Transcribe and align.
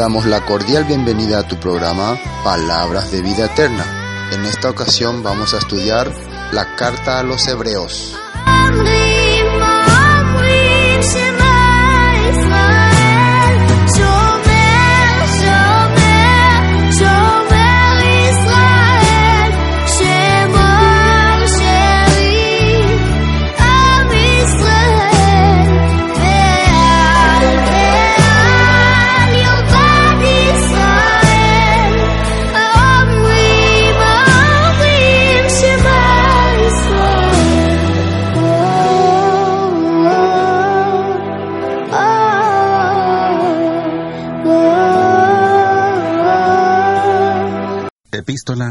damos 0.00 0.24
la 0.24 0.46
cordial 0.46 0.84
bienvenida 0.84 1.40
a 1.40 1.46
tu 1.46 1.60
programa 1.60 2.18
Palabras 2.42 3.12
de 3.12 3.20
Vida 3.20 3.44
Eterna. 3.44 3.84
En 4.32 4.46
esta 4.46 4.70
ocasión 4.70 5.22
vamos 5.22 5.52
a 5.52 5.58
estudiar 5.58 6.10
la 6.52 6.74
carta 6.74 7.18
a 7.18 7.22
los 7.22 7.46
Hebreos. 7.46 8.16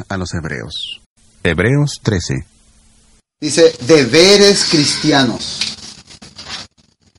A 0.07 0.17
los 0.17 0.33
Hebreos. 0.33 0.99
Hebreos 1.43 1.99
13. 2.01 2.43
Dice, 3.39 3.71
deberes 3.81 4.65
cristianos. 4.65 5.59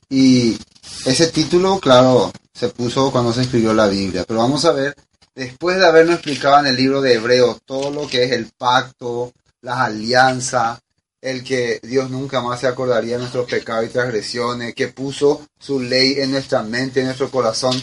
Y 0.09 0.57
ese 1.05 1.27
título, 1.27 1.79
claro, 1.79 2.31
se 2.53 2.67
puso 2.67 3.09
cuando 3.09 3.31
se 3.31 3.43
escribió 3.43 3.73
la 3.73 3.87
Biblia. 3.87 4.25
Pero 4.27 4.41
vamos 4.41 4.65
a 4.65 4.73
ver, 4.73 4.93
después 5.33 5.77
de 5.77 5.85
habernos 5.85 6.15
explicado 6.15 6.59
en 6.59 6.67
el 6.67 6.75
libro 6.75 7.01
de 7.01 7.13
Hebreos 7.13 7.61
todo 7.63 7.89
lo 7.89 8.05
que 8.05 8.25
es 8.25 8.31
el 8.33 8.47
pacto, 8.57 9.31
las 9.61 9.77
alianzas, 9.77 10.79
el 11.21 11.45
que 11.45 11.79
Dios 11.81 12.09
nunca 12.09 12.41
más 12.41 12.59
se 12.59 12.67
acordaría 12.67 13.13
de 13.13 13.19
nuestros 13.19 13.49
pecados 13.49 13.85
y 13.85 13.89
transgresiones, 13.89 14.75
que 14.75 14.89
puso 14.89 15.47
su 15.57 15.79
ley 15.79 16.15
en 16.17 16.31
nuestra 16.31 16.63
mente, 16.63 16.99
en 16.99 17.05
nuestro 17.05 17.31
corazón, 17.31 17.81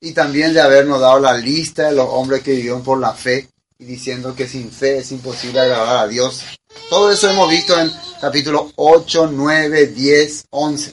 y 0.00 0.12
también 0.12 0.54
de 0.54 0.62
habernos 0.62 1.00
dado 1.00 1.20
la 1.20 1.36
lista 1.36 1.88
de 1.88 1.92
los 1.96 2.08
hombres 2.08 2.42
que 2.42 2.52
vivieron 2.52 2.82
por 2.82 2.98
la 2.98 3.12
fe 3.12 3.49
y 3.80 3.86
diciendo 3.86 4.34
que 4.36 4.46
sin 4.46 4.70
fe 4.70 4.98
es 4.98 5.10
imposible 5.10 5.58
agradar 5.58 6.04
a 6.04 6.06
Dios. 6.06 6.42
Todo 6.90 7.10
eso 7.10 7.30
hemos 7.30 7.48
visto 7.50 7.78
en 7.80 7.90
capítulo 8.20 8.70
8, 8.76 9.30
9, 9.32 9.86
10, 9.86 10.44
11. 10.50 10.92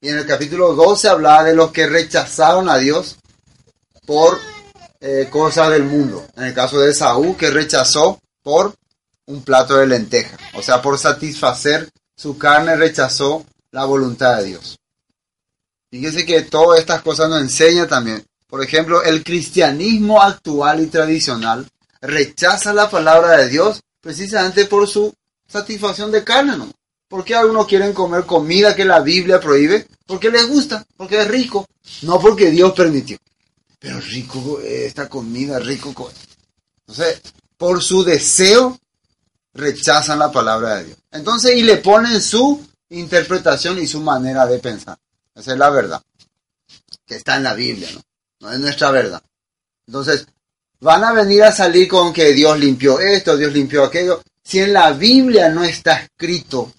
Y 0.00 0.08
en 0.08 0.18
el 0.18 0.26
capítulo 0.26 0.74
12 0.74 1.08
hablaba 1.08 1.44
de 1.44 1.54
los 1.54 1.70
que 1.70 1.86
rechazaron 1.86 2.70
a 2.70 2.78
Dios 2.78 3.16
por 4.06 4.40
eh, 5.00 5.28
cosas 5.30 5.70
del 5.70 5.84
mundo. 5.84 6.26
En 6.34 6.44
el 6.44 6.54
caso 6.54 6.80
de 6.80 6.94
Saúl, 6.94 7.36
que 7.36 7.50
rechazó 7.50 8.18
por 8.42 8.74
un 9.26 9.42
plato 9.42 9.76
de 9.76 9.86
lenteja. 9.86 10.38
O 10.54 10.62
sea, 10.62 10.80
por 10.80 10.98
satisfacer 10.98 11.90
su 12.16 12.38
carne 12.38 12.74
rechazó 12.74 13.44
la 13.70 13.84
voluntad 13.84 14.38
de 14.38 14.44
Dios. 14.44 14.78
Fíjese 15.90 16.24
que 16.24 16.40
todas 16.42 16.80
estas 16.80 17.02
cosas 17.02 17.28
nos 17.28 17.42
enseñan 17.42 17.86
también. 17.86 18.24
Por 18.46 18.62
ejemplo, 18.64 19.02
el 19.02 19.22
cristianismo 19.22 20.22
actual 20.22 20.80
y 20.80 20.86
tradicional 20.86 21.66
rechaza 22.06 22.72
la 22.72 22.90
palabra 22.90 23.38
de 23.38 23.48
Dios 23.48 23.80
precisamente 24.00 24.66
por 24.66 24.86
su 24.86 25.12
satisfacción 25.48 26.12
de 26.12 26.22
carne, 26.22 26.56
¿no? 26.56 26.70
¿Por 27.08 27.24
qué 27.24 27.34
algunos 27.34 27.66
quieren 27.66 27.92
comer 27.92 28.24
comida 28.24 28.74
que 28.74 28.84
la 28.84 29.00
Biblia 29.00 29.40
prohíbe? 29.40 29.86
Porque 30.06 30.30
les 30.30 30.48
gusta, 30.48 30.84
porque 30.96 31.20
es 31.20 31.28
rico, 31.28 31.66
no 32.02 32.20
porque 32.20 32.50
Dios 32.50 32.72
permitió. 32.72 33.16
Pero 33.78 34.00
rico 34.00 34.60
eh, 34.60 34.86
esta 34.86 35.08
comida, 35.08 35.58
rico. 35.58 36.10
Entonces, 36.86 37.20
por 37.56 37.82
su 37.82 38.04
deseo, 38.04 38.78
rechazan 39.52 40.18
la 40.18 40.32
palabra 40.32 40.76
de 40.76 40.84
Dios. 40.84 40.98
Entonces, 41.10 41.56
y 41.56 41.62
le 41.62 41.76
ponen 41.78 42.20
su 42.20 42.66
interpretación 42.90 43.78
y 43.78 43.86
su 43.86 44.00
manera 44.00 44.46
de 44.46 44.58
pensar. 44.58 44.98
Esa 45.34 45.52
es 45.52 45.58
la 45.58 45.70
verdad, 45.70 46.02
que 47.06 47.16
está 47.16 47.36
en 47.36 47.44
la 47.44 47.54
Biblia, 47.54 47.88
¿no? 47.92 48.02
No 48.40 48.52
es 48.52 48.58
nuestra 48.58 48.90
verdad. 48.90 49.22
Entonces, 49.86 50.26
van 50.84 51.02
a 51.02 51.12
venir 51.12 51.42
a 51.42 51.50
salir 51.50 51.88
con 51.88 52.12
que 52.12 52.34
Dios 52.34 52.58
limpió 52.58 53.00
esto, 53.00 53.38
Dios 53.38 53.54
limpió 53.54 53.84
aquello. 53.84 54.20
Si 54.44 54.60
en 54.60 54.74
la 54.74 54.92
Biblia 54.92 55.48
no 55.48 55.64
está 55.64 55.94
escrito 55.94 56.74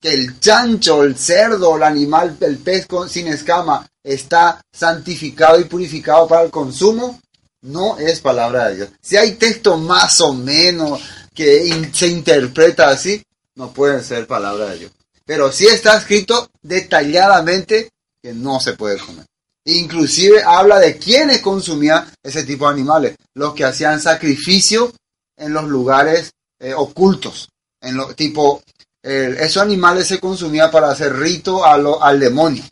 que 0.00 0.08
el 0.08 0.40
chancho, 0.40 1.02
el 1.02 1.18
cerdo, 1.18 1.76
el 1.76 1.82
animal, 1.82 2.34
el 2.40 2.56
pez 2.56 2.86
sin 3.10 3.28
escama 3.28 3.86
está 4.02 4.58
santificado 4.72 5.60
y 5.60 5.64
purificado 5.64 6.26
para 6.26 6.44
el 6.44 6.50
consumo, 6.50 7.20
no 7.60 7.98
es 7.98 8.20
palabra 8.20 8.68
de 8.68 8.76
Dios. 8.76 8.88
Si 9.02 9.18
hay 9.18 9.32
texto 9.32 9.76
más 9.76 10.18
o 10.22 10.32
menos 10.32 11.02
que 11.34 11.90
se 11.92 12.06
interpreta 12.06 12.88
así, 12.88 13.22
no 13.56 13.70
puede 13.70 14.02
ser 14.02 14.26
palabra 14.26 14.70
de 14.70 14.78
Dios. 14.78 14.92
Pero 15.26 15.52
sí 15.52 15.66
está 15.66 15.98
escrito 15.98 16.48
detalladamente 16.62 17.90
que 18.22 18.32
no 18.32 18.60
se 18.60 18.72
puede 18.72 18.98
comer. 18.98 19.26
Inclusive 19.64 20.42
habla 20.42 20.78
de 20.78 20.98
quienes 20.98 21.40
consumían 21.40 22.10
ese 22.22 22.44
tipo 22.44 22.66
de 22.66 22.74
animales, 22.74 23.16
los 23.34 23.54
que 23.54 23.64
hacían 23.64 24.00
sacrificio 24.00 24.92
en 25.36 25.52
los 25.52 25.64
lugares 25.64 26.32
eh, 26.58 26.74
ocultos, 26.74 27.48
en 27.80 27.96
lo, 27.96 28.14
tipo, 28.14 28.62
esos 29.02 29.62
animales 29.62 30.06
se 30.06 30.20
consumían 30.20 30.70
para 30.70 30.90
hacer 30.90 31.16
rito 31.16 31.64
a 31.64 31.76
lo, 31.76 32.02
al 32.02 32.20
demonio. 32.20 32.62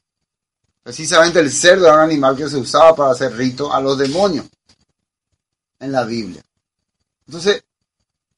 Precisamente 0.82 1.40
el 1.40 1.52
cerdo 1.52 1.86
era 1.86 1.96
un 1.96 2.00
animal 2.00 2.36
que 2.36 2.48
se 2.48 2.56
usaba 2.56 2.94
para 2.94 3.10
hacer 3.12 3.36
rito 3.36 3.72
a 3.72 3.80
los 3.80 3.98
demonios 3.98 4.46
en 5.80 5.92
la 5.92 6.04
Biblia. 6.04 6.42
Entonces, 7.26 7.62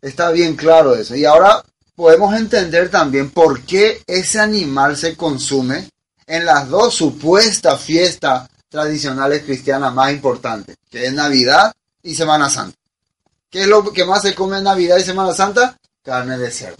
está 0.00 0.30
bien 0.30 0.56
claro 0.56 0.94
eso. 0.94 1.14
Y 1.14 1.24
ahora 1.24 1.64
podemos 1.94 2.34
entender 2.34 2.90
también 2.90 3.30
por 3.30 3.62
qué 3.62 4.02
ese 4.06 4.40
animal 4.40 4.96
se 4.96 5.16
consume 5.16 5.88
en 6.32 6.46
las 6.46 6.70
dos 6.70 6.94
supuestas 6.94 7.78
fiestas 7.78 8.48
tradicionales 8.70 9.42
cristianas 9.42 9.92
más 9.92 10.10
importantes, 10.12 10.76
que 10.88 11.04
es 11.04 11.12
Navidad 11.12 11.74
y 12.02 12.14
Semana 12.14 12.48
Santa. 12.48 12.74
¿Qué 13.50 13.60
es 13.60 13.66
lo 13.66 13.92
que 13.92 14.06
más 14.06 14.22
se 14.22 14.34
come 14.34 14.56
en 14.56 14.64
Navidad 14.64 14.96
y 14.96 15.02
Semana 15.02 15.34
Santa? 15.34 15.76
Carne 16.02 16.38
de 16.38 16.50
cerdo. 16.50 16.78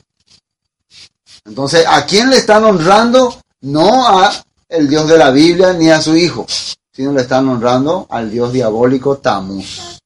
Entonces, 1.44 1.84
¿a 1.86 2.06
quién 2.06 2.30
le 2.30 2.38
están 2.38 2.64
honrando? 2.64 3.42
No 3.60 4.08
a 4.08 4.32
el 4.70 4.88
Dios 4.88 5.06
de 5.06 5.18
la 5.18 5.30
Biblia 5.30 5.74
ni 5.74 5.91
a 5.91 6.00
su 6.00 6.16
hijo, 6.16 6.46
sino 6.91 7.12
le 7.12 7.20
están 7.20 7.46
honrando 7.46 8.06
al 8.08 8.30
Dios 8.30 8.54
diabólico 8.54 9.18
Tamuz. 9.18 9.98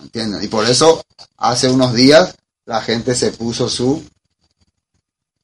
¿Entienden? 0.00 0.44
Y 0.44 0.46
por 0.46 0.64
eso 0.64 1.02
hace 1.38 1.68
unos 1.68 1.92
días 1.92 2.36
la 2.66 2.80
gente 2.82 3.16
se 3.16 3.32
puso 3.32 3.68
su 3.68 4.00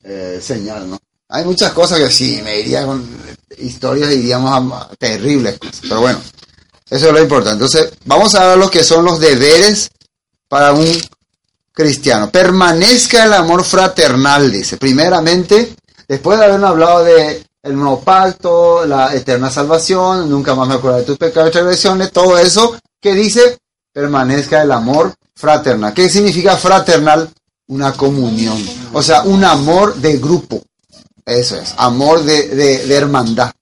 eh, 0.04 0.38
señal, 0.41 0.88
¿no? 0.88 1.00
Hay 1.34 1.45
muchas 1.45 1.72
cosas 1.72 1.99
que 1.99 2.11
sí, 2.11 2.41
me 2.45 2.61
iría 2.61 2.87
con 2.87 3.05
historias, 3.59 4.09
diríamos, 4.09 4.87
terribles. 4.99 5.59
Pero 5.83 6.00
bueno, 6.00 6.21
eso 6.89 7.06
es 7.09 7.12
lo 7.12 7.21
importante. 7.21 7.65
Entonces, 7.65 7.93
vamos 8.05 8.37
a 8.37 8.47
ver 8.50 8.59
lo 8.59 8.71
que 8.71 8.84
son 8.84 9.05
los 9.05 9.19
deberes 9.19 9.91
para 10.49 10.72
un 10.72 10.87
cristiano. 11.72 12.31
Permanezca 12.31 13.25
el 13.25 13.33
amor 13.33 13.65
fraternal, 13.65 14.53
dice. 14.53 14.77
Primeramente, 14.77 15.75
después 16.06 16.39
de 16.39 16.45
habernos 16.45 16.71
hablado 16.71 17.03
de 17.03 17.45
el 17.65 17.75
nuevo 17.75 18.01
pacto, 18.01 18.87
la 18.87 19.12
eterna 19.12 19.51
salvación, 19.51 20.31
nunca 20.31 20.55
más 20.55 20.69
me 20.69 20.75
acuerdo 20.75 20.99
de 20.99 21.05
tus 21.05 21.19
pecados 21.19 21.49
y 21.49 21.53
transgresiones, 21.53 22.12
todo 22.12 22.39
eso 22.39 22.77
que 23.01 23.12
dice, 23.12 23.59
permanezca 23.93 24.62
el 24.62 24.71
amor 24.71 25.12
fraternal. 25.34 25.93
¿Qué 25.95 26.09
significa 26.09 26.57
fraternal? 26.57 27.28
Una 27.66 27.92
comunión, 27.92 28.65
o 28.92 29.03
sea, 29.03 29.22
un 29.22 29.42
amor 29.42 29.97
de 29.97 30.19
grupo. 30.19 30.63
Eso 31.24 31.56
es, 31.56 31.74
amor 31.78 32.22
de, 32.24 32.48
de, 32.48 32.94
hermandad. 32.94 33.53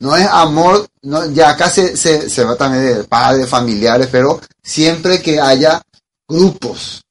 No 0.00 0.16
es 0.16 0.26
amor, 0.26 0.88
no, 1.02 1.30
ya 1.30 1.50
acá 1.50 1.70
se, 1.70 1.96
se, 1.96 2.44
va 2.44 2.56
también 2.56 2.84
de 2.84 3.04
padres, 3.04 3.48
familiares, 3.48 4.08
pero 4.10 4.40
siempre 4.60 5.22
que 5.22 5.40
haya 5.40 5.80
grupos. 6.26 7.02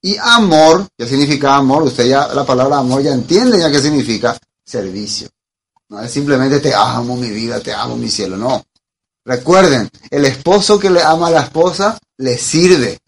Y 0.00 0.16
amor, 0.16 0.86
¿qué 0.96 1.06
significa 1.08 1.56
amor? 1.56 1.82
Usted 1.82 2.06
ya 2.06 2.28
la 2.28 2.46
palabra 2.46 2.78
amor 2.78 3.02
ya 3.02 3.12
entiende 3.12 3.58
ya 3.58 3.70
qué 3.70 3.80
significa 3.80 4.38
servicio. 4.64 5.28
No 5.88 6.00
es 6.00 6.12
simplemente 6.12 6.60
te 6.60 6.72
amo 6.72 7.16
mi 7.16 7.30
vida, 7.30 7.58
te 7.60 7.72
amo 7.72 7.96
mi 7.96 8.08
cielo, 8.08 8.36
no. 8.36 8.64
Recuerden, 9.24 9.90
el 10.10 10.24
esposo 10.24 10.78
que 10.78 10.90
le 10.90 11.02
ama 11.02 11.26
a 11.26 11.30
la 11.30 11.40
esposa 11.40 11.98
le 12.18 12.38
sirve, 12.38 13.00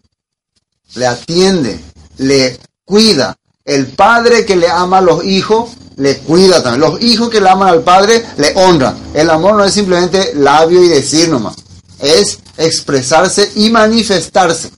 le 0.95 1.07
atiende, 1.07 1.79
le 2.17 2.59
cuida. 2.83 3.37
El 3.63 3.87
padre 3.87 4.45
que 4.45 4.55
le 4.55 4.67
ama 4.67 4.97
a 4.97 5.01
los 5.01 5.23
hijos 5.23 5.71
le 6.01 6.17
cuida 6.17 6.63
también. 6.63 6.81
Los 6.81 7.01
hijos 7.01 7.29
que 7.29 7.39
le 7.39 7.49
aman 7.49 7.69
al 7.69 7.83
padre 7.83 8.25
le 8.37 8.53
honran. 8.55 8.95
El 9.13 9.29
amor 9.29 9.55
no 9.55 9.63
es 9.63 9.73
simplemente 9.73 10.33
labio 10.35 10.83
y 10.83 10.87
decir 10.87 11.29
nomás. 11.29 11.55
Es 11.99 12.39
expresarse 12.57 13.51
y 13.55 13.69
manifestarse. 13.69 14.71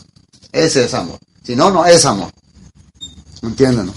Ese 0.52 0.84
es 0.84 0.94
amor. 0.94 1.18
Si 1.44 1.56
no, 1.56 1.72
no 1.72 1.86
es 1.86 2.04
amor. 2.06 2.30
¿Entienden? 3.42 3.92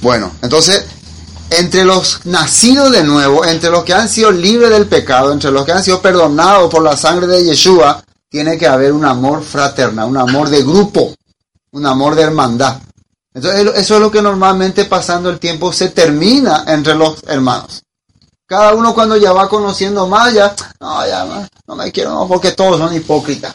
Bueno, 0.00 0.30
entonces, 0.40 0.84
entre 1.50 1.84
los 1.84 2.26
nacidos 2.26 2.92
de 2.92 3.02
nuevo, 3.02 3.44
entre 3.44 3.70
los 3.70 3.82
que 3.82 3.92
han 3.92 4.08
sido 4.08 4.30
libres 4.30 4.70
del 4.70 4.86
pecado, 4.86 5.32
entre 5.32 5.50
los 5.50 5.64
que 5.64 5.72
han 5.72 5.82
sido 5.82 6.00
perdonados 6.00 6.70
por 6.70 6.82
la 6.82 6.96
sangre 6.96 7.26
de 7.26 7.44
Yeshua, 7.44 8.04
tiene 8.28 8.56
que 8.56 8.66
haber 8.68 8.92
un 8.92 9.04
amor 9.04 9.42
fraternal, 9.42 10.08
un 10.08 10.16
amor 10.16 10.48
de 10.48 10.62
grupo, 10.62 11.14
un 11.72 11.86
amor 11.86 12.14
de 12.14 12.22
hermandad. 12.22 12.78
Entonces, 13.34 13.72
eso 13.76 13.94
es 13.94 14.00
lo 14.00 14.10
que 14.10 14.20
normalmente 14.20 14.84
pasando 14.84 15.30
el 15.30 15.38
tiempo 15.38 15.72
se 15.72 15.90
termina 15.90 16.64
entre 16.66 16.94
los 16.94 17.22
hermanos. 17.26 17.82
Cada 18.46 18.74
uno 18.74 18.94
cuando 18.94 19.16
ya 19.16 19.32
va 19.32 19.48
conociendo 19.48 20.06
más, 20.06 20.34
ya, 20.34 20.54
no, 20.80 21.06
ya 21.06 21.48
no, 21.66 21.76
me 21.76 21.90
quiero, 21.90 22.10
no, 22.10 22.28
porque 22.28 22.52
todos 22.52 22.78
son 22.78 22.94
hipócritas. 22.94 23.54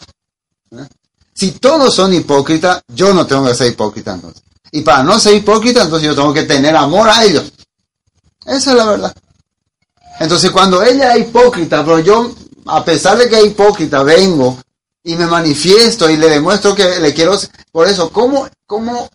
¿Eh? 0.72 0.86
Si 1.32 1.52
todos 1.52 1.94
son 1.94 2.12
hipócritas, 2.12 2.82
yo 2.88 3.14
no 3.14 3.24
tengo 3.24 3.46
que 3.46 3.54
ser 3.54 3.68
hipócrita 3.68 4.14
entonces. 4.14 4.42
Y 4.72 4.80
para 4.82 5.04
no 5.04 5.20
ser 5.20 5.34
hipócrita, 5.34 5.84
entonces 5.84 6.08
yo 6.08 6.16
tengo 6.16 6.34
que 6.34 6.42
tener 6.42 6.74
amor 6.74 7.08
a 7.08 7.22
ellos. 7.22 7.52
Esa 8.44 8.70
es 8.70 8.76
la 8.76 8.84
verdad. 8.86 9.14
Entonces 10.18 10.50
cuando 10.50 10.82
ella 10.82 11.14
es 11.14 11.28
hipócrita, 11.28 11.84
pero 11.84 12.00
yo, 12.00 12.34
a 12.66 12.84
pesar 12.84 13.16
de 13.18 13.28
que 13.28 13.38
es 13.38 13.46
hipócrita, 13.46 14.02
vengo 14.02 14.58
y 15.04 15.14
me 15.14 15.26
manifiesto 15.26 16.10
y 16.10 16.16
le 16.16 16.28
demuestro 16.28 16.74
que 16.74 16.98
le 16.98 17.14
quiero... 17.14 17.38
Por 17.70 17.86
eso, 17.86 18.10
¿cómo, 18.10 18.48
cómo 18.66 19.08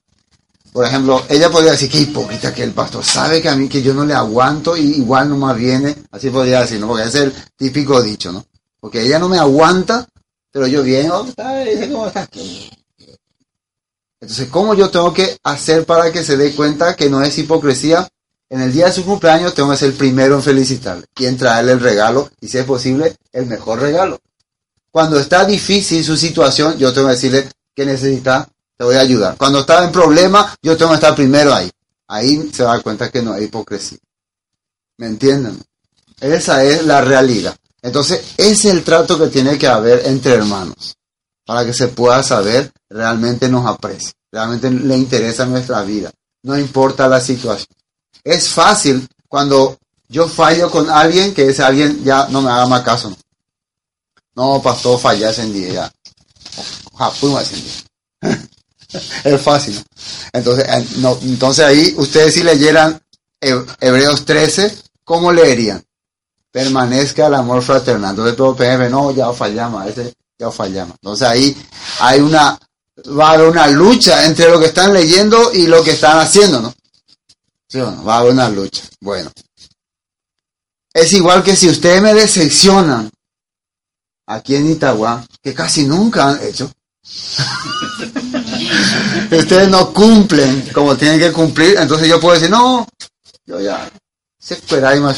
por 0.74 0.86
ejemplo, 0.86 1.24
ella 1.30 1.52
podría 1.52 1.74
decir 1.74 1.90
que 1.90 2.00
hipócrita 2.00 2.52
que 2.52 2.64
el 2.64 2.72
pastor 2.72 3.06
sabe 3.06 3.42
que 3.42 3.48
a 3.48 3.56
mí 3.56 3.70
que 3.70 3.84
yo 3.84 3.94
no 3.94 4.06
le 4.06 4.16
aguanto 4.16 4.76
y 4.76 4.82
igual 4.82 5.30
no 5.30 5.38
más 5.38 5.56
viene, 5.56 5.96
así 6.10 6.32
podría 6.32 6.62
decir, 6.62 6.80
¿no? 6.80 6.88
Porque 6.88 7.04
es 7.04 7.16
el 7.16 7.32
típico 7.56 8.02
dicho, 8.02 8.32
¿no? 8.32 8.44
Porque 8.80 9.02
ella 9.02 9.20
no 9.20 9.30
me 9.30 9.38
aguanta, 9.38 10.08
pero 10.52 10.66
yo 10.66 10.82
viene, 10.82 11.10
¿cómo 11.10 11.28
estás? 12.08 12.28
Entonces, 14.20 14.48
¿cómo 14.50 14.74
yo 14.74 14.90
tengo 14.90 15.14
que 15.14 15.38
hacer 15.44 15.86
para 15.86 16.12
que 16.12 16.24
se 16.24 16.38
dé 16.38 16.54
cuenta 16.54 16.96
que 16.96 17.08
no 17.08 17.22
es 17.22 17.38
hipocresía? 17.38 18.08
En 18.50 18.62
el 18.62 18.74
día 18.74 18.88
de 18.88 18.94
su 18.94 19.06
cumpleaños 19.06 19.54
tengo 19.54 19.70
que 19.72 19.78
ser 19.78 19.90
el 19.90 19.96
primero 19.96 20.36
en 20.36 20.42
felicitarle 20.42 21.06
y 21.18 21.26
en 21.26 21.38
traerle 21.38 21.74
el 21.74 21.82
regalo 21.82 22.32
y, 22.42 22.48
si 22.48 22.58
es 22.58 22.66
posible, 22.66 23.16
el 23.32 23.46
mejor 23.46 23.80
regalo. 23.80 24.20
Cuando 24.92 25.20
está 25.20 25.46
difícil 25.46 26.04
su 26.04 26.18
situación, 26.18 26.78
yo 26.78 26.94
tengo 26.94 27.08
que 27.08 27.14
decirle 27.14 27.50
que 27.76 27.86
necesita 27.86 28.48
voy 28.84 28.96
a 28.96 29.02
ayudar. 29.02 29.38
Cuando 29.38 29.60
estaba 29.60 29.86
en 29.86 29.92
problema, 29.92 30.54
yo 30.62 30.78
tengo 30.78 30.92
que 30.92 30.96
estar 30.96 31.16
primero 31.16 31.54
ahí. 31.54 31.70
Ahí 32.08 32.50
se 32.54 32.64
da 32.64 32.80
cuenta 32.82 33.10
que 33.10 33.22
no 33.22 33.34
hay 33.34 33.46
hipocresía. 33.46 34.00
¿Me 34.98 35.08
entienden? 35.08 35.60
Esa 36.20 36.64
es 36.64 36.86
la 36.86 37.02
realidad. 37.02 37.56
Entonces, 37.82 38.34
ese 38.38 38.52
es 38.52 38.66
el 38.66 38.84
trato 38.84 39.20
que 39.20 39.28
tiene 39.28 39.58
que 39.58 39.68
haber 39.68 40.08
entre 40.08 40.34
hermanos, 40.34 40.96
para 41.46 41.66
que 41.66 41.74
se 41.74 41.90
pueda 41.90 42.24
saber 42.24 42.72
realmente 42.90 43.50
nos 43.50 43.66
aprecia, 43.66 44.14
realmente 44.32 44.72
le 44.72 44.98
interesa 44.98 45.46
nuestra 45.46 45.84
vida, 45.84 46.10
no 46.44 46.58
importa 46.58 47.10
la 47.10 47.20
situación. 47.20 47.68
Es 48.24 48.48
fácil 48.50 49.06
cuando 49.28 49.78
yo 50.08 50.30
fallo 50.30 50.72
con 50.72 50.90
alguien 50.90 51.34
que 51.34 51.50
ese 51.50 51.62
alguien 51.62 52.04
ya 52.06 52.28
no 52.30 52.42
me 52.42 52.50
haga 52.50 52.68
más 52.68 52.84
caso. 52.84 53.14
No, 54.36 54.62
pastor, 54.62 54.98
fallas 54.98 55.40
en 55.40 55.52
día 55.52 55.74
ya. 55.74 55.92
es 59.24 59.42
fácil. 59.42 59.84
Entonces, 60.32 60.66
eh, 60.68 60.88
no, 60.98 61.18
entonces 61.22 61.66
ahí 61.66 61.94
ustedes 61.98 62.34
si 62.34 62.44
leyeran 62.44 63.00
Hebreos 63.42 64.26
13, 64.26 64.78
¿cómo 65.04 65.32
leerían? 65.32 65.84
Permanezca 66.52 67.28
el 67.28 67.34
amor 67.34 67.62
fraternal. 67.62 68.12
Entonces 68.12 68.36
todo 68.36 68.56
PM, 68.56 68.90
no, 68.90 69.12
ya 69.12 69.32
fallamos, 69.34 69.86
ese 69.88 70.14
ya 70.38 70.52
fallamos. 70.52 70.96
Entonces 71.02 71.28
ahí 71.28 71.58
hay 72.00 72.20
una, 72.20 72.58
va 73.18 73.30
a 73.30 73.34
haber 73.34 73.50
una 73.50 73.68
lucha 73.68 74.26
entre 74.26 74.50
lo 74.50 74.60
que 74.60 74.68
están 74.68 74.94
leyendo 74.94 75.52
y 75.54 75.68
lo 75.68 75.84
que 75.84 75.92
están 75.92 76.20
haciendo, 76.20 76.62
¿no? 76.62 76.74
¿Sí 77.68 77.80
o 77.80 77.90
no? 77.90 78.04
Va 78.04 78.16
a 78.16 78.20
haber 78.20 78.34
una 78.34 78.50
lucha. 78.50 78.84
Bueno. 79.02 79.32
Es 80.94 81.12
igual 81.14 81.44
que 81.44 81.56
si 81.56 81.70
ustedes 81.70 82.02
me 82.04 82.14
decepcionan 82.14 83.10
aquí 84.28 84.56
en 84.56 84.70
Itagua, 84.72 85.26
que 85.42 85.54
casi 85.54 85.86
nunca 85.86 86.30
han 86.30 86.44
hecho. 86.44 86.72
ustedes 89.32 89.70
no 89.70 89.94
cumplen 89.94 90.70
como 90.74 90.96
tienen 90.96 91.20
que 91.20 91.32
cumplir, 91.32 91.78
entonces 91.78 92.08
yo 92.08 92.20
puedo 92.20 92.36
decir, 92.36 92.50
no, 92.50 92.88
yo 93.46 93.60
ya, 93.60 93.90
se 94.40 94.58
y 94.70 95.00
más 95.00 95.18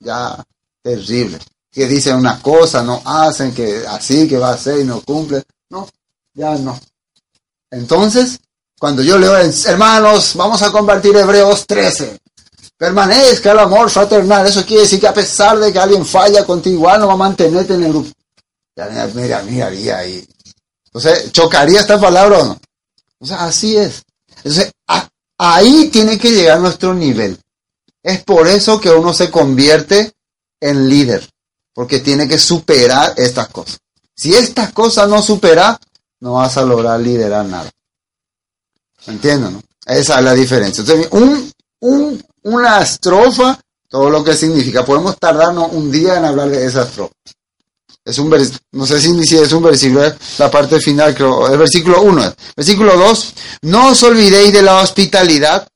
ya, 0.00 0.44
terrible. 0.82 1.38
Que 1.70 1.86
dicen 1.86 2.16
una 2.16 2.40
cosa, 2.40 2.82
no 2.82 3.00
hacen, 3.04 3.54
que 3.54 3.84
así, 3.86 4.26
que 4.26 4.38
va 4.38 4.50
a 4.50 4.58
ser 4.58 4.80
y 4.80 4.84
no 4.84 5.00
cumplen. 5.02 5.42
No, 5.70 5.88
ya 6.34 6.56
no. 6.56 6.78
Entonces, 7.70 8.40
cuando 8.78 9.02
yo 9.02 9.18
leo, 9.18 9.36
hermanos, 9.36 10.32
vamos 10.34 10.62
a 10.62 10.72
compartir 10.72 11.14
Hebreos 11.14 11.66
13. 11.66 12.18
Permanezca 12.76 13.52
el 13.52 13.58
amor 13.58 13.90
fraternal. 13.90 14.46
Eso 14.46 14.64
quiere 14.64 14.82
decir 14.82 15.00
que 15.00 15.08
a 15.08 15.14
pesar 15.14 15.58
de 15.58 15.72
que 15.72 15.78
alguien 15.78 16.04
falla 16.04 16.44
contigo, 16.44 16.76
igual 16.76 17.00
no 17.00 17.06
va 17.08 17.14
a 17.14 17.16
mantenerte 17.16 17.74
en 17.74 17.84
el 17.84 17.92
grupo. 17.92 18.10
Ya, 18.74 19.10
mira, 19.14 19.42
mira, 19.42 19.98
ahí. 19.98 20.26
Entonces, 20.86 21.30
¿chocaría 21.32 21.80
esta 21.80 22.00
palabra 22.00 22.38
o 22.38 22.44
no? 22.46 22.60
O 23.18 23.26
sea, 23.26 23.44
así 23.44 23.76
es. 23.76 24.02
Entonces, 24.36 24.72
ahí 25.38 25.88
tiene 25.88 26.18
que 26.18 26.30
llegar 26.30 26.60
nuestro 26.60 26.94
nivel. 26.94 27.38
Es 28.02 28.22
por 28.22 28.46
eso 28.46 28.80
que 28.80 28.90
uno 28.90 29.12
se 29.12 29.30
convierte 29.30 30.12
en 30.60 30.88
líder, 30.88 31.28
porque 31.74 32.00
tiene 32.00 32.28
que 32.28 32.38
superar 32.38 33.14
estas 33.16 33.48
cosas. 33.48 33.78
Si 34.14 34.34
estas 34.34 34.72
cosas 34.72 35.08
no 35.08 35.20
superas, 35.22 35.78
no 36.20 36.34
vas 36.34 36.56
a 36.56 36.64
lograr 36.64 37.00
liderar 37.00 37.44
nada. 37.44 37.70
¿Entienden? 39.06 39.54
No? 39.54 39.62
Esa 39.86 40.18
es 40.18 40.24
la 40.24 40.34
diferencia. 40.34 40.82
Entonces, 40.82 41.08
un, 41.12 41.52
un, 41.80 42.24
una 42.42 42.80
estrofa, 42.80 43.60
todo 43.88 44.10
lo 44.10 44.24
que 44.24 44.34
significa. 44.34 44.84
Podemos 44.84 45.18
tardarnos 45.18 45.72
un 45.72 45.90
día 45.90 46.16
en 46.16 46.24
hablar 46.24 46.48
de 46.48 46.64
esa 46.64 46.82
estrofa. 46.82 47.14
Es 48.06 48.20
un 48.20 48.32
no 48.70 48.86
sé 48.86 49.00
si 49.00 49.36
es 49.36 49.52
un 49.52 49.64
versículo, 49.64 50.00
la 50.38 50.48
parte 50.48 50.78
final, 50.78 51.12
creo, 51.12 51.48
el 51.48 51.58
versículo 51.58 52.02
1. 52.02 52.34
Versículo 52.56 52.96
2, 52.96 53.34
no 53.62 53.88
os 53.88 54.02
olvidéis 54.04 54.52
de 54.52 54.62
la 54.62 54.80
hospitalidad, 54.80 55.66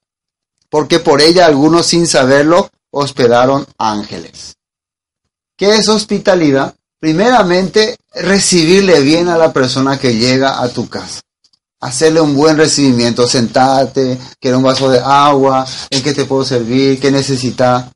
porque 0.69 1.01
por 1.01 1.21
ella 1.21 1.47
algunos 1.47 1.87
sin 1.87 2.07
saberlo 2.07 2.71
hospedaron 2.93 3.67
ángeles. 3.79 4.55
¿Qué 5.57 5.75
es 5.75 5.89
hospitalidad? 5.89 6.73
Primeramente, 7.01 7.97
recibirle 8.15 9.01
bien 9.01 9.29
a 9.29 9.37
la 9.37 9.53
persona 9.53 9.99
que 9.99 10.15
llega 10.15 10.63
a 10.63 10.69
tu 10.69 10.89
casa. 10.89 11.23
Hacerle 11.81 12.21
un 12.21 12.37
buen 12.37 12.57
recibimiento, 12.57 13.27
sentarte, 13.27 14.17
quiero 14.39 14.59
un 14.59 14.65
vaso 14.65 14.89
de 14.89 15.01
agua, 15.01 15.67
en 15.91 16.01
qué 16.01 16.15
te 16.15 16.27
puedo 16.27 16.45
servir, 16.45 17.01
qué 17.01 17.11
necesitas. 17.11 17.87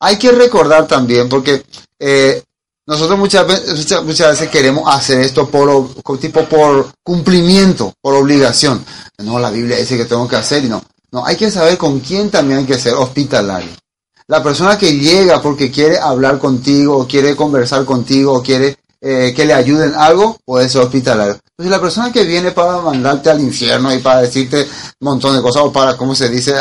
Hay 0.00 0.16
que 0.16 0.32
recordar 0.32 0.86
también, 0.86 1.28
porque 1.28 1.62
eh, 1.98 2.42
nosotros 2.86 3.18
muchas 3.18 3.46
veces, 3.46 4.02
muchas, 4.04 4.30
veces 4.30 4.50
queremos 4.50 4.84
hacer 4.94 5.20
esto 5.20 5.48
por 5.48 6.18
tipo 6.18 6.44
por 6.44 6.92
cumplimiento, 7.02 7.94
por 8.00 8.14
obligación. 8.14 8.84
No, 9.18 9.38
la 9.38 9.50
Biblia 9.50 9.78
dice 9.78 9.96
que 9.96 10.04
tengo 10.04 10.28
que 10.28 10.36
hacer 10.36 10.64
y 10.64 10.68
no. 10.68 10.82
No, 11.10 11.24
hay 11.24 11.36
que 11.36 11.50
saber 11.50 11.78
con 11.78 12.00
quién 12.00 12.30
también 12.30 12.60
hay 12.60 12.66
que 12.66 12.78
ser 12.78 12.94
hospitalario. 12.94 13.70
La 14.26 14.42
persona 14.42 14.76
que 14.76 14.98
llega 14.98 15.40
porque 15.40 15.70
quiere 15.70 15.98
hablar 15.98 16.38
contigo, 16.38 16.98
o 16.98 17.06
quiere 17.06 17.36
conversar 17.36 17.84
contigo, 17.84 18.32
o 18.32 18.42
quiere 18.42 18.76
eh, 19.00 19.32
que 19.36 19.44
le 19.44 19.54
ayuden 19.54 19.94
algo, 19.94 20.38
puede 20.44 20.68
ser 20.68 20.80
hospitalario. 20.80 21.38
Entonces 21.50 21.70
la 21.70 21.80
persona 21.80 22.10
que 22.10 22.24
viene 22.24 22.52
para 22.52 22.80
mandarte 22.80 23.30
al 23.30 23.40
infierno 23.40 23.94
y 23.94 23.98
para 23.98 24.22
decirte 24.22 24.62
un 24.62 25.04
montón 25.06 25.36
de 25.36 25.42
cosas, 25.42 25.62
o 25.62 25.72
para, 25.72 25.96
¿cómo 25.96 26.14
se 26.14 26.28
dice?, 26.28 26.54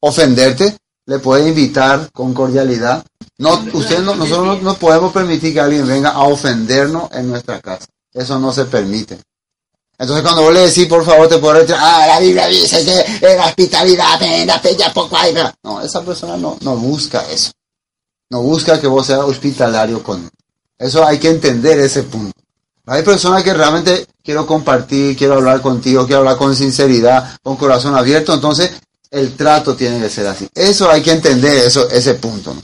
ofenderte, 0.00 0.76
le 1.06 1.18
puede 1.18 1.48
invitar 1.48 2.10
con 2.12 2.34
cordialidad. 2.34 3.04
No, 3.38 3.62
usted 3.74 4.00
no, 4.00 4.14
nosotros 4.14 4.62
no, 4.62 4.74
podemos 4.76 5.12
permitir 5.12 5.52
que 5.52 5.60
alguien 5.60 5.86
venga 5.86 6.10
a 6.10 6.22
ofendernos 6.24 7.10
en 7.12 7.28
nuestra 7.28 7.60
casa. 7.60 7.86
Eso 8.12 8.38
no 8.38 8.52
se 8.52 8.64
permite. 8.64 9.18
Entonces 9.98 10.22
cuando 10.22 10.42
vos 10.42 10.54
le 10.54 10.60
decís, 10.60 10.86
por 10.86 11.04
favor, 11.04 11.28
te 11.28 11.38
puedo 11.38 11.58
decir, 11.58 11.74
ah, 11.78 12.06
la 12.06 12.20
Biblia 12.20 12.46
dice 12.46 12.84
que 12.84 13.36
la 13.36 13.46
hospitalidad, 13.46 14.18
venga, 14.20 14.60
ya 14.76 14.92
poco 14.92 15.16
ahí. 15.16 15.34
No, 15.62 15.80
esa 15.80 16.02
persona 16.02 16.36
no, 16.36 16.56
no 16.60 16.76
busca 16.76 17.24
eso. 17.30 17.50
No 18.30 18.42
busca 18.42 18.80
que 18.80 18.86
vos 18.86 19.06
seas 19.06 19.20
hospitalario 19.20 20.02
con 20.02 20.28
Eso 20.78 21.06
hay 21.06 21.18
que 21.18 21.30
entender 21.30 21.78
ese 21.78 22.02
punto. 22.02 22.32
Hay 22.86 23.02
personas 23.02 23.42
que 23.42 23.52
realmente 23.52 24.06
quiero 24.22 24.46
compartir, 24.46 25.16
quiero 25.16 25.34
hablar 25.34 25.60
contigo, 25.60 26.06
quiero 26.06 26.20
hablar 26.20 26.36
con 26.36 26.54
sinceridad, 26.54 27.36
con 27.42 27.56
corazón 27.56 27.96
abierto, 27.96 28.32
entonces 28.32 28.72
el 29.10 29.34
trato 29.34 29.74
tiene 29.74 30.00
que 30.00 30.08
ser 30.08 30.26
así. 30.26 30.48
Eso 30.54 30.90
hay 30.90 31.02
que 31.02 31.12
entender, 31.12 31.56
eso, 31.56 31.88
ese 31.90 32.14
punto. 32.14 32.54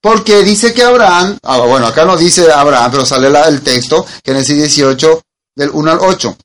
Porque 0.00 0.42
dice 0.44 0.72
que 0.72 0.82
Abraham, 0.82 1.38
ah, 1.42 1.58
bueno, 1.58 1.86
acá 1.86 2.04
no 2.04 2.16
dice 2.16 2.50
Abraham, 2.52 2.90
pero 2.90 3.04
sale 3.04 3.30
la, 3.30 3.48
el 3.48 3.62
texto, 3.62 4.06
Génesis 4.24 4.56
18, 4.56 5.20
del 5.56 5.70
1 5.72 5.90
al 5.90 5.98
8. 6.00 6.36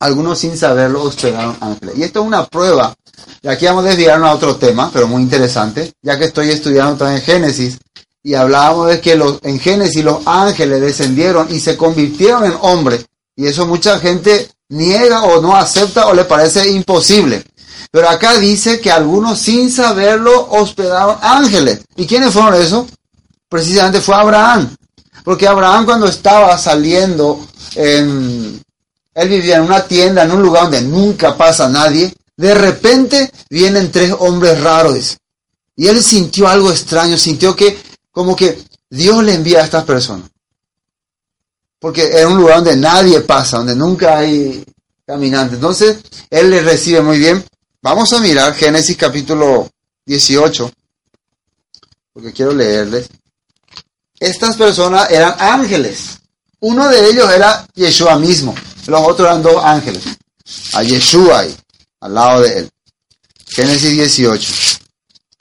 Algunos 0.00 0.40
sin 0.40 0.58
saberlo 0.58 1.02
hospedaron 1.04 1.56
ángeles. 1.60 1.96
Y 1.96 2.02
esto 2.02 2.20
es 2.20 2.26
una 2.26 2.44
prueba. 2.46 2.92
Y 3.40 3.48
aquí 3.48 3.66
vamos 3.66 3.84
a 3.84 3.88
desviarnos 3.88 4.28
a 4.28 4.34
otro 4.34 4.56
tema, 4.56 4.90
pero 4.92 5.06
muy 5.06 5.22
interesante, 5.22 5.92
ya 6.02 6.18
que 6.18 6.24
estoy 6.24 6.50
estudiando 6.50 6.96
también 6.96 7.22
Génesis. 7.22 7.78
Y 8.24 8.34
hablábamos 8.34 8.88
de 8.88 9.00
que 9.00 9.14
los, 9.14 9.38
en 9.42 9.60
Génesis 9.60 10.04
los 10.04 10.26
ángeles 10.26 10.80
descendieron 10.80 11.54
y 11.54 11.60
se 11.60 11.76
convirtieron 11.76 12.44
en 12.44 12.54
hombres. 12.62 13.06
Y 13.36 13.46
eso 13.46 13.66
mucha 13.66 13.98
gente 14.00 14.50
niega 14.68 15.22
o 15.22 15.40
no 15.40 15.56
acepta 15.56 16.06
o 16.08 16.14
le 16.14 16.24
parece 16.24 16.68
imposible. 16.70 17.44
Pero 17.92 18.08
acá 18.08 18.38
dice 18.38 18.80
que 18.80 18.90
algunos 18.90 19.38
sin 19.38 19.70
saberlo 19.70 20.48
hospedaron 20.50 21.18
ángeles. 21.20 21.82
¿Y 21.94 22.06
quiénes 22.06 22.32
fueron 22.32 22.54
esos? 22.54 22.86
Precisamente 23.50 24.00
fue 24.00 24.14
Abraham. 24.14 24.74
Porque 25.22 25.46
Abraham 25.46 25.84
cuando 25.84 26.06
estaba 26.06 26.56
saliendo, 26.56 27.46
en, 27.74 28.62
él 29.14 29.28
vivía 29.28 29.56
en 29.56 29.64
una 29.64 29.84
tienda, 29.84 30.22
en 30.22 30.32
un 30.32 30.42
lugar 30.42 30.64
donde 30.64 30.80
nunca 30.80 31.36
pasa 31.36 31.68
nadie. 31.68 32.14
De 32.34 32.54
repente 32.54 33.30
vienen 33.50 33.92
tres 33.92 34.14
hombres 34.18 34.58
raros. 34.62 35.18
Y 35.76 35.86
él 35.86 36.02
sintió 36.02 36.48
algo 36.48 36.70
extraño, 36.70 37.18
sintió 37.18 37.54
que 37.54 37.78
como 38.10 38.34
que 38.34 38.58
Dios 38.88 39.22
le 39.22 39.34
envía 39.34 39.60
a 39.60 39.64
estas 39.64 39.84
personas. 39.84 40.30
Porque 41.78 42.04
es 42.04 42.24
un 42.24 42.38
lugar 42.38 42.56
donde 42.56 42.76
nadie 42.76 43.20
pasa, 43.20 43.58
donde 43.58 43.76
nunca 43.76 44.16
hay 44.16 44.64
caminantes. 45.04 45.56
Entonces, 45.56 45.98
él 46.30 46.48
le 46.48 46.62
recibe 46.62 47.02
muy 47.02 47.18
bien. 47.18 47.44
Vamos 47.84 48.12
a 48.12 48.20
mirar 48.20 48.54
Génesis 48.54 48.96
capítulo 48.96 49.68
18, 50.06 50.72
porque 52.12 52.32
quiero 52.32 52.54
leerles. 52.54 53.08
Estas 54.20 54.56
personas 54.56 55.10
eran 55.10 55.34
ángeles. 55.36 56.18
Uno 56.60 56.88
de 56.88 57.10
ellos 57.10 57.28
era 57.32 57.66
Yeshua 57.74 58.20
mismo. 58.20 58.54
Los 58.86 59.00
otros 59.00 59.26
eran 59.26 59.42
dos 59.42 59.64
ángeles. 59.64 60.04
A 60.74 60.84
Yeshua 60.84 61.40
ahí, 61.40 61.56
al 61.98 62.14
lado 62.14 62.42
de 62.42 62.58
él. 62.58 62.70
Génesis 63.48 63.90
18. 63.90 64.52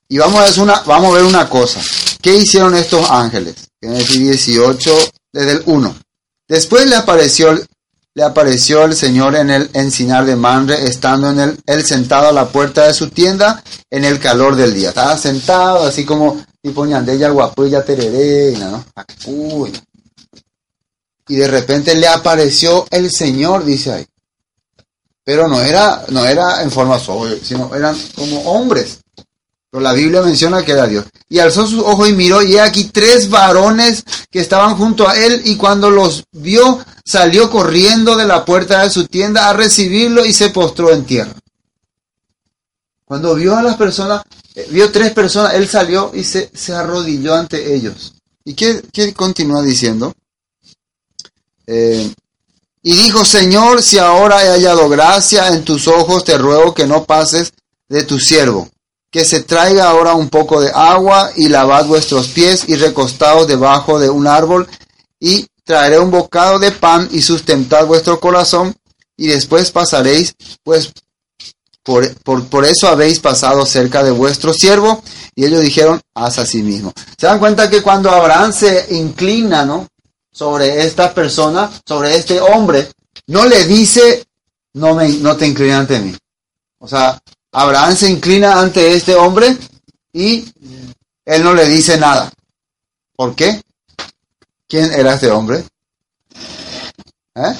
Y 0.09 0.17
vamos 0.17 0.39
a 0.41 0.45
ver 0.45 0.59
una, 0.61 0.79
vamos 0.79 1.11
a 1.11 1.17
ver 1.17 1.25
una 1.25 1.47
cosa. 1.47 1.79
¿Qué 2.23 2.35
hicieron 2.37 2.73
estos 2.73 3.07
ángeles? 3.07 3.53
Génesis 3.79 4.17
18, 4.17 4.97
desde 5.31 5.51
el 5.51 5.63
1. 5.67 5.95
Después 6.47 6.89
le 6.89 6.95
apareció, 6.95 7.55
le 8.13 8.23
apareció 8.23 8.83
el 8.83 8.95
Señor 8.95 9.35
en 9.35 9.49
el 9.49 9.69
encinar 9.73 10.25
de 10.25 10.35
Manre, 10.35 10.85
estando 10.85 11.29
en 11.29 11.39
el, 11.39 11.59
él 11.65 11.85
sentado 11.85 12.27
a 12.27 12.33
la 12.33 12.49
puerta 12.49 12.87
de 12.87 12.93
su 12.93 13.09
tienda 13.09 13.63
en 13.89 14.03
el 14.03 14.19
calor 14.19 14.55
del 14.55 14.73
día. 14.73 14.89
Estaba 14.89 15.17
sentado 15.17 15.85
así 15.85 16.05
como 16.05 16.43
tipo 16.61 16.85
ñandella 16.85 17.29
guapuya 17.29 17.83
tereré, 17.83 18.57
¿no? 18.57 18.83
Y 21.27 21.35
de 21.35 21.47
repente 21.47 21.95
le 21.95 22.07
apareció 22.07 22.85
el 22.91 23.09
Señor, 23.11 23.63
dice 23.63 23.93
ahí. 23.93 24.05
Pero 25.23 25.47
no 25.47 25.61
era, 25.61 26.03
no 26.09 26.25
era 26.25 26.61
en 26.61 26.71
forma 26.71 26.99
sobre, 26.99 27.39
sino 27.39 27.73
eran 27.73 27.95
como 28.15 28.41
hombres. 28.41 29.00
Pero 29.71 29.81
la 29.81 29.93
Biblia 29.93 30.21
menciona 30.21 30.63
que 30.63 30.73
era 30.73 30.85
Dios. 30.85 31.05
Y 31.29 31.39
alzó 31.39 31.65
sus 31.65 31.79
ojos 31.79 32.09
y 32.09 32.13
miró, 32.13 32.43
y 32.43 32.55
he 32.55 32.61
aquí 32.61 32.85
tres 32.85 33.29
varones 33.29 34.03
que 34.29 34.41
estaban 34.41 34.75
junto 34.75 35.07
a 35.07 35.17
él, 35.17 35.41
y 35.45 35.55
cuando 35.55 35.89
los 35.89 36.25
vio, 36.33 36.83
salió 37.05 37.49
corriendo 37.49 38.17
de 38.17 38.27
la 38.27 38.43
puerta 38.43 38.83
de 38.83 38.89
su 38.89 39.07
tienda 39.07 39.49
a 39.49 39.53
recibirlo 39.53 40.25
y 40.25 40.33
se 40.33 40.49
postró 40.49 40.91
en 40.91 41.05
tierra. 41.05 41.33
Cuando 43.05 43.33
vio 43.33 43.55
a 43.55 43.63
las 43.63 43.77
personas, 43.77 44.23
eh, 44.55 44.67
vio 44.71 44.91
tres 44.91 45.11
personas, 45.13 45.53
él 45.53 45.69
salió 45.69 46.11
y 46.13 46.25
se, 46.25 46.51
arrodilló 46.73 47.33
ante 47.33 47.73
ellos. 47.73 48.13
¿Y 48.43 48.55
qué, 48.55 48.81
qué 48.91 49.13
continúa 49.13 49.61
diciendo? 49.61 50.13
Eh, 51.65 52.13
y 52.83 52.93
dijo, 52.93 53.23
Señor, 53.23 53.81
si 53.81 53.99
ahora 53.99 54.43
he 54.43 54.49
hallado 54.49 54.89
gracia 54.89 55.47
en 55.47 55.63
tus 55.63 55.87
ojos, 55.87 56.25
te 56.25 56.37
ruego 56.37 56.73
que 56.73 56.87
no 56.87 57.05
pases 57.05 57.53
de 57.87 58.03
tu 58.03 58.19
siervo 58.19 58.69
que 59.11 59.25
se 59.25 59.43
traiga 59.43 59.89
ahora 59.89 60.15
un 60.15 60.29
poco 60.29 60.61
de 60.61 60.71
agua 60.73 61.31
y 61.35 61.49
lavad 61.49 61.85
vuestros 61.85 62.29
pies 62.29 62.63
y 62.67 62.75
recostaos 62.75 63.45
debajo 63.47 63.99
de 63.99 64.09
un 64.09 64.25
árbol 64.25 64.67
y 65.19 65.45
traeré 65.65 65.99
un 65.99 66.09
bocado 66.09 66.57
de 66.57 66.71
pan 66.71 67.09
y 67.11 67.21
sustentad 67.21 67.85
vuestro 67.85 68.19
corazón 68.19 68.73
y 69.17 69.27
después 69.27 69.69
pasaréis, 69.69 70.33
pues 70.63 70.91
por, 71.83 72.13
por, 72.45 72.65
eso 72.65 72.87
habéis 72.87 73.19
pasado 73.19 73.65
cerca 73.65 74.03
de 74.03 74.11
vuestro 74.11 74.53
siervo. 74.53 75.03
Y 75.35 75.45
ellos 75.45 75.61
dijeron, 75.61 76.01
haz 76.13 76.39
así 76.39 76.61
mismo. 76.61 76.93
Se 77.17 77.27
dan 77.27 77.39
cuenta 77.39 77.69
que 77.69 77.81
cuando 77.81 78.09
Abraham 78.09 78.53
se 78.53 78.87
inclina, 78.95 79.65
¿no? 79.65 79.87
Sobre 80.31 80.85
esta 80.85 81.13
persona, 81.13 81.69
sobre 81.85 82.15
este 82.15 82.39
hombre, 82.39 82.89
no 83.27 83.45
le 83.45 83.65
dice, 83.65 84.25
no, 84.73 84.95
me, 84.95 85.09
no 85.09 85.35
te 85.35 85.47
inclinas 85.47 85.81
ante 85.81 85.99
mí. 85.99 86.15
O 86.79 86.87
sea, 86.87 87.19
Abraham 87.51 87.95
se 87.95 88.09
inclina 88.09 88.59
ante 88.59 88.93
este 88.93 89.15
hombre 89.15 89.57
y 90.13 90.45
él 91.25 91.43
no 91.43 91.53
le 91.53 91.67
dice 91.67 91.97
nada. 91.97 92.31
¿Por 93.15 93.35
qué? 93.35 93.61
¿Quién 94.67 94.91
era 94.93 95.15
este 95.15 95.29
hombre? 95.29 95.63
¿Eh? 97.35 97.55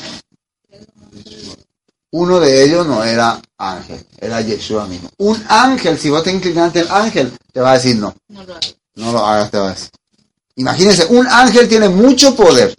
Uno 2.12 2.40
de 2.40 2.64
ellos 2.64 2.86
no 2.88 3.04
era 3.04 3.42
ángel, 3.58 4.06
era 4.18 4.42
Yeshua 4.42 4.86
mismo. 4.88 5.10
Un 5.18 5.42
ángel, 5.48 5.98
si 5.98 6.10
vos 6.10 6.24
te 6.24 6.32
inclinas 6.32 6.66
ante 6.66 6.80
el 6.82 6.92
ángel, 6.92 7.38
te 7.52 7.62
va 7.62 7.72
a 7.72 7.76
decir 7.76 7.98
no. 7.98 8.16
No 8.28 8.44
lo 8.44 8.54
hagas. 8.54 8.76
No 8.96 9.12
lo 9.12 9.26
hagas, 9.26 9.52
te 9.52 9.58
va 9.58 9.68
a 9.68 9.74
decir. 9.74 9.90
Imagínense, 10.56 11.06
un 11.06 11.28
ángel 11.28 11.70
tiene 11.70 11.88
mucho 11.90 12.36
poder, 12.36 12.76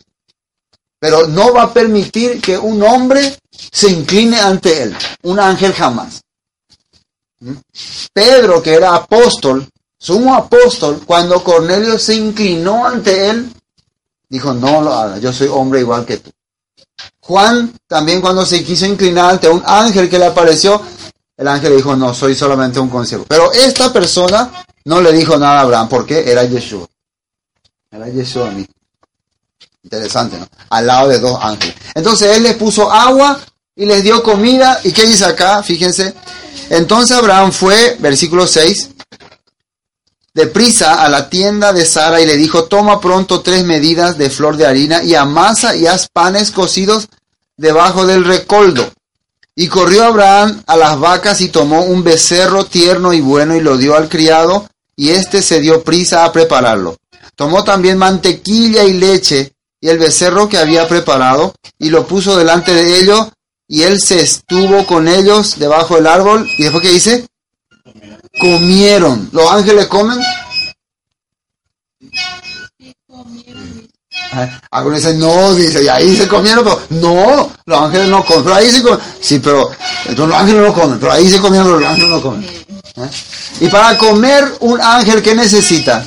pero 0.98 1.26
no 1.26 1.52
va 1.52 1.64
a 1.64 1.72
permitir 1.72 2.40
que 2.40 2.58
un 2.58 2.82
hombre 2.82 3.38
se 3.50 3.90
incline 3.90 4.38
ante 4.38 4.82
él. 4.82 4.96
Un 5.22 5.40
ángel 5.40 5.72
jamás. 5.72 6.21
Pedro, 8.12 8.62
que 8.62 8.74
era 8.74 8.94
apóstol, 8.94 9.66
sumo 9.98 10.34
apóstol, 10.34 11.02
cuando 11.04 11.42
Cornelio 11.42 11.98
se 11.98 12.14
inclinó 12.14 12.86
ante 12.86 13.30
él, 13.30 13.52
dijo, 14.28 14.52
no 14.54 14.80
lo 14.80 15.18
yo 15.18 15.32
soy 15.32 15.48
hombre 15.48 15.80
igual 15.80 16.04
que 16.04 16.18
tú. 16.18 16.30
Juan 17.20 17.72
también 17.86 18.20
cuando 18.20 18.44
se 18.44 18.64
quiso 18.64 18.86
inclinar 18.86 19.30
ante 19.30 19.48
un 19.48 19.62
ángel 19.64 20.08
que 20.08 20.18
le 20.18 20.26
apareció, 20.26 20.82
el 21.36 21.48
ángel 21.48 21.76
dijo, 21.76 21.94
no, 21.96 22.12
soy 22.14 22.34
solamente 22.34 22.80
un 22.80 22.88
consiervo. 22.88 23.26
Pero 23.28 23.52
esta 23.52 23.92
persona 23.92 24.50
no 24.84 25.00
le 25.00 25.12
dijo 25.12 25.38
nada 25.38 25.60
a 25.60 25.62
Abraham, 25.62 25.88
porque 25.88 26.30
era 26.30 26.44
Yeshua. 26.44 26.86
Era 27.90 28.08
Yeshua 28.08 28.48
a 28.48 28.50
mí. 28.52 28.66
Interesante, 29.84 30.38
¿no? 30.38 30.46
Al 30.70 30.86
lado 30.86 31.08
de 31.08 31.18
dos 31.18 31.38
ángeles. 31.40 31.74
Entonces 31.94 32.36
él 32.36 32.44
les 32.44 32.54
puso 32.54 32.90
agua 32.90 33.38
y 33.74 33.86
les 33.86 34.02
dio 34.02 34.22
comida. 34.22 34.80
¿Y 34.84 34.92
qué 34.92 35.04
dice 35.04 35.24
acá? 35.24 35.62
Fíjense, 35.62 36.14
entonces 36.70 37.16
Abraham 37.16 37.52
fue, 37.52 37.96
versículo 38.00 38.46
6, 38.46 38.90
deprisa 40.34 41.02
a 41.04 41.08
la 41.08 41.28
tienda 41.28 41.72
de 41.72 41.84
Sara 41.84 42.20
y 42.20 42.26
le 42.26 42.36
dijo, 42.36 42.64
toma 42.64 43.00
pronto 43.00 43.42
tres 43.42 43.64
medidas 43.64 44.16
de 44.18 44.30
flor 44.30 44.56
de 44.56 44.66
harina 44.66 45.02
y 45.02 45.14
amasa 45.14 45.76
y 45.76 45.86
haz 45.86 46.08
panes 46.08 46.50
cocidos 46.50 47.08
debajo 47.56 48.06
del 48.06 48.24
recoldo. 48.24 48.90
Y 49.54 49.68
corrió 49.68 50.04
Abraham 50.04 50.62
a 50.66 50.76
las 50.76 50.98
vacas 50.98 51.42
y 51.42 51.48
tomó 51.48 51.82
un 51.82 52.02
becerro 52.02 52.64
tierno 52.64 53.12
y 53.12 53.20
bueno 53.20 53.54
y 53.54 53.60
lo 53.60 53.76
dio 53.76 53.94
al 53.94 54.08
criado 54.08 54.68
y 54.96 55.10
éste 55.10 55.42
se 55.42 55.60
dio 55.60 55.82
prisa 55.82 56.24
a 56.24 56.32
prepararlo. 56.32 56.96
Tomó 57.36 57.62
también 57.62 57.98
mantequilla 57.98 58.84
y 58.84 58.94
leche 58.94 59.52
y 59.80 59.88
el 59.88 59.98
becerro 59.98 60.48
que 60.48 60.58
había 60.58 60.88
preparado 60.88 61.54
y 61.78 61.90
lo 61.90 62.06
puso 62.06 62.36
delante 62.36 62.72
de 62.72 63.00
ellos 63.00 63.28
y 63.72 63.84
él 63.84 63.98
se 64.02 64.20
estuvo 64.20 64.84
con 64.84 65.08
ellos 65.08 65.58
debajo 65.58 65.94
del 65.94 66.06
árbol. 66.06 66.46
¿Y 66.58 66.64
después 66.64 66.82
qué 66.82 66.90
dice? 66.90 67.26
Comieron. 68.38 69.30
¿Los 69.32 69.50
ángeles 69.50 69.86
comen? 69.86 70.20
Algunos 74.70 74.98
dicen, 74.98 75.18
no, 75.18 75.54
dice, 75.54 75.84
y 75.84 75.88
ahí 75.88 76.14
se 76.14 76.28
comieron, 76.28 76.64
pero 76.64 76.82
no, 76.90 77.50
los 77.64 77.80
ángeles 77.80 78.08
no 78.08 78.22
comen, 78.22 78.44
pero 78.44 78.56
ahí 78.56 78.70
se 78.70 78.82
comen. 78.82 79.00
Sí, 79.22 79.38
pero 79.38 79.70
entonces 80.04 80.28
los 80.28 80.36
ángeles 80.36 80.62
no 80.66 80.74
comen, 80.74 80.98
pero 80.98 81.12
ahí 81.12 81.30
se 81.30 81.40
comieron, 81.40 81.80
los 81.80 81.88
ángeles 81.88 82.10
no 82.10 82.20
comen. 82.20 82.44
¿Eh? 82.44 83.10
Y 83.60 83.68
para 83.68 83.96
comer 83.96 84.54
un 84.60 84.82
ángel, 84.82 85.22
¿qué 85.22 85.34
necesita? 85.34 86.04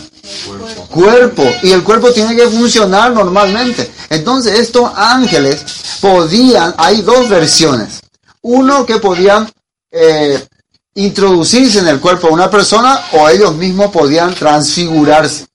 cuerpo 0.90 1.44
y 1.62 1.72
el 1.72 1.84
cuerpo 1.84 2.12
tiene 2.12 2.36
que 2.36 2.48
funcionar 2.48 3.12
normalmente. 3.12 3.92
Entonces 4.10 4.60
estos 4.60 4.90
ángeles 4.96 5.64
podían, 6.06 6.76
hay 6.78 7.02
dos 7.02 7.28
versiones. 7.28 8.00
Uno 8.44 8.86
que 8.86 9.00
podían 9.00 9.50
eh, 9.90 10.48
introducirse 10.94 11.80
en 11.80 11.88
el 11.88 12.00
cuerpo 12.00 12.28
de 12.28 12.34
una 12.34 12.50
persona 12.50 13.00
o 13.14 13.28
ellos 13.28 13.56
mismos 13.56 13.90
podían 13.90 14.36
transfigurarse. 14.36 15.48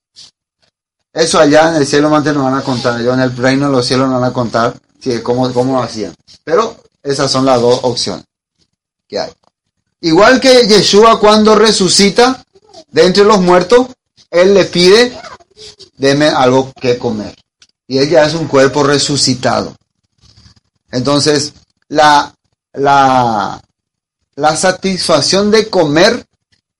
Eso 1.13 1.39
allá 1.39 1.69
en 1.69 1.75
el 1.75 1.87
cielo 1.87 2.09
nos 2.09 2.23
van 2.43 2.55
a 2.55 2.63
contar, 2.63 3.01
yo 3.01 3.13
en 3.13 3.21
el 3.21 3.35
reino 3.35 3.67
de 3.67 3.71
los 3.71 3.85
cielos 3.85 4.09
nos 4.09 4.19
van 4.19 4.29
a 4.29 4.33
contar 4.33 4.73
cómo, 5.23 5.51
cómo 5.53 5.77
lo 5.77 5.83
hacían. 5.83 6.13
Pero 6.43 6.75
esas 7.01 7.31
son 7.31 7.45
las 7.45 7.61
dos 7.61 7.79
opciones 7.83 8.25
que 9.07 9.19
hay. 9.19 9.31
Igual 10.01 10.41
que 10.41 10.67
Yeshua 10.67 11.19
cuando 11.19 11.55
resucita 11.55 12.43
de 12.89 13.05
entre 13.05 13.23
los 13.23 13.39
muertos, 13.39 13.87
él 14.29 14.53
le 14.53 14.65
pide 14.65 15.17
deme 15.97 16.27
algo 16.27 16.71
que 16.81 16.97
comer. 16.97 17.35
Y 17.87 17.99
ella 17.99 18.25
es 18.25 18.33
un 18.33 18.47
cuerpo 18.47 18.83
resucitado. 18.83 19.75
Entonces, 20.91 21.53
la, 21.87 22.33
la, 22.73 23.61
la 24.35 24.55
satisfacción 24.55 25.51
de 25.51 25.69
comer, 25.69 26.25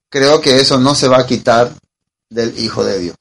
creo 0.09 0.41
que 0.41 0.57
eso 0.57 0.79
no 0.79 0.95
se 0.95 1.07
va 1.07 1.19
a 1.19 1.25
quitar 1.25 1.71
del 2.29 2.57
Hijo 2.59 2.83
de 2.83 2.99
Dios. 2.99 3.17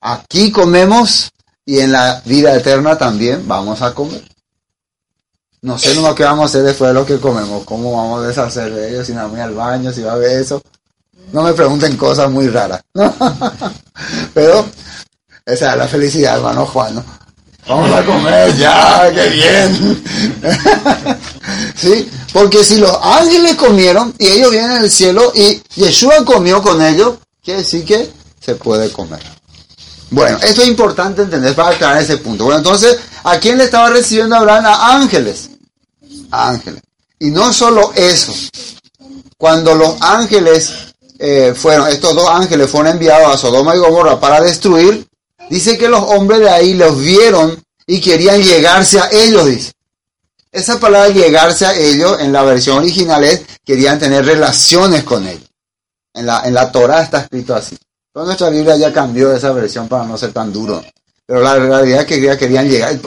Aquí 0.00 0.52
comemos 0.52 1.30
y 1.64 1.80
en 1.80 1.92
la 1.92 2.22
vida 2.24 2.54
eterna 2.54 2.96
también 2.96 3.46
vamos 3.46 3.82
a 3.82 3.92
comer. 3.92 4.22
No 5.62 5.78
sé 5.78 5.94
lo 5.94 6.14
que 6.14 6.22
vamos 6.22 6.42
a 6.42 6.46
hacer 6.46 6.62
después 6.62 6.88
de 6.88 6.94
lo 6.94 7.04
que 7.04 7.18
comemos, 7.18 7.64
cómo 7.64 7.96
vamos 7.96 8.22
a 8.22 8.28
deshacer 8.28 8.72
de 8.72 8.90
ellos, 8.90 9.06
si 9.06 9.12
nos 9.12 9.24
vamos 9.24 9.40
al 9.40 9.54
baño, 9.54 9.92
si 9.92 10.02
va 10.02 10.12
a 10.12 10.14
haber 10.14 10.40
eso. 10.40 10.62
No 11.32 11.42
me 11.42 11.54
pregunten 11.54 11.96
cosas 11.96 12.30
muy 12.30 12.48
raras. 12.48 12.82
Pero 14.34 14.64
esa 15.44 15.72
es 15.72 15.78
la 15.78 15.88
felicidad, 15.88 16.36
hermano 16.36 16.66
Juan. 16.66 16.94
¿no? 16.94 17.04
Vamos 17.68 17.90
a 17.90 18.04
comer 18.04 18.56
ya, 18.56 19.10
qué 19.12 19.28
bien. 19.28 20.04
¿Sí? 21.76 22.08
Porque 22.32 22.62
si 22.62 22.76
los 22.76 22.96
ángeles 23.02 23.56
comieron 23.56 24.14
y 24.18 24.26
ellos 24.26 24.50
vienen 24.50 24.82
del 24.82 24.90
cielo 24.90 25.32
y 25.34 25.60
Yeshua 25.74 26.24
comió 26.24 26.62
con 26.62 26.80
ellos, 26.80 27.16
quiere 27.42 27.62
decir 27.62 27.84
que 27.84 28.10
se 28.40 28.54
puede 28.54 28.92
comer. 28.92 29.20
Bueno, 30.10 30.38
esto 30.42 30.62
es 30.62 30.68
importante 30.68 31.22
entender 31.22 31.54
para 31.54 31.70
aclarar 31.70 32.00
ese 32.00 32.18
punto. 32.18 32.44
Bueno, 32.44 32.58
entonces, 32.58 32.98
¿a 33.24 33.38
quién 33.38 33.58
le 33.58 33.64
estaba 33.64 33.90
recibiendo 33.90 34.36
Abraham? 34.36 34.66
A 34.66 34.96
ángeles. 34.96 35.50
ángeles. 36.30 36.82
Y 37.18 37.30
no 37.30 37.52
solo 37.52 37.92
eso. 37.94 38.32
Cuando 39.36 39.74
los 39.74 39.96
ángeles 40.00 40.72
eh, 41.18 41.52
fueron, 41.56 41.88
estos 41.88 42.14
dos 42.14 42.28
ángeles 42.28 42.70
fueron 42.70 42.92
enviados 42.92 43.34
a 43.34 43.38
Sodoma 43.38 43.74
y 43.74 43.78
Gomorra 43.78 44.20
para 44.20 44.40
destruir, 44.40 45.06
dice 45.50 45.78
que 45.78 45.88
los 45.88 46.00
hombres 46.00 46.40
de 46.40 46.50
ahí 46.50 46.74
los 46.74 46.98
vieron 46.98 47.62
y 47.86 48.00
querían 48.00 48.42
llegarse 48.42 49.00
a 49.00 49.08
ellos, 49.12 49.46
dice. 49.46 49.72
Esa 50.50 50.80
palabra 50.80 51.10
llegarse 51.10 51.66
a 51.66 51.76
ellos 51.76 52.18
en 52.20 52.32
la 52.32 52.42
versión 52.42 52.78
original 52.78 53.22
es 53.24 53.42
querían 53.64 53.98
tener 53.98 54.24
relaciones 54.24 55.04
con 55.04 55.26
ellos. 55.26 55.48
En 56.14 56.24
la, 56.24 56.46
en 56.46 56.54
la 56.54 56.72
Torah 56.72 57.02
está 57.02 57.20
escrito 57.20 57.54
así. 57.54 57.76
Pero 58.10 58.24
nuestra 58.24 58.48
Biblia 58.48 58.76
ya 58.76 58.90
cambió 58.90 59.34
esa 59.34 59.52
versión 59.52 59.86
para 59.88 60.04
no 60.04 60.16
ser 60.16 60.32
tan 60.32 60.50
duro. 60.50 60.82
Pero 61.26 61.42
la 61.42 61.56
realidad 61.56 62.00
es 62.00 62.06
que 62.06 62.38
querían 62.38 62.68
llegar. 62.68 62.98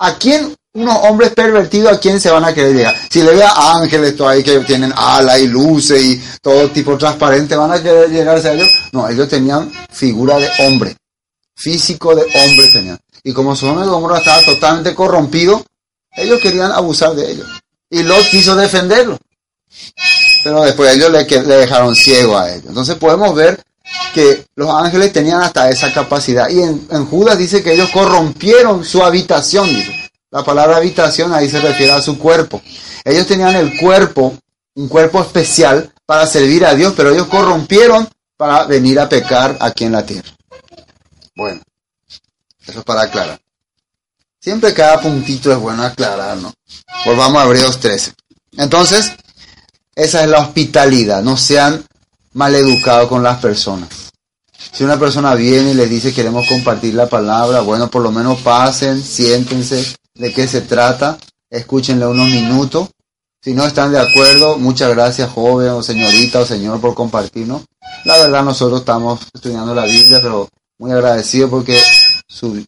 ¿A 0.00 0.18
quién, 0.18 0.54
unos 0.74 0.98
hombres 1.04 1.30
pervertidos, 1.30 1.92
a 1.92 1.98
quién 1.98 2.20
se 2.20 2.30
van 2.30 2.44
a 2.44 2.52
querer 2.52 2.74
llegar? 2.74 2.94
Si 3.08 3.22
le 3.22 3.34
ve 3.34 3.42
a 3.42 3.76
ángeles 3.76 4.14
todo 4.14 4.28
ahí 4.28 4.42
que 4.42 4.58
tienen 4.60 4.92
ala 4.94 5.38
y 5.38 5.46
luces 5.46 6.02
y 6.02 6.22
todo 6.42 6.68
tipo 6.70 6.98
transparente, 6.98 7.56
¿van 7.56 7.72
a 7.72 7.82
querer 7.82 8.10
llegarse 8.10 8.48
a 8.48 8.52
ellos? 8.52 8.68
No, 8.92 9.08
ellos 9.08 9.28
tenían 9.28 9.72
figura 9.90 10.36
de 10.36 10.50
hombre. 10.58 10.94
Físico 11.54 12.14
de 12.14 12.22
hombre 12.22 12.68
tenían. 12.72 12.98
Y 13.22 13.32
como 13.32 13.56
su 13.56 13.66
hombre 13.66 13.84
de 13.84 13.90
Gomorra 13.90 14.18
estaba 14.18 14.42
totalmente 14.44 14.94
corrompido, 14.94 15.64
ellos 16.16 16.40
querían 16.40 16.72
abusar 16.72 17.14
de 17.14 17.30
ellos. 17.30 17.48
Y 17.90 18.02
Lot 18.02 18.28
quiso 18.30 18.54
defenderlo. 18.56 19.18
Pero 20.42 20.62
después 20.62 20.94
ellos 20.94 21.10
le, 21.10 21.24
le 21.24 21.56
dejaron 21.56 21.94
ciego 21.94 22.36
a 22.36 22.50
ellos. 22.50 22.66
Entonces 22.68 22.96
podemos 22.96 23.34
ver 23.34 23.62
que 24.14 24.46
los 24.54 24.70
ángeles 24.70 25.12
tenían 25.12 25.42
hasta 25.42 25.68
esa 25.68 25.92
capacidad. 25.92 26.48
Y 26.48 26.62
en, 26.62 27.06
Judas 27.06 27.36
dice 27.36 27.62
que 27.62 27.72
ellos 27.72 27.90
corrompieron 27.90 28.84
su 28.84 29.02
habitación. 29.02 29.68
La 30.30 30.44
palabra 30.44 30.76
habitación 30.76 31.32
ahí 31.32 31.48
se 31.48 31.60
refiere 31.60 31.92
a 31.92 32.02
su 32.02 32.18
cuerpo. 32.18 32.62
Ellos 33.04 33.26
tenían 33.26 33.54
el 33.56 33.78
cuerpo, 33.78 34.34
un 34.74 34.88
cuerpo 34.88 35.20
especial 35.20 35.92
para 36.06 36.26
servir 36.26 36.64
a 36.64 36.74
Dios, 36.74 36.94
pero 36.96 37.10
ellos 37.10 37.26
corrompieron 37.26 38.08
para 38.36 38.64
venir 38.64 38.98
a 38.98 39.08
pecar 39.08 39.56
aquí 39.60 39.84
en 39.84 39.92
la 39.92 40.04
tierra. 40.04 40.28
Bueno, 41.36 41.60
eso 42.66 42.78
es 42.78 42.84
para 42.84 43.02
aclarar. 43.02 43.40
Siempre 44.40 44.74
cada 44.74 45.00
puntito 45.00 45.50
es 45.50 45.58
bueno 45.58 45.82
aclarar, 45.82 46.36
¿no? 46.36 46.52
Volvamos 47.04 47.42
a 47.42 47.46
Hebreos 47.46 47.80
13. 47.80 48.12
Entonces, 48.58 49.12
esa 49.94 50.22
es 50.22 50.28
la 50.28 50.40
hospitalidad. 50.40 51.22
No 51.22 51.36
sean 51.36 51.84
maleducados 52.34 53.08
con 53.08 53.22
las 53.22 53.38
personas. 53.38 53.88
Si 54.72 54.84
una 54.84 54.98
persona 54.98 55.34
viene 55.34 55.70
y 55.70 55.74
les 55.74 55.88
dice 55.88 56.12
queremos 56.12 56.46
compartir 56.48 56.94
la 56.94 57.08
palabra, 57.08 57.60
bueno, 57.60 57.88
por 57.88 58.02
lo 58.02 58.10
menos 58.10 58.40
pasen, 58.40 59.02
siéntense 59.02 59.94
de 60.14 60.32
qué 60.32 60.48
se 60.48 60.62
trata, 60.62 61.16
escúchenle 61.48 62.06
unos 62.06 62.28
minutos. 62.28 62.88
Si 63.40 63.52
no 63.52 63.64
están 63.66 63.92
de 63.92 64.00
acuerdo, 64.00 64.58
muchas 64.58 64.90
gracias 64.90 65.30
joven 65.30 65.68
o 65.68 65.82
señorita 65.82 66.40
o 66.40 66.46
señor 66.46 66.80
por 66.80 66.94
compartirnos. 66.94 67.62
La 68.04 68.18
verdad 68.18 68.42
nosotros 68.42 68.80
estamos 68.80 69.20
estudiando 69.32 69.74
la 69.74 69.84
Biblia, 69.84 70.20
pero 70.22 70.48
muy 70.84 70.92
agradecido 70.92 71.48
porque 71.48 71.80
su, 72.28 72.62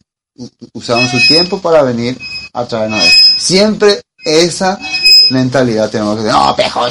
usaron 0.73 1.07
su 1.07 1.19
tiempo 1.27 1.61
para 1.61 1.83
venir 1.83 2.17
a 2.51 2.65
traernos 2.65 3.03
esto. 3.03 3.35
Siempre 3.37 4.01
esa 4.25 4.79
mentalidad 5.29 5.91
tenemos 5.91 6.15
que 6.15 6.23
decir, 6.23 6.35
no, 6.35 6.55
pejo, 6.55 6.87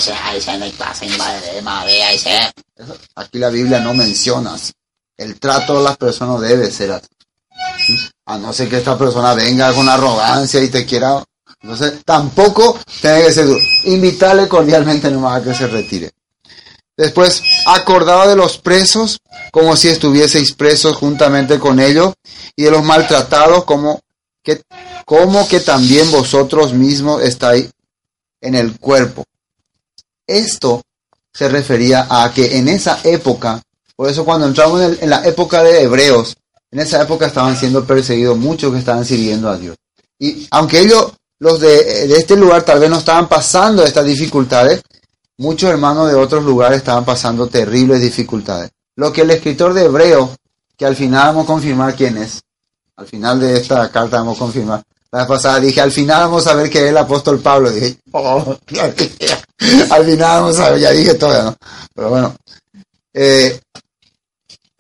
aquí 3.17 3.39
la 3.39 3.49
Biblia 3.51 3.81
no 3.81 3.93
menciona 3.93 4.55
así. 4.55 4.73
El 5.17 5.41
trato 5.41 5.79
de 5.79 5.85
las 5.85 5.97
personas 5.97 6.41
debe 6.41 6.71
ser 6.71 6.93
así. 6.93 7.09
A 8.27 8.39
no 8.39 8.53
ser 8.53 8.69
que 8.69 8.77
esta 8.77 8.97
persona 8.97 9.35
venga 9.35 9.73
con 9.73 9.89
arrogancia 9.89 10.62
y 10.62 10.69
te 10.69 10.87
quiera... 10.87 11.25
Entonces, 11.61 12.05
tampoco 12.05 12.79
tiene 13.01 13.23
que 13.23 13.33
ser 13.33 13.47
duro. 13.47 13.61
Invitarle 13.85 14.47
cordialmente 14.47 15.11
nomás 15.11 15.41
a 15.41 15.45
que 15.45 15.55
se 15.55 15.67
retire. 15.67 16.12
Después, 16.97 17.43
acordado 17.67 18.29
de 18.29 18.37
los 18.37 18.57
presos, 18.57 19.21
como 19.53 19.77
si 19.77 19.89
estuvieseis 19.89 20.55
presos 20.55 20.97
juntamente 20.97 21.59
con 21.59 21.79
ellos, 21.79 22.15
y 22.57 22.63
de 22.63 22.71
los 22.71 22.83
maltratados, 22.83 23.65
como 23.65 24.01
que, 24.43 24.63
como 25.05 25.47
que 25.47 25.61
también 25.61 26.11
vosotros 26.11 26.73
mismos 26.73 27.23
estáis 27.23 27.71
en 28.41 28.55
el 28.55 28.79
cuerpo. 28.79 29.25
Esto 30.27 30.83
se 31.35 31.49
refería 31.51 32.07
a 32.09 32.33
que 32.33 32.57
en 32.57 32.69
esa 32.69 33.01
época, 33.05 33.63
por 33.95 34.09
eso 34.09 34.25
cuando 34.25 34.47
entramos 34.47 34.81
en, 35.01 35.11
la 35.11 35.23
época 35.27 35.63
de 35.63 35.83
Hebreos, 35.83 36.35
en 36.71 36.81
esa 36.81 37.03
época 37.03 37.27
estaban 37.27 37.57
siendo 37.59 37.85
perseguidos 37.85 38.39
muchos 38.39 38.73
que 38.73 38.79
estaban 38.79 39.05
sirviendo 39.05 39.51
a 39.51 39.59
Dios. 39.59 39.77
Y 40.19 40.47
aunque 40.51 40.81
ellos, 40.81 41.13
los 41.39 41.61
de 41.61 42.07
este 42.17 42.37
lugar, 42.37 42.63
tal 42.63 42.81
vez 42.81 42.89
no 42.89 42.99
estaban 42.99 43.29
pasando 43.29 43.85
estas 43.85 44.07
dificultades, 44.07 44.83
muchos 45.38 45.70
hermanos 45.70 46.09
de 46.09 46.14
otros 46.14 46.44
lugares 46.44 46.79
estaban 46.79 47.05
pasando 47.05 47.46
terribles 47.49 48.01
dificultades. 48.01 48.70
Lo 48.96 49.12
que 49.12 49.22
el 49.22 49.31
escritor 49.31 49.75
de 49.75 49.85
Hebreo, 49.85 50.35
que 50.77 50.87
al 50.87 50.96
final 50.96 51.29
vamos 51.29 51.44
a 51.44 51.46
confirmar 51.46 51.94
quién 51.94 52.16
es, 52.18 52.42
al 52.96 53.07
final 53.07 53.40
de 53.40 53.59
esta 53.59 53.90
carta 53.90 54.18
vamos 54.18 54.37
a 54.37 54.40
confirmar. 54.40 54.83
La 55.12 55.20
vez 55.20 55.29
pasada 55.29 55.61
dije, 55.61 55.81
al 55.81 55.92
final 55.92 56.22
vamos 56.22 56.46
a 56.46 56.55
ver 56.55 56.68
que 56.68 56.79
es 56.79 56.90
el 56.90 56.96
apóstol 56.96 57.40
Pablo. 57.40 57.70
Dije, 57.70 57.99
oh, 58.12 58.57
al 59.90 60.05
final 60.05 60.40
vamos 60.40 60.59
a 60.59 60.70
ver, 60.70 60.81
ya 60.81 60.90
dije 60.90 61.14
todo, 61.14 61.42
¿no? 61.42 61.57
Pero 61.94 62.11
bueno, 62.11 62.37
eh, 63.12 63.61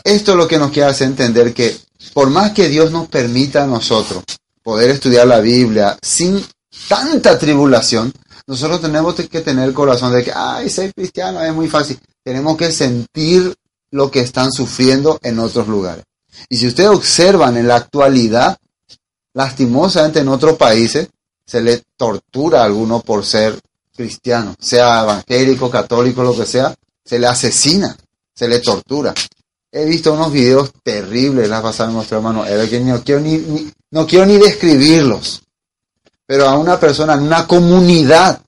esto 0.04 0.32
es 0.32 0.36
lo 0.36 0.48
que 0.48 0.58
nos 0.58 0.70
quiere 0.70 0.90
hacer 0.90 1.08
entender 1.08 1.52
que 1.52 1.76
por 2.12 2.30
más 2.30 2.52
que 2.52 2.68
Dios 2.68 2.90
nos 2.90 3.08
permita 3.08 3.64
a 3.64 3.66
nosotros 3.66 4.24
poder 4.62 4.90
estudiar 4.90 5.26
la 5.26 5.40
Biblia 5.40 5.96
sin 6.02 6.44
tanta 6.88 7.38
tribulación, 7.38 8.12
nosotros 8.46 8.80
tenemos 8.80 9.14
que 9.14 9.40
tener 9.40 9.72
corazón 9.72 10.12
de 10.12 10.22
que, 10.22 10.32
ay, 10.34 10.70
ser 10.70 10.94
cristiano 10.94 11.42
es 11.42 11.52
muy 11.52 11.68
fácil. 11.68 11.98
Tenemos 12.22 12.56
que 12.56 12.70
sentir 12.70 13.54
lo 13.90 14.10
que 14.10 14.20
están 14.20 14.52
sufriendo 14.52 15.18
en 15.22 15.38
otros 15.38 15.66
lugares. 15.66 16.04
Y 16.48 16.56
si 16.56 16.68
ustedes 16.68 16.90
observan 16.90 17.56
en 17.56 17.66
la 17.66 17.76
actualidad, 17.76 18.56
lastimosamente 19.34 20.20
en 20.20 20.28
otros 20.28 20.56
países, 20.56 21.08
se 21.44 21.60
le 21.60 21.82
tortura 21.96 22.62
a 22.62 22.64
alguno 22.64 23.00
por 23.00 23.24
ser 23.24 23.58
cristiano, 23.96 24.54
sea 24.60 25.02
evangélico, 25.02 25.70
católico, 25.70 26.22
lo 26.22 26.36
que 26.36 26.46
sea, 26.46 26.74
se 27.04 27.18
le 27.18 27.26
asesina, 27.26 27.96
se 28.34 28.48
le 28.48 28.60
tortura. 28.60 29.14
He 29.72 29.84
visto 29.84 30.12
unos 30.12 30.32
videos 30.32 30.72
terribles 30.82 31.48
la 31.48 31.62
pasada 31.62 31.88
de 31.88 31.96
nuestro 31.96 32.18
hermano 32.18 32.44
que 32.44 32.80
no 32.80 33.02
quiero 33.02 33.20
ni, 33.20 33.70
no 33.90 34.06
quiero 34.06 34.26
ni 34.26 34.36
describirlos 34.38 35.42
pero 36.26 36.48
a 36.48 36.58
una 36.58 36.78
persona 36.78 37.14
en 37.14 37.22
una 37.22 37.46
comunidad, 37.46 38.40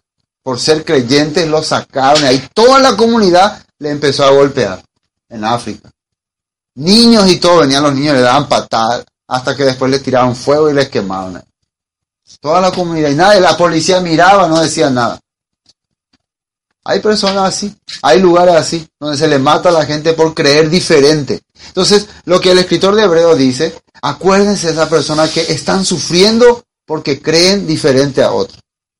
por 0.42 0.58
ser 0.58 0.84
creyentes, 0.84 1.46
lo 1.48 1.62
sacaron 1.62 2.22
y 2.22 2.26
ahí 2.26 2.48
toda 2.52 2.80
la 2.80 2.96
comunidad 2.96 3.62
le 3.78 3.90
empezó 3.90 4.24
a 4.24 4.30
golpear 4.30 4.82
en 5.28 5.44
África. 5.44 5.90
Niños 6.74 7.28
y 7.28 7.38
todo, 7.38 7.60
venían 7.60 7.82
los 7.82 7.94
niños, 7.94 8.14
le 8.14 8.20
daban 8.20 8.48
patadas, 8.48 9.04
hasta 9.26 9.54
que 9.54 9.64
después 9.64 9.90
le 9.90 9.98
tiraron 9.98 10.34
fuego 10.34 10.70
y 10.70 10.74
les 10.74 10.88
quemaron. 10.88 11.42
Toda 12.40 12.60
la 12.60 12.70
comunidad, 12.70 13.10
y 13.10 13.14
nadie, 13.14 13.40
la 13.40 13.56
policía 13.56 14.00
miraba, 14.00 14.48
no 14.48 14.60
decía 14.60 14.90
nada. 14.90 15.18
Hay 16.84 17.00
personas 17.00 17.54
así, 17.54 17.76
hay 18.00 18.20
lugares 18.20 18.54
así, 18.54 18.88
donde 18.98 19.18
se 19.18 19.28
le 19.28 19.38
mata 19.38 19.68
a 19.68 19.72
la 19.72 19.84
gente 19.84 20.14
por 20.14 20.34
creer 20.34 20.70
diferente. 20.70 21.42
Entonces, 21.66 22.08
lo 22.24 22.40
que 22.40 22.52
el 22.52 22.58
escritor 22.58 22.94
de 22.94 23.02
Hebreo 23.02 23.34
dice, 23.34 23.74
acuérdense 24.00 24.68
de 24.68 24.72
esa 24.72 24.88
persona 24.88 25.28
que 25.28 25.52
están 25.52 25.84
sufriendo 25.84 26.64
porque 26.88 27.20
creen 27.20 27.66
diferente 27.66 28.22
a 28.22 28.32
otros. 28.32 28.58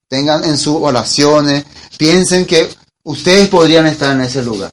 Tengan 0.08 0.44
en 0.44 0.58
sus 0.58 0.76
oraciones, 0.76 1.64
piensen 1.96 2.44
que 2.44 2.68
ustedes 3.02 3.48
podrían 3.48 3.86
estar 3.86 4.14
en 4.14 4.20
ese 4.20 4.42
lugar. 4.42 4.70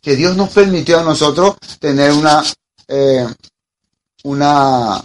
Que 0.00 0.14
Dios 0.14 0.36
nos 0.36 0.50
permitió 0.50 1.00
a 1.00 1.02
nosotros 1.02 1.56
tener 1.80 2.12
una, 2.12 2.44
eh, 2.86 3.26
una 4.22 5.02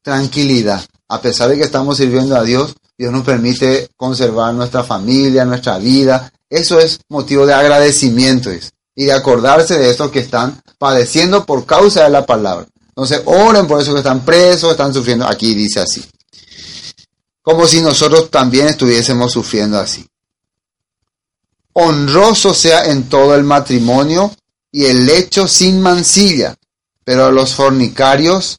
tranquilidad. 0.00 0.84
A 1.08 1.20
pesar 1.20 1.50
de 1.50 1.56
que 1.56 1.64
estamos 1.64 1.96
sirviendo 1.96 2.36
a 2.36 2.44
Dios, 2.44 2.76
Dios 2.96 3.12
nos 3.12 3.24
permite 3.24 3.88
conservar 3.96 4.54
nuestra 4.54 4.84
familia, 4.84 5.44
nuestra 5.44 5.78
vida. 5.78 6.32
Eso 6.48 6.78
es 6.78 7.00
motivo 7.08 7.46
de 7.46 7.54
agradecimiento 7.54 8.50
y 8.94 9.06
de 9.06 9.12
acordarse 9.12 9.76
de 9.76 9.90
estos 9.90 10.12
que 10.12 10.20
están 10.20 10.62
padeciendo 10.78 11.44
por 11.44 11.66
causa 11.66 12.04
de 12.04 12.10
la 12.10 12.24
palabra. 12.24 12.66
Entonces, 12.94 13.22
oren 13.24 13.66
por 13.66 13.80
eso 13.80 13.92
que 13.92 14.00
están 14.00 14.24
presos, 14.24 14.70
están 14.70 14.92
sufriendo. 14.92 15.26
Aquí 15.26 15.54
dice 15.54 15.80
así. 15.80 16.04
como 17.40 17.66
si 17.66 17.80
nosotros 17.80 18.30
también 18.30 18.68
estuviésemos 18.68 19.32
sufriendo 19.32 19.78
así. 19.78 20.06
Honroso 21.72 22.54
sea 22.54 22.84
en 22.84 23.08
todo 23.08 23.34
el 23.34 23.42
matrimonio 23.44 24.32
y 24.70 24.84
el 24.84 25.06
lecho 25.06 25.48
sin 25.48 25.80
mancilla, 25.80 26.54
pero 27.02 27.26
a 27.26 27.32
los 27.32 27.54
fornicarios 27.54 28.58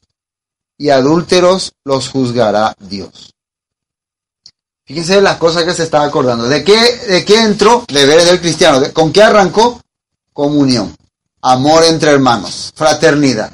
y 0.76 0.90
adúlteros 0.90 1.72
los 1.84 2.08
juzgará 2.08 2.74
Dios. 2.78 3.32
Fíjense 4.84 5.20
las 5.22 5.38
cosas 5.38 5.64
que 5.64 5.72
se 5.72 5.84
está 5.84 6.02
acordando. 6.02 6.46
¿De 6.46 6.62
qué, 6.62 6.76
de 7.08 7.24
qué 7.24 7.40
entró? 7.40 7.84
Deberes 7.88 8.26
del 8.26 8.40
cristiano. 8.40 8.82
¿Con 8.92 9.12
qué 9.12 9.22
arrancó? 9.22 9.80
Comunión, 10.32 10.94
amor 11.40 11.84
entre 11.84 12.10
hermanos, 12.10 12.72
fraternidad. 12.74 13.52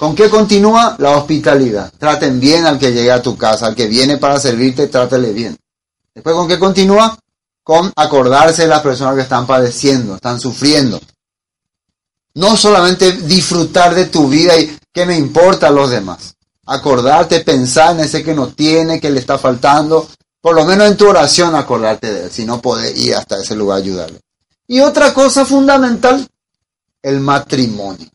¿Con 0.00 0.14
qué 0.14 0.30
continúa? 0.30 0.96
La 0.98 1.10
hospitalidad. 1.10 1.92
Traten 1.98 2.40
bien 2.40 2.64
al 2.64 2.78
que 2.78 2.90
llegue 2.90 3.12
a 3.12 3.20
tu 3.20 3.36
casa, 3.36 3.66
al 3.66 3.74
que 3.74 3.86
viene 3.86 4.16
para 4.16 4.40
servirte, 4.40 4.86
trátele 4.86 5.30
bien. 5.34 5.54
Después, 6.14 6.34
¿con 6.34 6.48
qué 6.48 6.58
continúa? 6.58 7.18
Con 7.62 7.92
acordarse 7.94 8.62
de 8.62 8.68
las 8.68 8.80
personas 8.80 9.14
que 9.14 9.20
están 9.20 9.46
padeciendo, 9.46 10.14
están 10.14 10.40
sufriendo. 10.40 10.98
No 12.32 12.56
solamente 12.56 13.12
disfrutar 13.12 13.94
de 13.94 14.06
tu 14.06 14.26
vida 14.26 14.58
y 14.58 14.74
qué 14.90 15.04
me 15.04 15.18
importa 15.18 15.66
a 15.66 15.70
los 15.70 15.90
demás. 15.90 16.34
Acordarte, 16.64 17.40
pensar 17.40 17.94
en 17.94 18.00
ese 18.00 18.24
que 18.24 18.32
no 18.32 18.48
tiene, 18.48 19.00
que 19.00 19.10
le 19.10 19.20
está 19.20 19.36
faltando. 19.36 20.08
Por 20.40 20.54
lo 20.54 20.64
menos 20.64 20.88
en 20.88 20.96
tu 20.96 21.10
oración 21.10 21.54
acordarte 21.54 22.10
de 22.10 22.24
él, 22.24 22.30
si 22.30 22.46
no 22.46 22.62
puedes 22.62 22.98
ir 22.98 23.16
hasta 23.16 23.36
ese 23.36 23.54
lugar 23.54 23.76
a 23.76 23.82
ayudarle. 23.82 24.18
Y 24.66 24.80
otra 24.80 25.12
cosa 25.12 25.44
fundamental, 25.44 26.26
el 27.02 27.20
matrimonio 27.20 28.08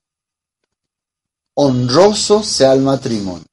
honroso 1.55 2.43
sea 2.43 2.73
el 2.73 2.81
matrimonio. 2.81 3.45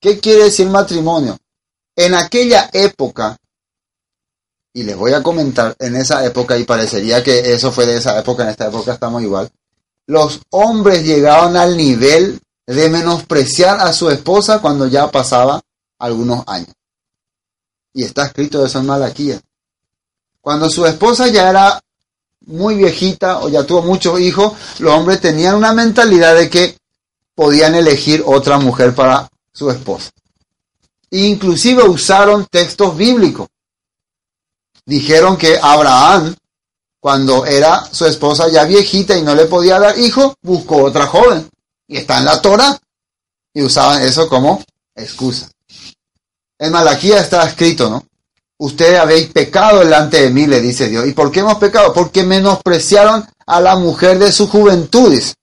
¿Qué 0.00 0.20
quiere 0.20 0.44
decir 0.44 0.68
matrimonio? 0.68 1.38
En 1.96 2.14
aquella 2.14 2.68
época, 2.72 3.38
y 4.72 4.82
les 4.82 4.96
voy 4.96 5.12
a 5.12 5.22
comentar, 5.22 5.74
en 5.78 5.96
esa 5.96 6.24
época, 6.26 6.58
y 6.58 6.64
parecería 6.64 7.22
que 7.22 7.52
eso 7.52 7.72
fue 7.72 7.86
de 7.86 7.96
esa 7.96 8.18
época, 8.18 8.42
en 8.42 8.50
esta 8.50 8.66
época 8.66 8.92
estamos 8.92 9.22
igual, 9.22 9.50
los 10.06 10.40
hombres 10.50 11.04
llegaban 11.04 11.56
al 11.56 11.76
nivel 11.76 12.40
de 12.66 12.88
menospreciar 12.88 13.80
a 13.80 13.92
su 13.92 14.10
esposa 14.10 14.60
cuando 14.60 14.86
ya 14.86 15.10
pasaba 15.10 15.62
algunos 15.98 16.44
años. 16.46 16.74
Y 17.92 18.02
está 18.02 18.26
escrito 18.26 18.64
eso 18.64 18.80
en 18.80 18.86
Malaquía. 18.86 19.40
Cuando 20.40 20.68
su 20.68 20.84
esposa 20.84 21.28
ya 21.28 21.48
era 21.48 21.80
muy 22.46 22.74
viejita 22.74 23.38
o 23.38 23.48
ya 23.48 23.64
tuvo 23.64 23.82
muchos 23.82 24.20
hijos, 24.20 24.52
los 24.80 24.92
hombres 24.92 25.20
tenían 25.20 25.54
una 25.54 25.72
mentalidad 25.72 26.34
de 26.34 26.50
que 26.50 26.76
podían 27.34 27.74
elegir 27.74 28.22
otra 28.26 28.58
mujer 28.58 28.94
para 28.94 29.28
su 29.52 29.70
esposa. 29.70 30.10
Inclusive 31.10 31.84
usaron 31.84 32.46
textos 32.50 32.96
bíblicos. 32.96 33.48
Dijeron 34.84 35.36
que 35.36 35.58
Abraham, 35.60 36.34
cuando 37.00 37.46
era 37.46 37.84
su 37.92 38.06
esposa 38.06 38.48
ya 38.48 38.64
viejita 38.64 39.16
y 39.16 39.22
no 39.22 39.34
le 39.34 39.46
podía 39.46 39.78
dar 39.78 39.98
hijo, 39.98 40.34
buscó 40.42 40.82
otra 40.82 41.06
joven. 41.06 41.48
Y 41.86 41.98
está 41.98 42.18
en 42.18 42.24
la 42.24 42.42
Torah. 42.42 42.78
Y 43.52 43.62
usaban 43.62 44.02
eso 44.02 44.28
como 44.28 44.64
excusa. 44.94 45.50
En 46.58 46.72
Malaquía 46.72 47.20
está 47.20 47.46
escrito, 47.46 47.88
¿no? 47.88 48.04
Ustedes 48.58 48.98
habéis 48.98 49.28
pecado 49.28 49.80
delante 49.80 50.22
de 50.22 50.30
mí, 50.30 50.46
le 50.46 50.60
dice 50.60 50.88
Dios. 50.88 51.06
¿Y 51.06 51.12
por 51.12 51.30
qué 51.30 51.40
hemos 51.40 51.58
pecado? 51.58 51.92
Porque 51.92 52.22
menospreciaron 52.22 53.28
a 53.46 53.60
la 53.60 53.76
mujer 53.76 54.18
de 54.18 54.32
sus 54.32 54.48
juventudes 54.48 55.34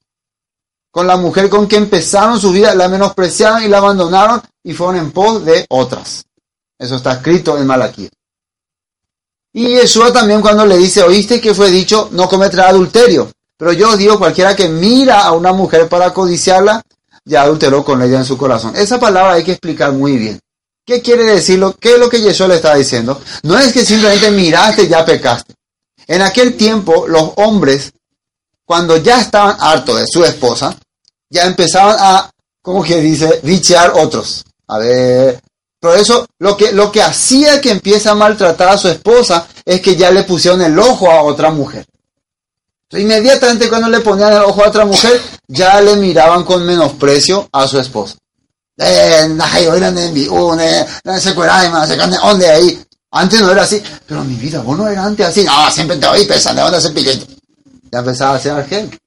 con 0.92 1.08
la 1.08 1.16
mujer 1.16 1.50
con 1.50 1.68
que 1.68 1.78
empezaron 1.78 2.40
su 2.40 2.52
vida, 2.52 2.76
la 2.76 2.90
menospreciaron 2.90 3.64
y 3.64 3.70
la 3.70 3.78
abandonaron 3.78 4.42
y 4.64 4.74
fueron 4.74 4.98
en 4.98 5.12
pos 5.12 5.44
de 5.46 5.66
otras. 5.70 6.26
Eso 6.78 6.98
está 6.98 7.14
escrito 7.14 7.58
en 7.58 7.66
Malaquía. 7.66 8.10
Y 9.54 9.68
Yeshua 9.68 10.14
también 10.14 10.42
cuando 10.42 10.66
le 10.66 10.78
dice, 10.78 11.04
oíste 11.04 11.42
que 11.42 11.54
fue 11.54 11.70
dicho, 11.70 12.10
no 12.12 12.28
cometerá 12.28 12.70
adulterio. 12.70 13.32
Pero 13.58 13.74
yo 13.74 13.90
os 13.90 13.98
digo, 13.98 14.18
cualquiera 14.18 14.56
que 14.56 14.68
mira 14.70 15.22
a 15.22 15.34
una 15.34 15.54
mujer 15.54 15.88
para 15.88 16.14
codiciarla, 16.14 16.82
ya 17.26 17.44
adulteró 17.44 17.84
con 17.84 18.02
ella 18.02 18.20
en 18.20 18.26
su 18.26 18.38
corazón. 18.38 18.76
Esa 18.76 19.00
palabra 19.00 19.34
hay 19.34 19.44
que 19.44 19.52
explicar 19.52 19.92
muy 19.92 20.18
bien. 20.18 20.40
¿Qué 20.86 21.02
quiere 21.02 21.24
decirlo? 21.24 21.76
¿Qué 21.80 21.94
es 21.94 22.00
lo 22.00 22.10
que 22.10 22.22
Yeshua 22.22 22.48
le 22.48 22.56
está 22.56 22.76
diciendo? 22.76 23.22
No 23.44 23.58
es 23.58 23.72
que 23.72 23.86
simplemente 23.86 24.32
miraste 24.32 24.84
y 24.84 24.88
ya 24.88 25.06
pecaste. 25.06 25.54
En 26.08 26.22
aquel 26.22 26.58
tiempo 26.58 27.08
los 27.08 27.34
hombres 27.36 27.94
cuando 28.72 28.96
ya 28.96 29.20
estaban 29.20 29.58
hartos 29.60 30.00
de 30.00 30.08
su 30.08 30.24
esposa, 30.24 30.74
ya 31.30 31.46
empezaban 31.46 31.98
a, 32.00 32.32
como 32.62 32.82
que 32.82 33.02
dice, 33.02 33.42
bichear 33.44 33.92
otros. 33.98 34.46
A 34.68 34.78
ver, 34.78 35.42
por 35.78 35.98
eso 35.98 36.26
lo 36.40 36.56
que, 36.56 36.72
lo 36.72 36.90
que 36.90 37.04
hacía 37.04 37.60
que 37.60 37.72
empiece 37.72 38.08
a 38.08 38.16
maltratar 38.16 38.70
a 38.70 38.78
su 38.78 38.88
esposa 38.88 39.46
es 39.66 39.82
que 39.82 39.98
ya 39.98 40.10
le 40.10 40.24
pusieron 40.24 40.62
el 40.62 40.80
ojo 40.80 41.12
a 41.12 41.24
otra 41.24 41.52
mujer. 41.52 41.86
inmediatamente 42.94 43.68
cuando 43.68 43.90
le 43.90 44.00
ponían 44.00 44.32
el 44.32 44.44
ojo 44.44 44.64
a 44.64 44.70
otra 44.70 44.86
mujer, 44.86 45.22
ya 45.50 45.82
le 45.82 45.98
miraban 45.98 46.46
con 46.46 46.66
menosprecio 46.66 47.50
a 47.52 47.68
su 47.68 47.78
esposa. 47.78 48.16
Antes 53.12 53.42
no 53.42 53.52
era 53.52 53.64
así, 53.64 53.84
pero 54.08 54.24
mi 54.24 54.36
vida, 54.36 54.62
vos 54.62 54.78
no 54.78 54.88
eras 54.88 55.08
antes 55.08 55.28
así. 55.28 55.44
No, 55.44 55.70
siempre 55.70 55.98
te 55.98 56.08
oí 56.08 56.24
pensando, 56.24 56.62
¿dónde 56.62 56.78
hacer 56.78 56.94
piquete? 56.94 57.41
Ya 57.92 58.00
empezaba 58.00 58.36
a 58.36 58.40
ser 58.40 58.54
argel. 58.54 58.98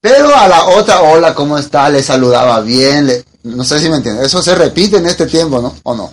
Pero 0.00 0.34
a 0.34 0.48
la 0.48 0.66
otra, 0.66 1.02
hola, 1.02 1.34
¿cómo 1.34 1.56
está? 1.56 1.88
Le 1.88 2.02
saludaba 2.02 2.60
bien, 2.60 3.24
no 3.44 3.62
sé 3.64 3.78
si 3.78 3.88
me 3.88 3.96
entienden. 3.96 4.24
Eso 4.24 4.42
se 4.42 4.54
repite 4.54 4.96
en 4.96 5.06
este 5.06 5.26
tiempo, 5.26 5.60
¿no? 5.60 5.76
¿O 5.84 5.94
no? 5.94 6.12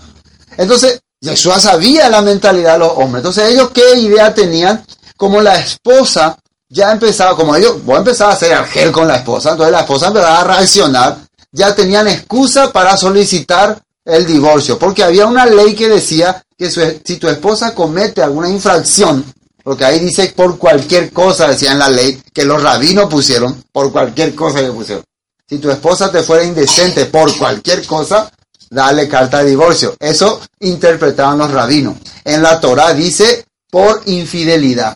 Entonces, 0.57 1.01
Yeshua 1.19 1.59
sabía 1.59 2.07
la 2.09 2.21
mentalidad 2.21 2.73
de 2.73 2.79
los 2.79 2.91
hombres. 2.95 3.21
Entonces, 3.21 3.49
ellos 3.49 3.71
qué 3.73 3.97
idea 3.97 4.33
tenían? 4.33 4.85
Como 5.17 5.41
la 5.41 5.55
esposa 5.59 6.37
ya 6.69 6.91
empezaba, 6.91 7.35
como 7.35 7.55
ellos, 7.55 7.83
vos 7.83 7.97
empezabas 7.97 8.35
a 8.35 8.37
hacer 8.37 8.53
argel 8.53 8.91
con 8.91 9.07
la 9.07 9.17
esposa, 9.17 9.51
entonces 9.51 9.71
la 9.71 9.81
esposa 9.81 10.07
empezaba 10.07 10.41
a 10.41 10.43
reaccionar, 10.43 11.17
ya 11.51 11.73
tenían 11.73 12.07
excusa 12.07 12.71
para 12.71 12.95
solicitar 12.95 13.81
el 14.05 14.25
divorcio, 14.25 14.77
porque 14.77 15.03
había 15.03 15.25
una 15.25 15.45
ley 15.45 15.75
que 15.75 15.89
decía 15.89 16.43
que 16.55 16.69
si 16.69 17.17
tu 17.17 17.27
esposa 17.27 17.73
comete 17.73 18.21
alguna 18.21 18.49
infracción, 18.49 19.25
porque 19.63 19.85
ahí 19.85 19.99
dice 19.99 20.33
por 20.35 20.57
cualquier 20.57 21.11
cosa, 21.11 21.47
decía 21.47 21.71
en 21.71 21.79
la 21.79 21.89
ley, 21.89 22.21
que 22.33 22.45
los 22.45 22.61
rabinos 22.61 23.09
pusieron, 23.09 23.63
por 23.71 23.91
cualquier 23.91 24.35
cosa 24.35 24.61
que 24.61 24.71
pusieron. 24.71 25.03
Si 25.47 25.57
tu 25.57 25.69
esposa 25.69 26.11
te 26.11 26.23
fuera 26.23 26.43
indecente 26.43 27.05
por 27.05 27.35
cualquier 27.37 27.85
cosa, 27.85 28.31
dale 28.69 29.07
carta 29.07 29.43
de 29.43 29.49
divorcio. 29.49 29.95
Eso 29.99 30.41
interpretaban 30.59 31.39
los 31.39 31.51
rabinos. 31.51 31.97
En 32.23 32.43
la 32.43 32.59
Torah 32.59 32.93
dice 32.93 33.45
por 33.69 34.03
infidelidad. 34.05 34.95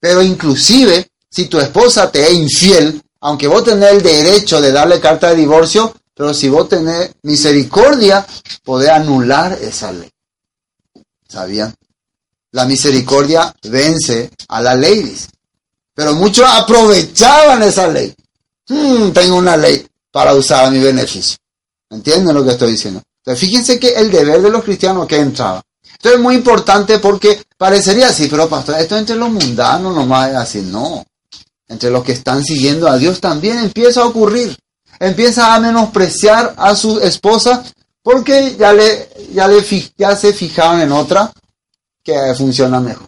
Pero 0.00 0.22
inclusive, 0.22 1.08
si 1.30 1.46
tu 1.46 1.58
esposa 1.58 2.10
te 2.10 2.26
es 2.26 2.32
infiel, 2.32 3.02
aunque 3.20 3.46
vos 3.46 3.62
tenés 3.62 3.92
el 3.92 4.02
derecho 4.02 4.60
de 4.60 4.72
darle 4.72 5.00
carta 5.00 5.30
de 5.30 5.36
divorcio, 5.36 5.94
pero 6.14 6.34
si 6.34 6.48
vos 6.48 6.68
tenés 6.68 7.10
misericordia, 7.22 8.26
podés 8.64 8.90
anular 8.90 9.52
esa 9.60 9.92
ley. 9.92 10.10
¿Sabían? 11.28 11.74
La 12.52 12.66
misericordia 12.66 13.54
vence 13.62 14.30
a 14.48 14.60
la 14.60 14.74
ley, 14.74 15.16
Pero 15.94 16.14
muchos 16.14 16.46
aprovechaban 16.48 17.62
esa 17.62 17.88
ley. 17.88 18.14
Hmm, 18.68 19.10
tengo 19.10 19.36
una 19.36 19.56
ley 19.56 19.86
para 20.10 20.34
usar 20.34 20.66
a 20.66 20.70
mi 20.70 20.78
beneficio. 20.78 21.36
¿Entienden 21.90 22.34
lo 22.34 22.44
que 22.44 22.52
estoy 22.52 22.72
diciendo? 22.72 23.02
Entonces, 23.18 23.48
fíjense 23.48 23.78
que 23.78 23.90
el 23.94 24.10
deber 24.10 24.40
de 24.40 24.50
los 24.50 24.64
cristianos 24.64 25.06
que 25.06 25.16
entraba. 25.16 25.62
Esto 25.92 26.10
es 26.10 26.18
muy 26.18 26.34
importante 26.34 26.98
porque 26.98 27.42
parecería 27.56 28.08
así, 28.08 28.26
pero 28.28 28.48
pastor, 28.48 28.76
esto 28.78 28.96
entre 28.96 29.16
los 29.16 29.30
mundanos 29.30 29.94
nomás 29.94 30.30
es 30.30 30.36
así. 30.36 30.60
No. 30.62 31.04
Entre 31.68 31.90
los 31.90 32.02
que 32.02 32.12
están 32.12 32.42
siguiendo 32.42 32.88
a 32.88 32.98
Dios 32.98 33.20
también 33.20 33.58
empieza 33.58 34.02
a 34.02 34.06
ocurrir. 34.06 34.56
Empieza 34.98 35.54
a 35.54 35.60
menospreciar 35.60 36.54
a 36.56 36.74
su 36.74 36.98
esposa 37.00 37.62
porque 38.02 38.56
ya, 38.58 38.72
le, 38.72 39.08
ya, 39.32 39.48
ya 39.96 40.16
se 40.16 40.32
fijaron 40.32 40.80
en 40.80 40.92
otra 40.92 41.32
que 42.02 42.34
funciona 42.36 42.80
mejor. 42.80 43.06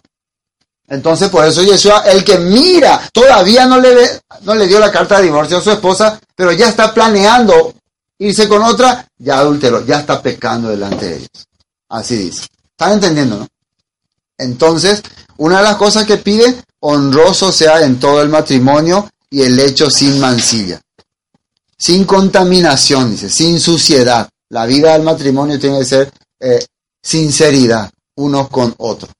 Entonces, 0.87 1.29
por 1.29 1.45
eso 1.45 1.63
Yeshua, 1.63 2.01
el 2.01 2.23
que 2.23 2.37
mira, 2.37 3.09
todavía 3.11 3.65
no 3.65 3.79
le, 3.79 4.21
no 4.41 4.53
le 4.53 4.67
dio 4.67 4.79
la 4.79 4.91
carta 4.91 5.17
de 5.17 5.23
divorcio 5.23 5.57
a 5.57 5.61
su 5.61 5.71
esposa, 5.71 6.19
pero 6.35 6.51
ya 6.51 6.69
está 6.69 6.93
planeando 6.93 7.73
irse 8.19 8.47
con 8.47 8.61
otra, 8.61 9.07
ya 9.17 9.39
adulteró, 9.39 9.83
ya 9.83 9.99
está 9.99 10.21
pecando 10.21 10.69
delante 10.69 11.05
de 11.05 11.15
ellos. 11.17 11.47
Así 11.89 12.15
dice. 12.17 12.47
¿Están 12.71 12.93
entendiendo, 12.93 13.37
no? 13.39 13.47
Entonces, 14.37 15.01
una 15.37 15.57
de 15.57 15.63
las 15.63 15.77
cosas 15.77 16.05
que 16.05 16.17
pide, 16.17 16.61
honroso 16.81 17.51
sea 17.51 17.81
en 17.81 17.99
todo 17.99 18.21
el 18.21 18.29
matrimonio 18.29 19.09
y 19.29 19.41
el 19.41 19.57
hecho 19.59 19.89
sin 19.89 20.19
mancilla. 20.19 20.81
Sin 21.77 22.05
contaminación, 22.05 23.11
dice, 23.11 23.29
sin 23.29 23.59
suciedad. 23.59 24.29
La 24.49 24.65
vida 24.65 24.93
del 24.93 25.03
matrimonio 25.03 25.59
tiene 25.59 25.79
que 25.79 25.85
ser 25.85 26.11
eh, 26.39 26.63
sinceridad 27.01 27.89
unos 28.15 28.49
con 28.49 28.73
otros. 28.77 29.11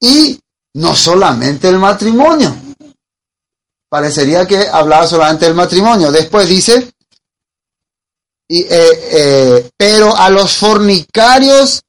Y 0.00 0.38
no 0.74 0.94
solamente 0.94 1.68
el 1.68 1.78
matrimonio. 1.78 2.54
Parecería 3.88 4.46
que 4.46 4.68
hablaba 4.68 5.06
solamente 5.06 5.46
del 5.46 5.54
matrimonio. 5.54 6.12
Después 6.12 6.48
dice, 6.48 6.92
Y, 8.48 8.62
eh, 8.62 8.68
eh, 8.70 9.70
pero 9.76 10.16
a 10.16 10.28
los 10.28 10.56
fornicarios 10.56 11.82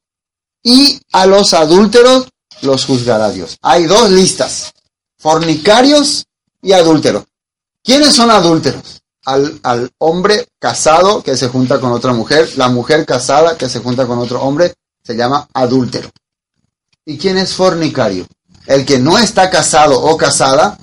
y 0.63 0.99
a 1.11 1.25
los 1.25 1.53
adúlteros 1.53 2.27
los 2.61 2.85
juzgará 2.85 3.31
Dios. 3.31 3.57
Hay 3.61 3.85
dos 3.85 4.11
listas, 4.11 4.71
fornicarios 5.17 6.25
y 6.61 6.73
adúlteros. 6.73 7.23
¿Quiénes 7.83 8.13
son 8.13 8.29
adúlteros? 8.29 9.01
Al, 9.25 9.59
al, 9.63 9.89
hombre 9.99 10.47
casado 10.59 11.21
que 11.21 11.37
se 11.37 11.47
junta 11.47 11.79
con 11.79 11.91
otra 11.91 12.13
mujer, 12.13 12.49
la 12.57 12.69
mujer 12.69 13.05
casada 13.05 13.57
que 13.57 13.69
se 13.69 13.79
junta 13.79 14.07
con 14.07 14.17
otro 14.17 14.41
hombre, 14.41 14.73
se 15.11 15.17
llama 15.17 15.47
adúltero. 15.53 16.09
¿Y 17.05 17.17
quién 17.17 17.37
es 17.37 17.53
fornicario? 17.53 18.25
El 18.65 18.85
que 18.85 18.99
no 18.99 19.17
está 19.17 19.49
casado 19.49 20.01
o 20.01 20.15
casada 20.15 20.77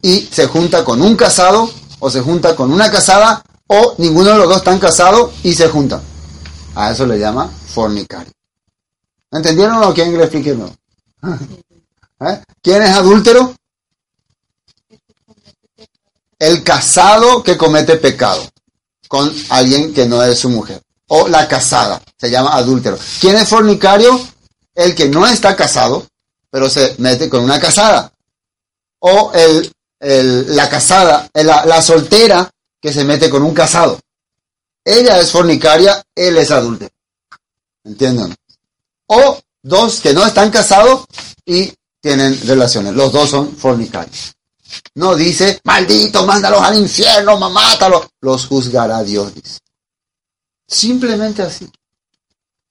y 0.00 0.20
se 0.20 0.46
junta 0.46 0.84
con 0.84 1.02
un 1.02 1.16
casado 1.16 1.70
o 1.98 2.10
se 2.10 2.20
junta 2.20 2.56
con 2.56 2.72
una 2.72 2.90
casada 2.90 3.42
o 3.66 3.94
ninguno 3.98 4.30
de 4.30 4.38
los 4.38 4.48
dos 4.48 4.58
están 4.58 4.78
casados 4.78 5.32
y 5.42 5.52
se 5.52 5.68
juntan. 5.68 6.00
A 6.74 6.92
eso 6.92 7.06
le 7.06 7.18
llama 7.18 7.48
fornicario. 7.48 8.32
¿Entendieron 9.30 9.82
o 9.82 9.92
quieren 9.92 10.12
que 10.12 10.18
le 10.18 10.24
explique? 10.24 10.56
¿Eh? 12.20 12.42
¿Quién 12.62 12.82
es 12.82 12.90
adúltero? 12.90 13.54
El 16.38 16.62
casado 16.62 17.42
que 17.42 17.56
comete 17.56 17.96
pecado 17.96 18.42
con 19.08 19.32
alguien 19.50 19.92
que 19.92 20.06
no 20.06 20.22
es 20.22 20.38
su 20.38 20.48
mujer. 20.48 20.80
O 21.08 21.28
la 21.28 21.46
casada, 21.46 22.02
se 22.16 22.30
llama 22.30 22.56
adúltero. 22.56 22.98
¿Quién 23.20 23.36
es 23.36 23.48
fornicario? 23.48 24.20
El 24.74 24.94
que 24.94 25.08
no 25.08 25.26
está 25.26 25.54
casado, 25.54 26.06
pero 26.50 26.68
se 26.68 26.94
mete 26.98 27.28
con 27.28 27.44
una 27.44 27.60
casada. 27.60 28.12
O 28.98 29.32
el, 29.32 29.72
el 30.00 30.56
la 30.56 30.68
casada, 30.68 31.28
la, 31.34 31.64
la 31.64 31.80
soltera 31.80 32.50
que 32.80 32.92
se 32.92 33.04
mete 33.04 33.30
con 33.30 33.42
un 33.42 33.54
casado. 33.54 34.00
Ella 34.84 35.18
es 35.18 35.30
fornicaria, 35.30 36.02
él 36.14 36.36
es 36.36 36.50
adúltero. 36.50 36.92
¿Entienden? 37.84 38.34
O 39.06 39.38
dos 39.62 40.00
que 40.00 40.12
no 40.12 40.24
están 40.24 40.50
casados 40.50 41.04
y 41.44 41.72
tienen 42.00 42.40
relaciones. 42.46 42.94
Los 42.94 43.12
dos 43.12 43.30
son 43.30 43.56
fornicarios. 43.56 44.34
No 44.94 45.14
dice, 45.14 45.60
maldito, 45.64 46.24
mándalos 46.24 46.62
al 46.62 46.78
infierno, 46.78 47.38
mátalos. 47.38 48.06
Los 48.20 48.46
juzgará 48.46 49.02
Dios, 49.02 49.34
dice. 49.34 49.58
Simplemente 50.66 51.42
así. 51.42 51.70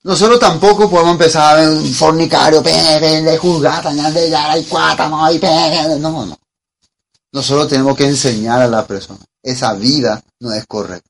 Nosotros 0.03 0.39
tampoco 0.39 0.89
podemos 0.89 1.13
empezar 1.13 1.57
a 1.57 1.81
fornicario, 1.93 2.61
de 2.61 3.37
juzgar, 3.39 3.83
de 4.13 4.29
ya, 4.29 4.55
no, 5.97 6.11
no, 6.11 6.25
no. 6.27 6.39
Nosotros 7.31 7.67
tenemos 7.67 7.97
que 7.97 8.05
enseñar 8.05 8.61
a 8.61 8.67
la 8.67 8.85
persona. 8.85 9.19
Esa 9.41 9.73
vida 9.73 10.23
no 10.39 10.53
es 10.53 10.65
correcta. 10.67 11.09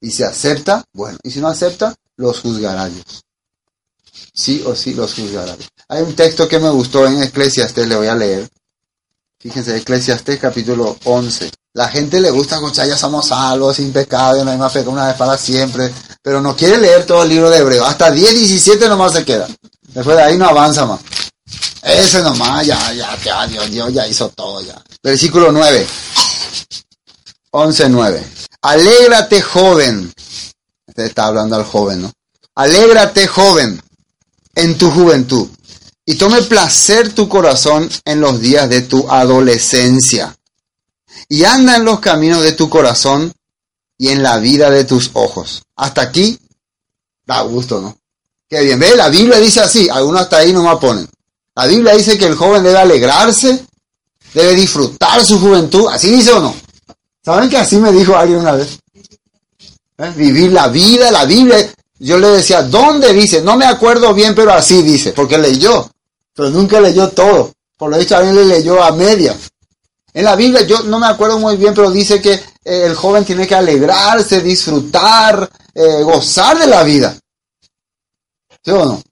Y 0.00 0.10
si 0.10 0.22
acepta, 0.22 0.82
bueno. 0.92 1.18
Y 1.22 1.30
si 1.30 1.40
no 1.40 1.48
acepta, 1.48 1.94
los 2.16 2.40
juzgará 2.40 2.88
Dios. 2.88 3.22
Sí 4.32 4.62
o 4.66 4.74
sí 4.74 4.94
los 4.94 5.14
juzgará 5.14 5.54
Dios. 5.56 5.68
Hay 5.88 6.02
un 6.02 6.16
texto 6.16 6.48
que 6.48 6.58
me 6.58 6.70
gustó 6.70 7.06
en 7.06 7.22
Eclesiastes, 7.22 7.86
le 7.86 7.96
voy 7.96 8.06
a 8.06 8.14
leer. 8.14 8.48
Fíjense, 9.42 9.74
Eclesiastes 9.74 10.38
capítulo 10.38 10.98
11. 11.02 11.50
La 11.72 11.88
gente 11.88 12.20
le 12.20 12.30
gusta 12.30 12.56
escuchar, 12.56 12.86
ya 12.86 12.98
somos 12.98 13.28
salvos, 13.28 13.76
sin 13.76 13.90
pecado, 13.90 14.44
no 14.44 14.50
hay 14.50 14.58
más 14.58 14.70
pecado, 14.70 14.90
una 14.90 15.06
vez 15.06 15.16
para 15.16 15.38
siempre. 15.38 15.90
Pero 16.20 16.42
no 16.42 16.54
quiere 16.54 16.76
leer 16.76 17.06
todo 17.06 17.22
el 17.22 17.30
libro 17.30 17.48
de 17.48 17.56
Hebreo. 17.56 17.86
Hasta 17.86 18.10
10, 18.10 18.34
17 18.34 18.86
nomás 18.86 19.14
se 19.14 19.24
queda. 19.24 19.48
Después 19.94 20.14
de 20.14 20.22
ahí 20.22 20.36
no 20.36 20.46
avanza 20.46 20.84
más. 20.84 21.00
Ese 21.82 22.20
nomás, 22.22 22.66
ya, 22.66 22.92
ya, 22.92 23.16
ya, 23.24 23.46
Dios, 23.46 23.70
Dios 23.70 23.94
ya 23.94 24.06
hizo 24.06 24.28
todo 24.28 24.60
ya. 24.60 24.78
Versículo 25.02 25.50
9. 25.50 25.86
11, 27.52 27.88
9. 27.88 28.26
Alégrate, 28.60 29.40
joven. 29.40 30.12
Este 30.86 31.06
está 31.06 31.28
hablando 31.28 31.56
al 31.56 31.64
joven, 31.64 32.02
¿no? 32.02 32.12
Alégrate, 32.56 33.26
joven, 33.26 33.80
en 34.54 34.76
tu 34.76 34.90
juventud 34.90 35.48
y 36.10 36.16
tome 36.16 36.42
placer 36.42 37.12
tu 37.12 37.28
corazón 37.28 37.88
en 38.04 38.20
los 38.20 38.40
días 38.40 38.68
de 38.68 38.80
tu 38.80 39.08
adolescencia. 39.08 40.36
Y 41.28 41.44
anda 41.44 41.76
en 41.76 41.84
los 41.84 42.00
caminos 42.00 42.42
de 42.42 42.50
tu 42.50 42.68
corazón 42.68 43.32
y 43.96 44.08
en 44.08 44.20
la 44.20 44.38
vida 44.38 44.70
de 44.70 44.82
tus 44.82 45.10
ojos. 45.12 45.62
Hasta 45.76 46.02
aquí 46.02 46.36
da 47.24 47.42
gusto, 47.42 47.80
¿no? 47.80 47.96
Qué 48.48 48.60
bien. 48.60 48.80
Ve, 48.80 48.96
la 48.96 49.08
Biblia 49.08 49.38
dice 49.38 49.60
así, 49.60 49.88
algunos 49.88 50.22
hasta 50.22 50.38
ahí 50.38 50.52
no 50.52 50.64
me 50.64 50.76
ponen. 50.78 51.08
La 51.54 51.66
Biblia 51.66 51.94
dice 51.94 52.18
que 52.18 52.26
el 52.26 52.34
joven 52.34 52.64
debe 52.64 52.78
alegrarse, 52.78 53.64
debe 54.34 54.56
disfrutar 54.56 55.24
su 55.24 55.38
juventud. 55.38 55.86
¿Así 55.92 56.10
dice 56.10 56.32
o 56.32 56.40
no? 56.40 56.56
¿Saben 57.24 57.48
que 57.48 57.56
así 57.56 57.76
me 57.76 57.92
dijo 57.92 58.16
alguien 58.16 58.40
una 58.40 58.56
vez? 58.56 58.80
¿Eh? 59.96 60.12
Vivir 60.16 60.50
la 60.50 60.66
vida, 60.66 61.12
la 61.12 61.24
Biblia. 61.24 61.72
Yo 62.00 62.18
le 62.18 62.30
decía, 62.30 62.64
¿dónde 62.64 63.12
dice? 63.12 63.42
No 63.42 63.56
me 63.56 63.66
acuerdo 63.66 64.12
bien, 64.12 64.34
pero 64.34 64.52
así 64.52 64.82
dice, 64.82 65.12
porque 65.12 65.38
leyó 65.38 65.88
pero 66.34 66.50
nunca 66.50 66.80
leyó 66.80 67.08
todo. 67.10 67.52
Por 67.76 67.90
lo 67.90 67.98
dicho, 67.98 68.16
alguien 68.16 68.36
le 68.36 68.44
leyó 68.44 68.82
a 68.82 68.92
media. 68.92 69.36
En 70.12 70.24
la 70.24 70.36
Biblia, 70.36 70.62
yo 70.66 70.82
no 70.82 70.98
me 70.98 71.06
acuerdo 71.06 71.38
muy 71.38 71.56
bien, 71.56 71.72
pero 71.72 71.90
dice 71.90 72.20
que 72.20 72.32
eh, 72.32 72.42
el 72.64 72.94
joven 72.94 73.24
tiene 73.24 73.46
que 73.46 73.54
alegrarse, 73.54 74.40
disfrutar, 74.40 75.48
eh, 75.74 76.02
gozar 76.02 76.58
de 76.58 76.66
la 76.66 76.82
vida. 76.82 77.16
¿Sí 78.62 78.70
o 78.70 78.84
no? 78.84 79.02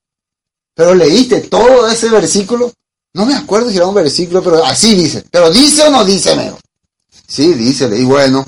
Pero 0.74 0.94
leíste 0.94 1.42
todo 1.42 1.88
ese 1.88 2.08
versículo. 2.08 2.72
No 3.14 3.24
me 3.24 3.34
acuerdo 3.34 3.70
si 3.70 3.76
era 3.76 3.86
un 3.86 3.94
versículo, 3.94 4.42
pero 4.42 4.64
así 4.64 4.94
dice. 4.94 5.24
Pero 5.30 5.50
dice 5.50 5.82
o 5.82 5.90
no 5.90 6.04
dice, 6.04 6.36
mejor. 6.36 6.60
Sí, 7.26 7.54
dice, 7.54 7.88
y 7.96 8.04
bueno, 8.04 8.46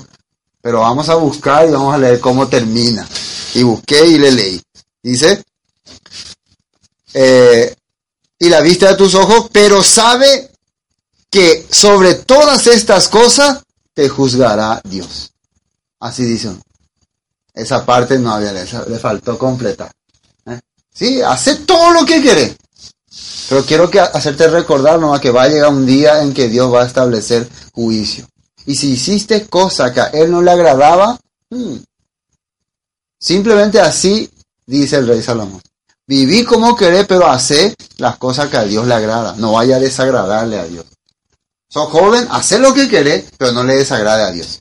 pero 0.61 0.81
vamos 0.81 1.09
a 1.09 1.15
buscar 1.15 1.67
y 1.67 1.71
vamos 1.71 1.93
a 1.93 1.97
leer 1.97 2.19
cómo 2.19 2.47
termina. 2.47 3.07
Y 3.53 3.63
busqué 3.63 4.05
y 4.07 4.17
le 4.17 4.31
leí. 4.31 4.61
Dice, 5.03 5.43
eh, 7.13 7.75
y 8.41 8.49
la 8.49 8.59
vista 8.59 8.87
de 8.87 8.95
tus 8.95 9.13
ojos, 9.13 9.49
pero 9.51 9.83
sabe 9.83 10.49
que 11.29 11.67
sobre 11.69 12.15
todas 12.15 12.65
estas 12.65 13.07
cosas 13.07 13.59
te 13.93 14.09
juzgará 14.09 14.81
Dios. 14.83 15.31
Así 15.99 16.25
dice. 16.25 16.49
Esa 17.53 17.85
parte 17.85 18.17
no 18.17 18.31
había, 18.31 18.51
le, 18.51 18.65
le 18.87 18.97
faltó 18.97 19.37
completar. 19.37 19.91
¿eh? 20.47 20.59
Sí, 20.91 21.21
hace 21.21 21.57
todo 21.57 21.91
lo 21.91 22.03
que 22.03 22.19
quiere. 22.19 22.57
Pero 23.47 23.63
quiero 23.63 23.91
que 23.91 23.99
hacerte 23.99 24.47
recordar 24.47 24.99
nomás 24.99 25.21
que 25.21 25.29
va 25.29 25.43
a 25.43 25.47
llegar 25.47 25.69
un 25.69 25.85
día 25.85 26.23
en 26.23 26.33
que 26.33 26.47
Dios 26.47 26.73
va 26.73 26.81
a 26.81 26.87
establecer 26.87 27.47
juicio. 27.73 28.27
Y 28.65 28.73
si 28.73 28.93
hiciste 28.93 29.45
cosa 29.45 29.93
que 29.93 30.01
a 30.01 30.05
Él 30.05 30.31
no 30.31 30.41
le 30.41 30.49
agradaba, 30.49 31.19
hmm, 31.51 31.75
simplemente 33.19 33.79
así 33.79 34.27
dice 34.65 34.95
el 34.95 35.07
rey 35.07 35.21
Salomón. 35.21 35.61
Viví 36.07 36.43
como 36.43 36.75
querés, 36.75 37.05
pero 37.07 37.27
hace 37.27 37.75
las 37.97 38.17
cosas 38.17 38.49
que 38.49 38.57
a 38.57 38.63
Dios 38.63 38.85
le 38.87 38.93
agrada. 38.93 39.35
No 39.37 39.53
vaya 39.53 39.77
a 39.77 39.79
desagradarle 39.79 40.59
a 40.59 40.65
Dios. 40.65 40.85
Sos 41.69 41.89
joven, 41.89 42.27
hace 42.31 42.59
lo 42.59 42.73
que 42.73 42.89
querés, 42.89 43.25
pero 43.37 43.51
no 43.53 43.63
le 43.63 43.75
desagrade 43.75 44.23
a 44.23 44.31
Dios. 44.31 44.59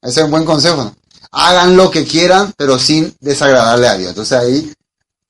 Ese 0.00 0.20
es 0.20 0.24
un 0.24 0.30
buen 0.30 0.44
consejo. 0.44 0.84
¿no? 0.84 0.96
Hagan 1.32 1.76
lo 1.76 1.90
que 1.90 2.04
quieran, 2.06 2.54
pero 2.56 2.78
sin 2.78 3.14
desagradarle 3.20 3.88
a 3.88 3.96
Dios. 3.98 4.10
Entonces 4.10 4.38
ahí 4.38 4.72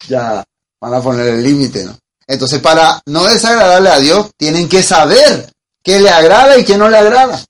ya 0.07 0.44
van 0.81 0.94
a 0.94 1.00
poner 1.00 1.26
el 1.26 1.42
límite, 1.42 1.85
¿no? 1.85 1.98
Entonces 2.29 2.61
para 2.61 3.00
no 3.07 3.24
desagradarle 3.24 3.88
a 3.88 3.98
Dios, 3.98 4.31
tienen 4.37 4.68
que 4.68 4.83
saber 4.83 5.50
qué 5.83 6.00
le 6.00 6.11
agrada 6.11 6.59
y 6.59 6.64
qué 6.64 6.76
no 6.76 6.88
le 6.88 6.98
agrada. 6.98 7.42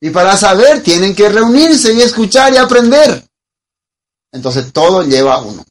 Y 0.00 0.10
para 0.10 0.36
saber, 0.36 0.82
tienen 0.82 1.14
que 1.14 1.28
reunirse 1.28 1.92
y 1.92 2.00
escuchar 2.00 2.52
y 2.52 2.56
aprender. 2.56 3.24
Entonces 4.32 4.72
todo 4.72 5.04
lleva 5.04 5.34
a 5.34 5.42
uno. 5.42 5.64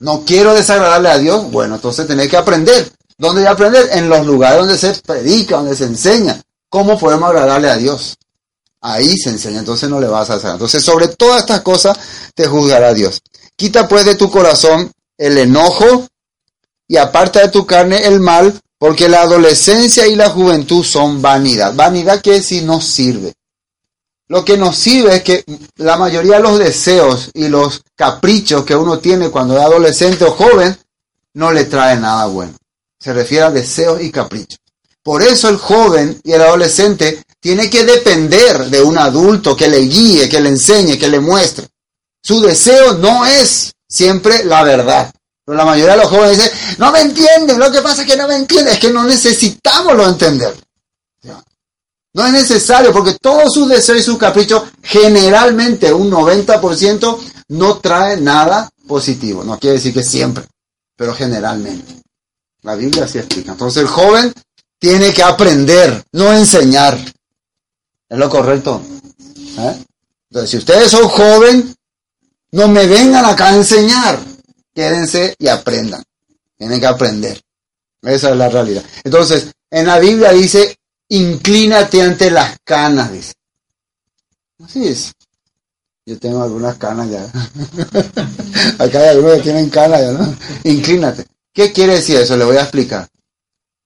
No 0.00 0.24
quiero 0.24 0.54
desagradarle 0.54 1.10
a 1.10 1.18
Dios. 1.18 1.50
Bueno, 1.50 1.76
entonces 1.76 2.06
tenés 2.06 2.28
que 2.28 2.36
aprender. 2.36 2.90
¿Dónde 3.18 3.46
aprender? 3.46 3.90
En 3.92 4.08
los 4.08 4.26
lugares 4.26 4.58
donde 4.58 4.78
se 4.78 4.94
predica, 5.02 5.56
donde 5.56 5.76
se 5.76 5.84
enseña. 5.84 6.40
¿Cómo 6.70 6.98
podemos 6.98 7.28
agradarle 7.28 7.70
a 7.70 7.76
Dios? 7.76 8.16
Ahí 8.80 9.18
se 9.18 9.28
enseña, 9.28 9.58
entonces 9.58 9.90
no 9.90 10.00
le 10.00 10.06
vas 10.06 10.30
a 10.30 10.34
hacer. 10.34 10.52
Entonces, 10.52 10.82
sobre 10.82 11.08
todas 11.08 11.40
estas 11.40 11.60
cosas 11.60 11.98
te 12.34 12.46
juzgará 12.46 12.94
Dios. 12.94 13.20
Quita 13.56 13.86
pues 13.86 14.06
de 14.06 14.14
tu 14.14 14.30
corazón 14.30 14.90
el 15.18 15.36
enojo 15.36 16.08
y 16.88 16.96
aparta 16.96 17.40
de 17.42 17.48
tu 17.50 17.66
carne 17.66 18.06
el 18.06 18.20
mal, 18.20 18.58
porque 18.78 19.08
la 19.08 19.20
adolescencia 19.20 20.06
y 20.06 20.16
la 20.16 20.30
juventud 20.30 20.82
son 20.82 21.20
vanidad. 21.20 21.74
Vanidad 21.74 22.22
que 22.22 22.40
si 22.40 22.62
no 22.62 22.80
sirve. 22.80 23.34
Lo 24.30 24.44
que 24.44 24.56
nos 24.56 24.76
sirve 24.76 25.16
es 25.16 25.22
que 25.24 25.44
la 25.78 25.96
mayoría 25.96 26.36
de 26.36 26.42
los 26.44 26.56
deseos 26.56 27.30
y 27.34 27.48
los 27.48 27.82
caprichos 27.96 28.64
que 28.64 28.76
uno 28.76 29.00
tiene 29.00 29.28
cuando 29.28 29.58
es 29.58 29.64
adolescente 29.64 30.24
o 30.24 30.30
joven 30.30 30.78
no 31.34 31.50
le 31.50 31.64
trae 31.64 31.96
nada 31.96 32.26
bueno. 32.26 32.54
Se 33.00 33.12
refiere 33.12 33.46
a 33.46 33.50
deseos 33.50 34.00
y 34.00 34.12
caprichos. 34.12 34.60
Por 35.02 35.20
eso 35.24 35.48
el 35.48 35.56
joven 35.56 36.20
y 36.22 36.30
el 36.30 36.42
adolescente 36.42 37.24
tiene 37.40 37.68
que 37.68 37.84
depender 37.84 38.66
de 38.66 38.80
un 38.80 38.98
adulto 38.98 39.56
que 39.56 39.66
le 39.66 39.80
guíe, 39.80 40.28
que 40.28 40.40
le 40.40 40.50
enseñe, 40.50 40.96
que 40.96 41.08
le 41.08 41.18
muestre. 41.18 41.66
Su 42.22 42.40
deseo 42.40 42.98
no 42.98 43.26
es 43.26 43.72
siempre 43.88 44.44
la 44.44 44.62
verdad. 44.62 45.12
Pero 45.44 45.58
la 45.58 45.64
mayoría 45.64 45.96
de 45.96 46.02
los 46.02 46.08
jóvenes 46.08 46.36
dicen, 46.36 46.52
no 46.78 46.92
me 46.92 47.00
entienden, 47.00 47.58
lo 47.58 47.72
que 47.72 47.82
pasa 47.82 48.02
es 48.02 48.06
que 48.06 48.16
no 48.16 48.28
me 48.28 48.36
entienden, 48.36 48.74
es 48.74 48.78
que 48.78 48.92
no 48.92 49.02
necesitamos 49.02 49.96
lo 49.96 50.08
entender. 50.08 50.54
No 52.12 52.26
es 52.26 52.32
necesario 52.32 52.92
porque 52.92 53.16
todos 53.20 53.54
sus 53.54 53.68
deseos 53.68 54.00
y 54.00 54.02
sus 54.02 54.18
caprichos, 54.18 54.64
generalmente 54.82 55.92
un 55.92 56.10
90%, 56.10 57.18
no 57.48 57.78
trae 57.78 58.16
nada 58.16 58.68
positivo. 58.86 59.44
No 59.44 59.58
quiere 59.58 59.76
decir 59.76 59.94
que 59.94 60.02
siempre, 60.02 60.44
pero 60.96 61.14
generalmente. 61.14 62.00
La 62.62 62.74
Biblia 62.74 63.04
así 63.04 63.18
explica. 63.18 63.52
Entonces 63.52 63.82
el 63.82 63.88
joven 63.88 64.32
tiene 64.78 65.12
que 65.12 65.22
aprender, 65.22 66.04
no 66.12 66.32
enseñar. 66.32 66.98
¿Es 68.08 68.18
lo 68.18 68.28
correcto? 68.28 68.82
¿Eh? 69.58 69.84
Entonces, 70.30 70.50
si 70.50 70.56
ustedes 70.56 70.90
son 70.90 71.08
joven, 71.08 71.74
no 72.52 72.68
me 72.68 72.86
vengan 72.86 73.24
acá 73.24 73.48
a 73.48 73.56
enseñar. 73.56 74.18
Quédense 74.74 75.34
y 75.38 75.48
aprendan. 75.48 76.02
Tienen 76.56 76.80
que 76.80 76.86
aprender. 76.86 77.40
Esa 78.02 78.30
es 78.30 78.36
la 78.36 78.48
realidad. 78.48 78.84
Entonces, 79.04 79.48
en 79.70 79.86
la 79.86 79.98
Biblia 79.98 80.32
dice, 80.32 80.76
inclínate 81.10 82.02
ante 82.02 82.30
las 82.30 82.56
canas, 82.64 83.12
dice. 83.12 83.34
Así 84.64 84.88
es. 84.88 85.12
Yo 86.06 86.18
tengo 86.18 86.42
algunas 86.42 86.76
canas 86.76 87.10
ya. 87.10 87.24
Acá 88.78 89.00
hay 89.00 89.08
algunos 89.10 89.36
que 89.36 89.42
tienen 89.42 89.70
canas 89.70 90.00
ya, 90.00 90.12
¿no? 90.12 90.34
Inclínate. 90.64 91.26
¿Qué 91.52 91.72
quiere 91.72 91.94
decir 91.94 92.16
eso? 92.16 92.36
Le 92.36 92.44
voy 92.44 92.56
a 92.56 92.62
explicar. 92.62 93.08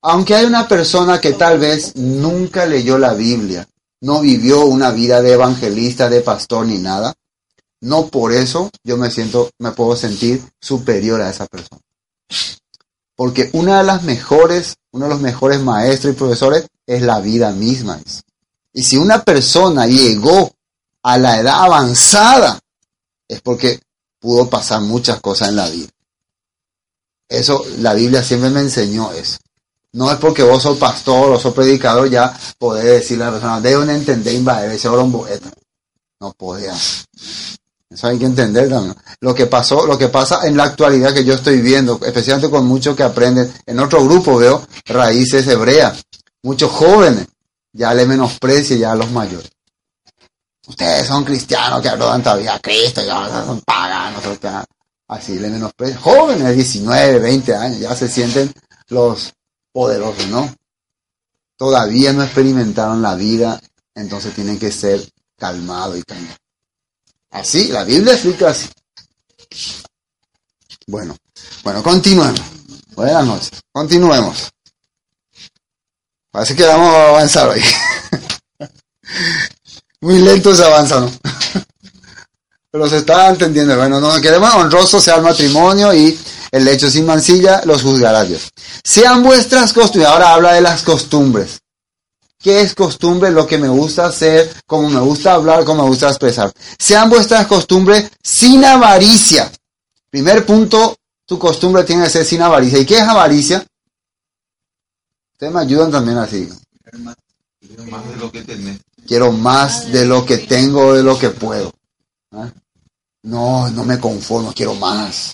Aunque 0.01 0.35
hay 0.35 0.45
una 0.45 0.67
persona 0.67 1.19
que 1.19 1.33
tal 1.33 1.59
vez 1.59 1.95
nunca 1.95 2.65
leyó 2.65 2.97
la 2.97 3.13
Biblia, 3.13 3.67
no 4.01 4.21
vivió 4.21 4.65
una 4.65 4.91
vida 4.91 5.21
de 5.21 5.33
evangelista, 5.33 6.09
de 6.09 6.21
pastor 6.21 6.67
ni 6.67 6.77
nada, 6.77 7.13
no 7.81 8.07
por 8.07 8.31
eso 8.31 8.69
yo 8.83 8.97
me 8.97 9.09
siento, 9.09 9.49
me 9.59 9.71
puedo 9.71 9.95
sentir 9.95 10.43
superior 10.61 11.21
a 11.21 11.29
esa 11.29 11.47
persona. 11.47 11.81
Porque 13.15 13.49
una 13.53 13.79
de 13.79 13.83
las 13.85 14.03
mejores, 14.03 14.75
uno 14.91 15.05
de 15.05 15.11
los 15.11 15.21
mejores 15.21 15.61
maestros 15.61 16.13
y 16.13 16.17
profesores 16.17 16.67
es 16.85 17.01
la 17.01 17.19
vida 17.19 17.51
misma. 17.51 17.99
Y 18.73 18.83
si 18.83 18.97
una 18.97 19.23
persona 19.23 19.87
llegó 19.87 20.51
a 21.01 21.17
la 21.17 21.39
edad 21.39 21.63
avanzada, 21.63 22.59
es 23.27 23.41
porque 23.41 23.79
pudo 24.19 24.49
pasar 24.49 24.81
muchas 24.81 25.21
cosas 25.21 25.49
en 25.49 25.55
la 25.55 25.69
vida. 25.69 25.89
Eso, 27.29 27.65
la 27.79 27.93
Biblia 27.93 28.23
siempre 28.23 28.49
me 28.49 28.59
enseñó 28.59 29.11
eso. 29.11 29.37
No 29.93 30.11
es 30.11 30.17
porque 30.17 30.43
vos 30.43 30.61
sos 30.61 30.77
pastor 30.77 31.31
o 31.31 31.39
sos 31.39 31.53
predicador 31.53 32.09
ya 32.09 32.37
podés 32.57 32.83
decirle 32.83 33.23
a 33.23 33.27
la 33.27 33.33
persona, 33.33 33.61
deben 33.61 33.89
entender 33.89 34.33
invadir 34.33 34.71
ese. 34.71 34.89
No 36.19 36.33
podías. 36.33 37.05
Eso 37.89 38.07
hay 38.07 38.17
que 38.17 38.25
entender 38.25 38.69
también. 38.69 38.95
Lo 39.19 39.35
que 39.35 39.45
pasó, 39.45 39.85
lo 39.85 39.97
que 39.97 40.09
pasa 40.09 40.47
en 40.47 40.57
la 40.57 40.63
actualidad 40.63 41.13
que 41.13 41.23
yo 41.23 41.35
estoy 41.35 41.61
viendo, 41.61 41.99
especialmente 42.03 42.49
con 42.49 42.65
muchos 42.65 42.95
que 42.95 43.03
aprenden, 43.03 43.53
en 43.65 43.79
otro 43.79 44.03
grupo 44.03 44.37
veo 44.37 44.67
raíces 44.85 45.47
hebreas, 45.47 46.03
muchos 46.41 46.71
jóvenes, 46.71 47.27
ya 47.71 47.93
le 47.93 48.05
menosprecia 48.05 48.75
ya 48.75 48.91
a 48.93 48.95
los 48.95 49.11
mayores. 49.11 49.51
Ustedes 50.67 51.07
son 51.07 51.23
cristianos 51.23 51.81
que 51.81 51.89
adoran 51.89 52.23
todavía 52.23 52.55
a 52.55 52.59
Cristo, 52.59 53.03
ya 53.05 53.45
son 53.45 53.61
paganos, 53.61 54.23
así 55.07 55.37
le 55.37 55.49
menosprecian. 55.49 56.01
Jóvenes 56.01 56.43
de 56.43 56.53
19, 56.53 57.19
20 57.19 57.55
años, 57.55 57.79
ya 57.79 57.95
se 57.95 58.07
sienten 58.07 58.51
los 58.87 59.33
poderosos, 59.71 60.27
¿no? 60.27 60.51
Todavía 61.55 62.13
no 62.13 62.23
experimentaron 62.23 63.01
la 63.01 63.15
vida, 63.15 63.61
entonces 63.93 64.33
tienen 64.33 64.57
que 64.57 64.71
ser 64.71 65.07
calmados 65.37 65.97
y 65.99 66.03
calmados. 66.03 66.44
Así, 67.35 67.67
la 67.67 67.83
Biblia 67.83 68.13
explica 68.13 68.49
así. 68.49 68.69
Bueno, 70.87 71.17
bueno, 71.65 71.83
continuemos. 71.83 72.39
Buenas 72.95 73.25
noches. 73.25 73.51
Continuemos. 73.73 74.49
Parece 76.31 76.55
que 76.55 76.63
vamos 76.63 76.95
a 76.95 77.09
avanzar 77.09 77.49
hoy. 77.49 77.61
Muy 79.99 80.19
lento 80.19 80.55
se 80.55 80.63
avanza, 80.63 81.01
¿no? 81.01 81.11
Pero 82.71 82.89
se 82.89 82.97
está 82.99 83.27
entendiendo. 83.27 83.75
Bueno, 83.75 83.99
no 83.99 84.21
queremos 84.21 84.55
honroso 84.55 85.01
sea 85.01 85.15
el 85.17 85.23
matrimonio 85.23 85.93
y 85.93 86.17
el 86.51 86.65
hecho 86.69 86.89
sin 86.89 87.05
mancilla 87.05 87.63
los 87.65 87.81
juzgará 87.81 88.23
Dios. 88.23 88.49
Sean 88.81 89.23
vuestras 89.23 89.73
costumbres. 89.73 90.09
Ahora 90.09 90.33
habla 90.33 90.53
de 90.53 90.61
las 90.61 90.83
costumbres. 90.83 91.59
¿Qué 92.45 92.61
es 92.61 92.75
costumbre? 92.75 93.31
Lo 93.31 93.47
que 93.47 93.57
me 93.57 93.67
gusta 93.67 94.05
hacer, 94.05 94.55
como 94.67 94.87
me 94.87 94.99
gusta 94.99 95.33
hablar, 95.33 95.65
como 95.65 95.81
me 95.81 95.89
gusta 95.89 96.09
expresar. 96.09 96.53
Sean 96.77 97.09
vuestras 97.09 97.47
costumbres 97.47 98.11
sin 98.21 98.63
avaricia. 98.63 99.51
Primer 100.11 100.45
punto, 100.45 100.95
tu 101.25 101.39
costumbre 101.39 101.83
tiene 101.83 102.03
que 102.03 102.11
ser 102.11 102.23
sin 102.23 102.43
avaricia. 102.43 102.77
¿Y 102.77 102.85
qué 102.85 102.99
es 102.99 103.01
avaricia? 103.01 103.65
Ustedes 105.31 105.51
me 105.51 105.59
ayudan 105.59 105.89
también 105.89 106.19
así. 106.19 106.47
Más 107.89 108.07
de 108.09 108.15
lo 108.17 108.31
que 108.31 108.43
tenés. 108.43 108.79
Quiero 109.07 109.31
más 109.31 109.91
de 109.91 110.05
lo 110.05 110.23
que 110.23 110.37
tengo, 110.37 110.93
de 110.93 111.01
lo 111.01 111.17
que 111.17 111.31
puedo. 111.31 111.73
¿Ah? 112.31 112.51
No, 113.23 113.71
no 113.71 113.83
me 113.83 113.99
conformo, 113.99 114.53
quiero 114.53 114.75
más. 114.75 115.33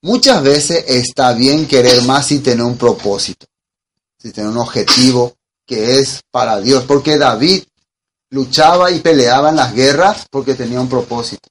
Muchas 0.00 0.42
veces 0.42 0.82
está 0.88 1.34
bien 1.34 1.68
querer 1.68 2.04
más 2.04 2.32
y 2.32 2.38
tener 2.38 2.64
un 2.64 2.78
propósito, 2.78 3.44
si 4.16 4.32
tener 4.32 4.48
un 4.48 4.56
objetivo, 4.56 5.36
que 5.68 6.00
es 6.00 6.22
para 6.30 6.60
Dios, 6.60 6.84
porque 6.84 7.18
David 7.18 7.62
luchaba 8.30 8.90
y 8.90 9.00
peleaba 9.00 9.50
en 9.50 9.56
las 9.56 9.74
guerras 9.74 10.26
porque 10.30 10.54
tenía 10.54 10.80
un 10.80 10.88
propósito. 10.88 11.48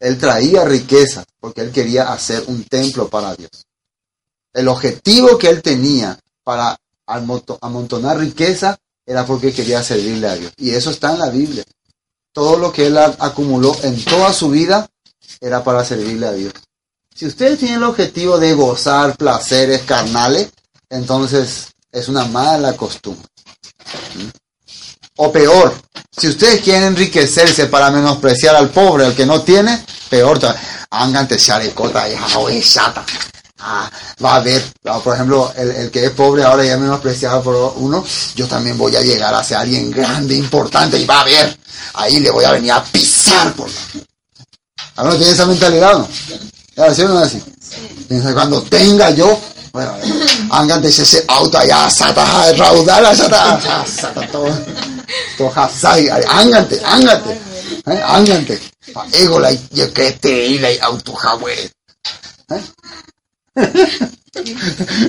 Él 0.00 0.18
traía 0.18 0.64
riqueza 0.64 1.24
porque 1.40 1.60
él 1.60 1.70
quería 1.70 2.12
hacer 2.12 2.42
un 2.48 2.64
templo 2.64 3.08
para 3.08 3.34
Dios. 3.36 3.50
El 4.52 4.68
objetivo 4.68 5.38
que 5.38 5.48
él 5.48 5.62
tenía 5.62 6.18
para 6.42 6.76
amontonar 7.06 8.18
riqueza 8.18 8.76
era 9.06 9.24
porque 9.24 9.52
quería 9.52 9.82
servirle 9.82 10.28
a 10.28 10.34
Dios. 10.34 10.52
Y 10.56 10.70
eso 10.70 10.90
está 10.90 11.12
en 11.12 11.20
la 11.20 11.30
Biblia. 11.30 11.64
Todo 12.32 12.58
lo 12.58 12.72
que 12.72 12.86
él 12.86 12.98
acumuló 12.98 13.76
en 13.82 14.04
toda 14.04 14.32
su 14.32 14.50
vida 14.50 14.88
era 15.40 15.62
para 15.62 15.84
servirle 15.84 16.26
a 16.26 16.32
Dios. 16.32 16.52
Si 17.14 17.26
ustedes 17.26 17.60
tienen 17.60 17.78
el 17.78 17.84
objetivo 17.84 18.38
de 18.38 18.54
gozar 18.54 19.16
placeres 19.16 19.82
carnales, 19.82 20.50
entonces 20.88 21.68
es 21.92 22.08
una 22.08 22.24
mala 22.24 22.76
costumbre. 22.76 23.28
O 25.16 25.30
peor, 25.30 25.74
si 26.16 26.28
ustedes 26.28 26.60
quieren 26.60 26.84
enriquecerse 26.84 27.66
para 27.66 27.90
menospreciar 27.90 28.56
al 28.56 28.70
pobre, 28.70 29.06
al 29.06 29.14
que 29.14 29.26
no 29.26 29.42
tiene, 29.42 29.84
peor 30.08 30.40
charecota 31.36 32.06
y 32.08 32.60
chata. 32.62 33.04
Ah, 33.58 33.90
va 34.22 34.36
a 34.36 34.40
ver, 34.40 34.62
por 35.02 35.14
ejemplo, 35.14 35.52
el, 35.56 35.90
que 35.90 36.04
es 36.04 36.10
pobre 36.10 36.44
ahora 36.44 36.64
ya 36.64 36.76
menospreciado 36.76 37.42
por 37.42 37.74
uno, 37.76 38.04
yo 38.34 38.46
también 38.46 38.76
voy 38.76 38.94
a 38.96 39.00
llegar 39.00 39.32
a 39.32 39.42
ser 39.42 39.56
alguien 39.58 39.90
grande, 39.90 40.34
importante, 40.34 40.98
y 40.98 41.06
va 41.06 41.20
a 41.20 41.24
ver, 41.24 41.56
ahí 41.94 42.20
le 42.20 42.30
voy 42.30 42.44
a 42.44 42.52
venir 42.52 42.72
a 42.72 42.84
pisar 42.84 43.52
por 43.54 43.70
¿Alguno 44.96 45.16
tiene 45.16 45.32
esa 45.32 45.46
mentalidad 45.46 45.98
no? 45.98 46.08
Cuando 48.34 48.62
tenga 48.62 49.10
yo, 49.10 49.40
bueno, 49.74 49.92
de 50.80 50.88
ese 50.88 51.24
auto 51.26 51.58
allá, 51.58 51.90
sata, 51.90 52.52
raudal, 52.52 53.16
sata, 53.16 53.84
sata, 53.84 54.28
todo, 54.28 54.46
todo 55.36 55.52
hasai, 55.52 56.08
ángate, 56.28 56.80
ángate, 56.84 57.32
¿eh? 57.86 58.00
ángate, 58.06 58.60
ego 59.14 59.40
la 59.40 59.50
yo 59.72 59.92
que 59.92 60.12
te 60.12 60.46
y 60.46 60.58
la 60.60 60.68
auto 60.82 61.18
¿eh? 61.48 62.62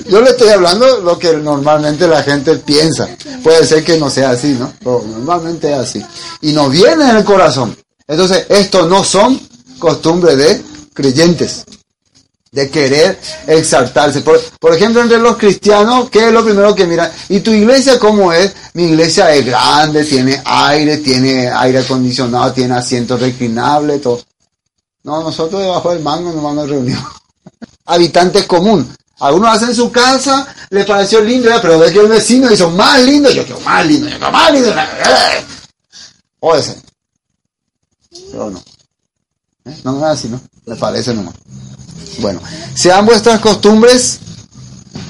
Yo 0.08 0.20
le 0.20 0.30
estoy 0.30 0.48
hablando 0.48 1.00
lo 1.00 1.16
que 1.16 1.32
normalmente 1.36 2.06
la 2.06 2.22
gente 2.22 2.56
piensa. 2.56 3.08
Puede 3.42 3.66
ser 3.66 3.82
que 3.84 3.98
no 3.98 4.08
sea 4.08 4.30
así, 4.30 4.52
¿no? 4.52 4.72
Pero 4.78 5.04
normalmente 5.04 5.72
es 5.72 5.78
así. 5.78 6.06
Y 6.42 6.52
no 6.52 6.68
viene 6.68 7.10
en 7.10 7.16
el 7.16 7.24
corazón. 7.24 7.76
Entonces, 8.06 8.46
estos 8.48 8.88
no 8.88 9.02
son 9.02 9.40
costumbres 9.80 10.36
de 10.36 10.62
creyentes 10.94 11.64
de 12.50 12.70
querer 12.70 13.18
exaltarse. 13.46 14.22
Por, 14.22 14.74
ejemplo, 14.74 15.02
entre 15.02 15.18
los 15.18 15.36
cristianos, 15.36 16.08
¿qué 16.10 16.26
es 16.26 16.32
lo 16.32 16.44
primero 16.44 16.74
que 16.74 16.86
miran? 16.86 17.10
¿Y 17.28 17.40
tu 17.40 17.52
iglesia 17.52 17.98
cómo 17.98 18.32
es? 18.32 18.54
Mi 18.74 18.84
iglesia 18.84 19.34
es 19.34 19.44
grande, 19.44 20.04
tiene 20.04 20.40
aire, 20.44 20.98
tiene 20.98 21.50
aire 21.50 21.80
acondicionado, 21.80 22.52
tiene 22.52 22.74
asientos 22.74 23.20
reclinables, 23.20 24.00
todo. 24.00 24.22
No, 25.02 25.22
nosotros 25.22 25.60
debajo 25.60 25.90
del 25.90 26.02
mango 26.02 26.32
nos 26.32 26.42
vamos 26.42 26.64
a 26.64 26.66
reunir. 26.66 26.98
Habitantes 27.84 28.44
común. 28.46 28.90
Algunos 29.18 29.50
hacen 29.50 29.74
su 29.74 29.90
casa, 29.90 30.46
le 30.70 30.84
pareció 30.84 31.22
lindo, 31.22 31.48
pero 31.62 31.78
ve 31.78 31.92
que 31.92 32.00
el 32.00 32.08
vecino 32.08 32.50
hizo 32.50 32.70
más 32.70 33.00
lindo, 33.02 33.30
yo 33.30 33.44
quiero 33.44 33.60
más 33.60 33.86
lindo, 33.86 34.08
yo 34.08 34.16
quiero 34.16 34.32
más 34.32 34.52
lindo. 34.52 34.74
O 36.40 36.54
ese. 36.54 36.76
Pero 38.30 38.50
no. 38.50 38.62
¿Eh? 39.64 39.76
No, 39.84 39.92
no 39.92 40.06
es 40.06 40.18
así, 40.18 40.28
¿no? 40.28 40.40
Me 40.66 40.76
parece 40.76 41.14
nomás. 41.14 41.34
Bueno, 42.18 42.40
sean 42.74 43.04
vuestras 43.06 43.40
costumbres 43.40 44.18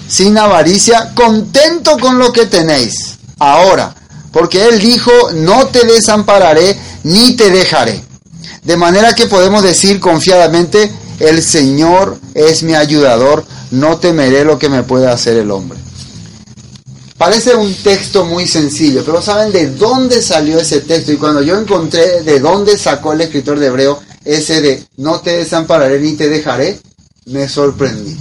sin 0.09 0.39
avaricia, 0.39 1.13
contento 1.15 1.99
con 1.99 2.19
lo 2.19 2.33
que 2.33 2.47
tenéis 2.47 3.17
ahora, 3.39 3.95
porque 4.33 4.67
Él 4.67 4.81
dijo, 4.81 5.11
no 5.35 5.67
te 5.69 5.85
desampararé 5.85 6.77
ni 7.05 7.37
te 7.37 7.51
dejaré. 7.51 8.03
De 8.63 8.77
manera 8.77 9.15
que 9.15 9.27
podemos 9.27 9.63
decir 9.63 10.01
confiadamente, 10.01 10.93
el 11.21 11.43
Señor 11.43 12.19
es 12.35 12.63
mi 12.63 12.75
ayudador, 12.75 13.45
no 13.71 13.99
temeré 13.99 14.45
lo 14.45 14.59
que 14.59 14.69
me 14.69 14.83
pueda 14.83 15.13
hacer 15.13 15.37
el 15.37 15.51
hombre. 15.51 15.79
Parece 17.17 17.55
un 17.55 17.73
texto 17.75 18.27
muy 18.27 18.47
sencillo, 18.47 19.03
pero 19.05 19.23
¿saben 19.23 19.51
de 19.51 19.71
dónde 19.71 20.21
salió 20.21 20.61
ese 20.61 20.81
texto? 20.81 21.13
Y 21.13 21.17
cuando 21.17 21.41
yo 21.41 21.59
encontré 21.59 22.23
de 22.23 22.41
dónde 22.41 22.77
sacó 22.77 23.15
el 23.15 23.23
escritor 23.23 23.59
de 23.59 23.69
Hebreo 23.69 24.03
ese 24.27 24.61
de 24.61 24.85
no 24.97 25.21
te 25.21 25.39
desampararé 25.39 26.01
ni 26.01 26.13
te 26.13 26.29
dejaré, 26.29 26.79
me 27.27 27.49
sorprendí. 27.49 28.17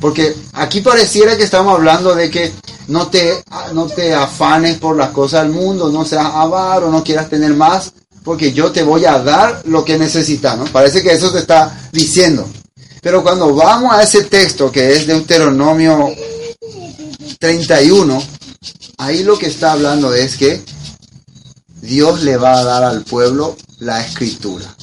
Porque 0.00 0.34
aquí 0.52 0.80
pareciera 0.80 1.36
que 1.36 1.42
estamos 1.42 1.74
hablando 1.74 2.14
de 2.14 2.30
que 2.30 2.52
no 2.88 3.08
te, 3.08 3.42
no 3.74 3.86
te 3.86 4.14
afanes 4.14 4.78
por 4.78 4.96
las 4.96 5.10
cosas 5.10 5.42
del 5.42 5.52
mundo, 5.52 5.90
no 5.90 6.04
seas 6.04 6.26
avaro, 6.26 6.90
no 6.90 7.04
quieras 7.04 7.28
tener 7.28 7.52
más, 7.52 7.92
porque 8.24 8.52
yo 8.52 8.72
te 8.72 8.82
voy 8.82 9.04
a 9.04 9.18
dar 9.18 9.62
lo 9.66 9.84
que 9.84 9.98
necesitas, 9.98 10.56
¿no? 10.56 10.64
Parece 10.64 11.02
que 11.02 11.12
eso 11.12 11.30
te 11.30 11.40
está 11.40 11.88
diciendo. 11.92 12.48
Pero 13.02 13.22
cuando 13.22 13.54
vamos 13.54 13.92
a 13.92 14.02
ese 14.02 14.24
texto 14.24 14.70
que 14.70 14.92
es 14.92 15.06
de 15.06 15.14
Deuteronomio 15.14 16.08
31, 17.38 18.22
ahí 18.98 19.22
lo 19.22 19.38
que 19.38 19.46
está 19.46 19.72
hablando 19.72 20.14
es 20.14 20.36
que 20.36 20.62
Dios 21.80 22.22
le 22.22 22.36
va 22.36 22.58
a 22.58 22.64
dar 22.64 22.84
al 22.84 23.04
pueblo 23.04 23.56
la 23.78 24.04
escritura. 24.04 24.76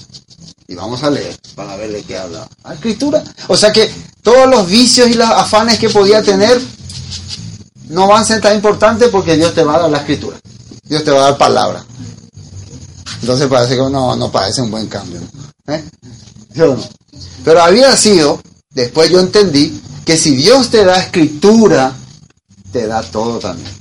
Y 0.68 0.76
vamos 0.76 1.02
a 1.04 1.10
leer 1.10 1.38
para 1.56 1.76
ver 1.78 1.92
de 1.92 2.04
qué 2.04 2.18
habla. 2.18 2.48
La 2.64 2.74
escritura. 2.74 3.24
O 3.48 3.56
sea 3.56 3.72
que 3.72 3.90
todos 4.22 4.50
los 4.50 4.68
vicios 4.68 5.10
y 5.10 5.14
los 5.14 5.30
afanes 5.30 5.80
que 5.80 5.90
podía 5.90 6.22
tener 6.22 6.62
no 7.90 8.08
van 8.08 8.22
a 8.22 8.26
ser 8.26 8.42
tan 8.42 8.56
importantes 8.56 9.10
porque 9.10 9.38
Dios 9.38 9.54
te 9.54 9.64
va 9.64 9.76
a 9.76 9.80
dar 9.80 9.90
la 9.90 10.00
escritura. 10.00 10.38
Dios 10.84 11.04
te 11.04 11.12
va 11.12 11.20
a 11.20 11.30
dar 11.30 11.38
palabra. 11.38 11.86
Entonces 13.22 13.48
parece 13.48 13.76
que 13.76 13.82
no, 13.82 14.16
no 14.16 14.32
parece 14.32 14.62
un 14.62 14.72
buen 14.72 14.88
cambio. 14.88 15.22
¿Eh? 15.68 15.84
Pero 17.44 17.62
había 17.62 17.96
sido, 17.96 18.42
después 18.72 19.10
yo 19.10 19.20
entendí, 19.20 19.82
que 20.06 20.18
si 20.18 20.36
Dios 20.36 20.70
te 20.70 20.84
da 20.86 21.00
escritura, 21.00 21.94
te 22.72 22.88
da 22.88 23.02
todo 23.04 23.40
también. 23.40 23.72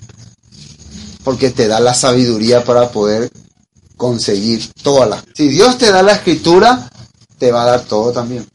Porque 1.25 1.51
te 1.51 1.67
da 1.67 1.81
la 1.81 1.95
sabiduría 1.95 2.65
para 2.65 2.91
poder 2.91 3.31
conseguir 3.97 4.71
todas 4.83 5.09
las. 5.09 5.25
Si 5.35 5.49
Dios 5.49 5.79
te 5.79 5.91
da 5.91 6.03
la 6.03 6.13
escritura, 6.13 6.91
te 7.39 7.53
va 7.53 7.63
a 7.63 7.67
dar 7.67 7.81
todo 7.83 8.13
también. 8.13 8.47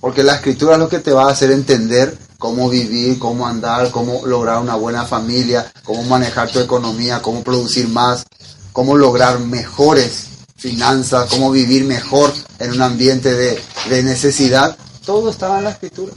Porque 0.00 0.22
la 0.22 0.34
escritura 0.36 0.74
es 0.74 0.78
lo 0.78 0.88
que 0.88 1.00
te 1.00 1.12
va 1.12 1.24
a 1.24 1.32
hacer 1.32 1.50
entender 1.50 2.16
cómo 2.38 2.68
vivir, 2.68 3.18
cómo 3.18 3.46
andar, 3.46 3.90
cómo 3.90 4.24
lograr 4.26 4.60
una 4.60 4.76
buena 4.76 5.04
familia, 5.04 5.70
cómo 5.84 6.04
manejar 6.04 6.50
tu 6.50 6.60
economía, 6.60 7.20
cómo 7.20 7.42
producir 7.42 7.88
más, 7.88 8.24
cómo 8.72 8.96
lograr 8.96 9.40
mejores 9.40 10.26
finanzas, 10.56 11.28
cómo 11.30 11.50
vivir 11.50 11.84
mejor 11.84 12.32
en 12.58 12.72
un 12.72 12.82
ambiente 12.82 13.34
de, 13.34 13.60
de 13.88 14.02
necesidad. 14.02 14.76
Todo 15.04 15.30
estaba 15.30 15.58
en 15.58 15.64
la 15.64 15.70
escritura. 15.70 16.12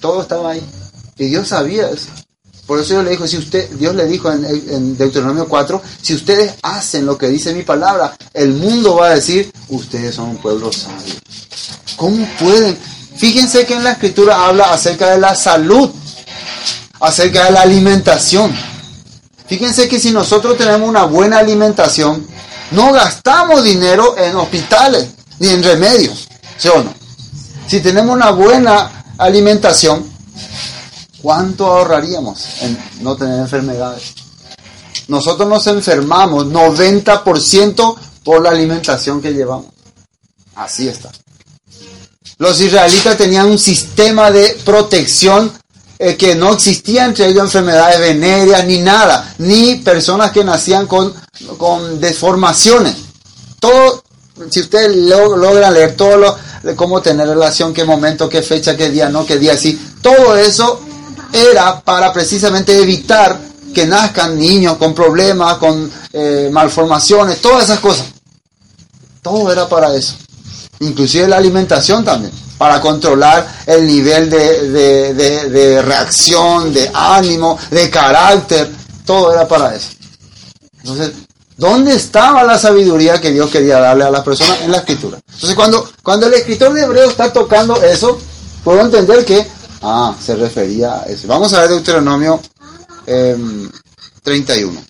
Todo 0.00 0.22
estaba 0.22 0.52
ahí. 0.52 0.62
Y 1.18 1.26
Dios 1.26 1.48
sabía 1.48 1.90
eso. 1.90 2.08
Por 2.70 2.78
eso 2.78 2.90
Dios 2.90 3.04
le 3.04 3.10
dijo, 3.10 3.26
si 3.26 3.36
usted, 3.36 3.68
Dios 3.70 3.96
le 3.96 4.06
dijo 4.06 4.30
en, 4.30 4.96
Deuteronomio 4.96 5.48
4, 5.48 5.82
si 6.02 6.14
ustedes 6.14 6.54
hacen 6.62 7.04
lo 7.04 7.18
que 7.18 7.26
dice 7.26 7.52
mi 7.52 7.64
palabra, 7.64 8.16
el 8.32 8.52
mundo 8.52 8.94
va 8.94 9.08
a 9.08 9.14
decir, 9.16 9.50
ustedes 9.70 10.14
son 10.14 10.28
un 10.28 10.36
pueblo 10.36 10.70
sabio. 10.72 11.14
¿Cómo 11.96 12.24
pueden? 12.38 12.78
Fíjense 13.16 13.66
que 13.66 13.74
en 13.74 13.82
la 13.82 13.90
escritura 13.90 14.46
habla 14.46 14.72
acerca 14.72 15.10
de 15.10 15.18
la 15.18 15.34
salud, 15.34 15.90
acerca 17.00 17.46
de 17.46 17.50
la 17.50 17.62
alimentación. 17.62 18.54
Fíjense 19.48 19.88
que 19.88 19.98
si 19.98 20.12
nosotros 20.12 20.56
tenemos 20.56 20.88
una 20.88 21.06
buena 21.06 21.38
alimentación, 21.38 22.24
no 22.70 22.92
gastamos 22.92 23.64
dinero 23.64 24.16
en 24.16 24.36
hospitales 24.36 25.08
ni 25.40 25.48
en 25.48 25.64
remedios. 25.64 26.28
Si 27.66 27.80
tenemos 27.80 28.14
una 28.14 28.30
buena 28.30 29.06
alimentación, 29.18 30.08
¿cuánto 31.22 31.66
ahorraríamos 31.66 32.62
en 32.62 32.78
no 33.00 33.16
tener 33.16 33.38
enfermedades? 33.38 34.14
Nosotros 35.08 35.48
nos 35.48 35.66
enfermamos 35.66 36.46
90% 36.46 37.96
por 38.24 38.42
la 38.42 38.50
alimentación 38.50 39.20
que 39.20 39.32
llevamos. 39.32 39.66
Así 40.54 40.88
está. 40.88 41.10
Los 42.38 42.60
israelitas 42.60 43.16
tenían 43.16 43.46
un 43.46 43.58
sistema 43.58 44.30
de 44.30 44.56
protección 44.64 45.52
eh, 45.98 46.16
que 46.16 46.34
no 46.34 46.54
existía 46.54 47.04
entre 47.04 47.26
ellos 47.26 47.44
enfermedades 47.44 48.00
venéreas 48.00 48.64
ni 48.66 48.78
nada, 48.78 49.34
ni 49.38 49.76
personas 49.76 50.30
que 50.30 50.42
nacían 50.42 50.86
con, 50.86 51.12
con 51.58 52.00
deformaciones. 52.00 52.96
Todo, 53.58 54.02
si 54.50 54.60
ustedes 54.60 54.96
logran 54.96 55.74
leer 55.74 55.96
todo 55.96 56.16
lo, 56.16 56.38
cómo 56.76 57.02
tener 57.02 57.28
relación, 57.28 57.74
qué 57.74 57.84
momento, 57.84 58.28
qué 58.28 58.42
fecha, 58.42 58.76
qué 58.76 58.90
día, 58.90 59.10
no, 59.10 59.26
qué 59.26 59.38
día, 59.38 59.56
sí, 59.56 59.78
todo 60.00 60.36
eso 60.36 60.80
era 61.32 61.80
para 61.80 62.12
precisamente 62.12 62.80
evitar 62.80 63.38
que 63.74 63.86
nazcan 63.86 64.38
niños 64.38 64.76
con 64.76 64.94
problemas, 64.94 65.58
con 65.58 65.90
eh, 66.12 66.48
malformaciones, 66.52 67.40
todas 67.40 67.64
esas 67.64 67.78
cosas. 67.78 68.06
Todo 69.22 69.52
era 69.52 69.68
para 69.68 69.94
eso. 69.94 70.14
Inclusive 70.80 71.28
la 71.28 71.36
alimentación 71.36 72.04
también 72.04 72.32
para 72.60 72.78
controlar 72.78 73.46
el 73.64 73.86
nivel 73.86 74.28
de, 74.28 75.82
reacción, 75.82 76.74
de 76.74 76.90
ánimo, 76.92 77.58
de 77.70 77.88
carácter. 77.88 78.70
Todo 79.06 79.32
era 79.32 79.48
para 79.48 79.74
eso. 79.74 79.88
Entonces, 80.82 81.12
¿dónde 81.56 81.94
estaba 81.94 82.44
la 82.44 82.58
sabiduría 82.58 83.18
que 83.18 83.30
Dios 83.30 83.50
quería 83.50 83.80
darle 83.80 84.04
a 84.04 84.10
las 84.10 84.22
personas 84.22 84.60
en 84.60 84.72
la 84.72 84.76
escritura? 84.76 85.18
Entonces, 85.32 85.54
cuando, 85.56 85.90
cuando 86.02 86.26
el 86.26 86.34
escritor 86.34 86.74
de 86.74 86.82
Hebreo 86.82 87.08
está 87.08 87.32
tocando 87.32 87.82
eso, 87.82 88.18
puedo 88.62 88.82
entender 88.82 89.24
que, 89.24 89.46
ah, 89.82 90.14
se 90.20 90.36
refería 90.36 91.00
a 91.00 91.04
eso. 91.04 91.26
Vamos 91.26 91.52
a 91.52 91.60
ver 91.60 91.70
Deuteronomio 91.70 92.40
31. 94.22 94.78
Em, 94.78 94.84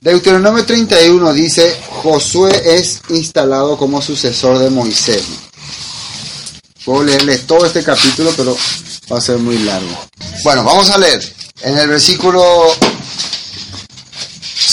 Deuteronomio 0.00 0.64
31 0.64 1.32
dice, 1.34 1.78
Josué 2.02 2.78
es 2.78 3.02
instalado 3.10 3.76
como 3.76 4.00
sucesor 4.00 4.58
de 4.58 4.70
Moisés. 4.70 5.24
Puedo 6.84 7.04
leerles 7.04 7.46
todo 7.46 7.66
este 7.66 7.82
capítulo, 7.82 8.32
pero 8.36 8.56
va 9.12 9.18
a 9.18 9.20
ser 9.20 9.38
muy 9.38 9.58
largo. 9.58 10.06
Bueno, 10.42 10.64
vamos 10.64 10.88
a 10.90 10.98
leer. 10.98 11.20
En 11.62 11.78
el 11.78 11.88
versículo 11.88 12.42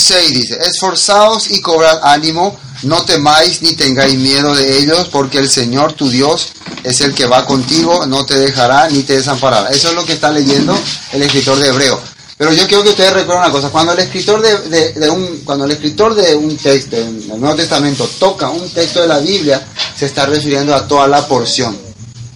6 0.08 0.34
dice, 0.34 0.58
esforzaos 0.62 1.52
y 1.52 1.60
cobrad 1.60 2.00
ánimo, 2.04 2.58
no 2.84 3.04
temáis 3.04 3.62
ni 3.62 3.74
tengáis 3.74 4.16
miedo 4.16 4.56
de 4.56 4.80
ellos, 4.80 5.10
porque 5.10 5.40
el 5.40 5.50
Señor 5.50 5.94
tu 5.94 6.10
Dios 6.10 6.50
es 6.84 7.02
el 7.02 7.14
que 7.14 7.26
va 7.26 7.46
contigo, 7.46 8.06
no 8.06 8.26
te 8.26 8.38
dejará 8.38 8.90
ni 8.90 9.04
te 9.04 9.18
desamparará. 9.18 9.70
Eso 9.70 9.90
es 9.90 9.96
lo 9.96 10.06
que 10.06 10.14
está 10.14 10.32
leyendo 10.32 10.78
el 11.12 11.22
escritor 11.24 11.58
de 11.60 11.68
Hebreo. 11.70 12.00
Pero 12.38 12.54
yo 12.54 12.68
quiero 12.68 12.84
que 12.84 12.90
ustedes 12.90 13.14
recuerden 13.14 13.46
una 13.46 13.52
cosa, 13.52 13.70
cuando 13.70 13.94
el 13.94 14.00
escritor 14.00 14.42
de, 14.42 15.10
un, 15.10 15.42
cuando 15.44 15.66
el 15.66 15.72
escritor 15.72 16.14
de 16.14 16.36
un 16.36 16.56
texto, 16.56 16.96
en 16.96 17.32
el 17.32 17.40
Nuevo 17.40 17.56
Testamento, 17.56 18.08
toca 18.20 18.50
un 18.50 18.70
texto 18.70 19.02
de 19.02 19.08
la 19.08 19.18
Biblia, 19.18 19.66
se 19.98 20.06
está 20.06 20.28
refiriendo 20.28 20.76
a 20.76 20.88
toda 20.88 21.08
la 21.08 21.28
porción. 21.28 21.76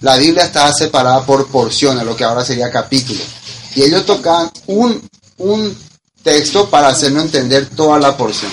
La 0.00 0.16
Biblia 0.16 0.42
está 0.42 0.72
separada 0.72 1.24
por 1.24 1.46
porciones, 1.46 2.04
lo 2.04 2.16
que 2.16 2.24
ahora 2.24 2.44
sería 2.44 2.68
capítulos. 2.68 3.22
Y 3.76 3.82
ellos 3.82 4.04
tocan 4.04 4.50
un, 4.66 5.00
un 5.38 5.78
texto 6.24 6.68
para 6.68 6.88
hacernos 6.88 7.26
entender 7.26 7.68
toda 7.68 8.00
la 8.00 8.16
porción. 8.16 8.50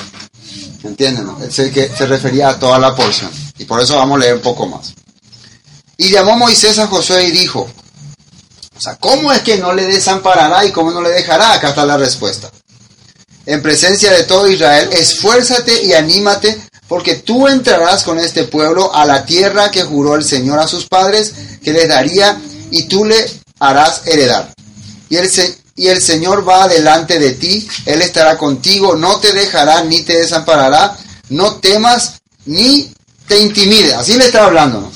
¿Entienden? 0.83 1.29
Es 1.41 1.59
el 1.59 1.71
que 1.71 1.89
se 1.89 2.05
refería 2.05 2.49
a 2.49 2.59
toda 2.59 2.79
la 2.79 2.95
porción. 2.95 3.29
Y 3.57 3.65
por 3.65 3.81
eso 3.81 3.95
vamos 3.95 4.17
a 4.17 4.21
leer 4.21 4.35
un 4.35 4.41
poco 4.41 4.65
más. 4.67 4.93
Y 5.97 6.09
llamó 6.09 6.37
Moisés 6.37 6.79
a 6.79 6.87
Josué 6.87 7.25
y 7.25 7.31
dijo, 7.31 7.69
o 8.77 8.81
sea, 8.81 8.95
¿cómo 8.95 9.33
es 9.33 9.41
que 9.41 9.57
no 9.57 9.73
le 9.73 9.85
desamparará 9.85 10.63
y 10.63 10.71
cómo 10.71 10.91
no 10.91 11.01
le 11.01 11.09
dejará? 11.09 11.53
Acá 11.53 11.69
está 11.69 11.85
la 11.85 11.97
respuesta. 11.97 12.49
En 13.45 13.61
presencia 13.61 14.11
de 14.11 14.23
todo 14.23 14.47
Israel, 14.47 14.89
esfuérzate 14.93 15.83
y 15.83 15.93
anímate 15.93 16.61
porque 16.87 17.15
tú 17.15 17.47
entrarás 17.47 18.03
con 18.03 18.19
este 18.19 18.45
pueblo 18.45 18.93
a 18.95 19.05
la 19.05 19.25
tierra 19.25 19.71
que 19.71 19.83
juró 19.83 20.15
el 20.15 20.23
Señor 20.23 20.59
a 20.59 20.67
sus 20.67 20.85
padres 20.85 21.33
que 21.61 21.73
les 21.73 21.89
daría 21.89 22.39
y 22.71 22.83
tú 22.83 23.03
le 23.03 23.29
harás 23.59 24.03
heredar. 24.05 24.53
Y 25.09 25.17
el, 25.17 25.29
y 25.79 25.87
el 25.87 26.01
Señor 26.01 26.47
va 26.47 26.67
delante 26.67 27.19
de 27.19 27.31
ti, 27.31 27.65
Él 27.85 28.01
estará 28.01 28.37
contigo, 28.37 28.97
no 28.97 29.21
te 29.21 29.31
dejará 29.31 29.81
ni 29.85 30.01
te 30.01 30.19
desamparará, 30.19 30.97
no 31.29 31.55
temas 31.55 32.15
ni 32.45 32.91
te 33.25 33.39
intimide. 33.39 33.93
Así 33.93 34.17
le 34.17 34.25
está 34.25 34.43
hablando. 34.43 34.91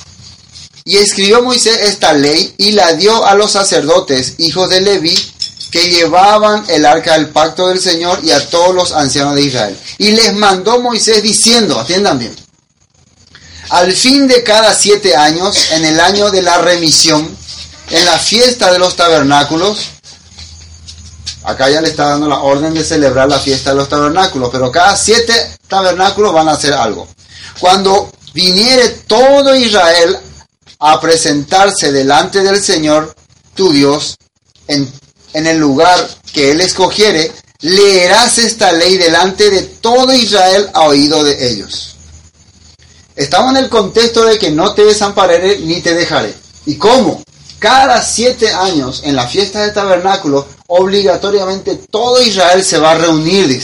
Y 0.84 0.98
escribió 0.98 1.42
Moisés 1.42 1.80
esta 1.84 2.12
ley 2.12 2.54
y 2.58 2.72
la 2.72 2.92
dio 2.96 3.26
a 3.26 3.34
los 3.34 3.52
sacerdotes, 3.52 4.34
hijos 4.40 4.70
de 4.70 4.82
Leví, 4.82 5.18
que 5.72 5.90
llevaban 5.90 6.66
el 6.68 6.86
arca 6.86 7.14
del 7.14 7.30
pacto 7.30 7.70
del 7.70 7.80
Señor 7.80 8.20
y 8.22 8.32
a 8.32 8.50
todos 8.50 8.76
los 8.76 8.92
ancianos 8.92 9.36
de 9.36 9.44
Israel. 9.44 9.80
Y 10.00 10.12
les 10.12 10.34
mandó 10.34 10.82
Moisés 10.82 11.24
diciendo, 11.24 11.80
atiendan 11.80 12.20
bien, 12.20 12.36
al 13.70 13.94
fin 13.94 14.28
de 14.28 14.44
cada 14.44 14.74
siete 14.74 15.16
años, 15.16 15.72
en 15.72 15.86
el 15.86 16.02
año 16.02 16.30
de 16.30 16.42
la 16.42 16.58
remisión, 16.58 17.38
en 17.90 18.06
la 18.06 18.20
fiesta 18.20 18.70
de 18.70 18.80
los 18.80 18.98
tabernáculos, 18.98 19.93
acá 21.44 21.70
ya 21.70 21.82
le 21.82 21.90
está 21.90 22.10
dando 22.10 22.28
la 22.28 22.40
orden 22.40 22.74
de 22.74 22.84
celebrar 22.84 23.30
la 23.30 23.40
fiesta 23.40 23.72
de 23.72 23.78
los 23.78 23.90
tabernáculos, 23.90 24.50
pero 24.52 24.72
cada 24.72 24.96
siete 24.96 25.34
tabernáculos 25.68 26.34
van 26.34 26.50
a 26.50 26.54
hacer 26.54 26.74
algo. 26.74 27.08
Cuando 27.60 28.12
viniere 28.34 28.90
todo 29.08 29.56
Israel 29.56 30.18
a 30.80 31.00
presentarse 31.00 31.92
delante 31.92 32.42
del 32.42 32.62
Señor, 32.62 33.16
tu 33.54 33.72
Dios, 33.72 34.18
en 34.68 34.92
en 35.34 35.48
el 35.48 35.58
lugar 35.58 36.08
que 36.32 36.52
él 36.52 36.62
escogiere, 36.62 37.32
leerás 37.62 38.38
esta 38.38 38.72
ley 38.72 38.98
delante 38.98 39.50
de 39.50 39.64
todo 39.64 40.14
Israel 40.14 40.70
a 40.74 40.84
oído 40.84 41.24
de 41.24 41.50
ellos. 41.50 41.96
Estamos 43.16 43.52
en 43.52 43.64
el 43.64 43.70
contexto 43.70 44.26
de 44.26 44.40
que 44.40 44.52
no 44.52 44.74
te 44.74 44.86
desampararé 44.86 45.60
ni 45.60 45.82
te 45.82 45.94
dejaré. 45.94 46.34
¿Y 46.66 46.78
cómo? 46.78 47.24
Cada 47.60 48.02
siete 48.02 48.52
años 48.52 49.02
en 49.04 49.16
la 49.16 49.28
fiesta 49.28 49.62
de 49.62 49.72
tabernáculo, 49.72 50.48
obligatoriamente 50.76 51.76
todo 51.90 52.22
Israel 52.22 52.64
se 52.64 52.80
va 52.80 52.92
a 52.92 52.98
reunir. 52.98 53.62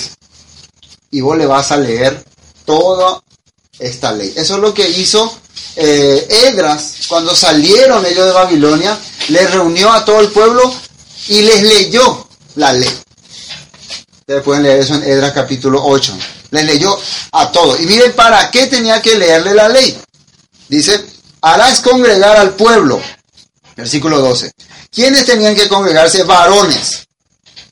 Y 1.12 1.22
vos 1.22 1.38
le 1.38 1.48
vas 1.48 1.72
a 1.72 1.78
leer 1.78 2.24
toda 2.66 3.24
esta 3.80 4.12
ley. 4.12 4.32
Eso 4.36 4.56
es 4.56 4.62
lo 4.62 4.74
que 4.74 4.88
hizo 4.88 5.40
eh, 5.76 6.28
Edras 6.30 7.08
cuando 7.08 7.36
salieron 7.36 8.06
ellos 8.06 8.28
de 8.28 8.32
Babilonia. 8.32 8.98
Les 9.30 9.52
reunió 9.52 9.92
a 9.92 10.06
todo 10.06 10.20
el 10.20 10.28
pueblo 10.30 10.62
y 11.30 11.42
les 11.42 11.64
leyó 11.64 12.28
la 12.56 12.74
ley. 12.74 13.00
Ustedes 14.20 14.44
pueden 14.44 14.64
leer 14.64 14.82
eso 14.82 14.94
en 14.94 15.04
Edras 15.04 15.32
capítulo 15.32 15.84
8. 15.84 16.16
Les 16.52 16.64
leyó 16.64 16.96
a 17.32 17.52
todos. 17.52 17.80
Y 17.80 17.88
miren 17.88 18.14
para 18.14 18.52
qué 18.52 18.68
tenía 18.68 19.02
que 19.02 19.16
leerle 19.16 19.56
la 19.56 19.68
ley. 19.68 20.00
Dice, 20.68 21.04
harás 21.42 21.80
congregar 21.80 22.38
al 22.38 22.52
pueblo. 22.52 23.02
Versículo 23.76 24.20
12. 24.20 24.52
¿Quiénes 24.92 25.26
tenían 25.26 25.56
que 25.56 25.68
congregarse? 25.68 26.24
Varones. 26.24 27.08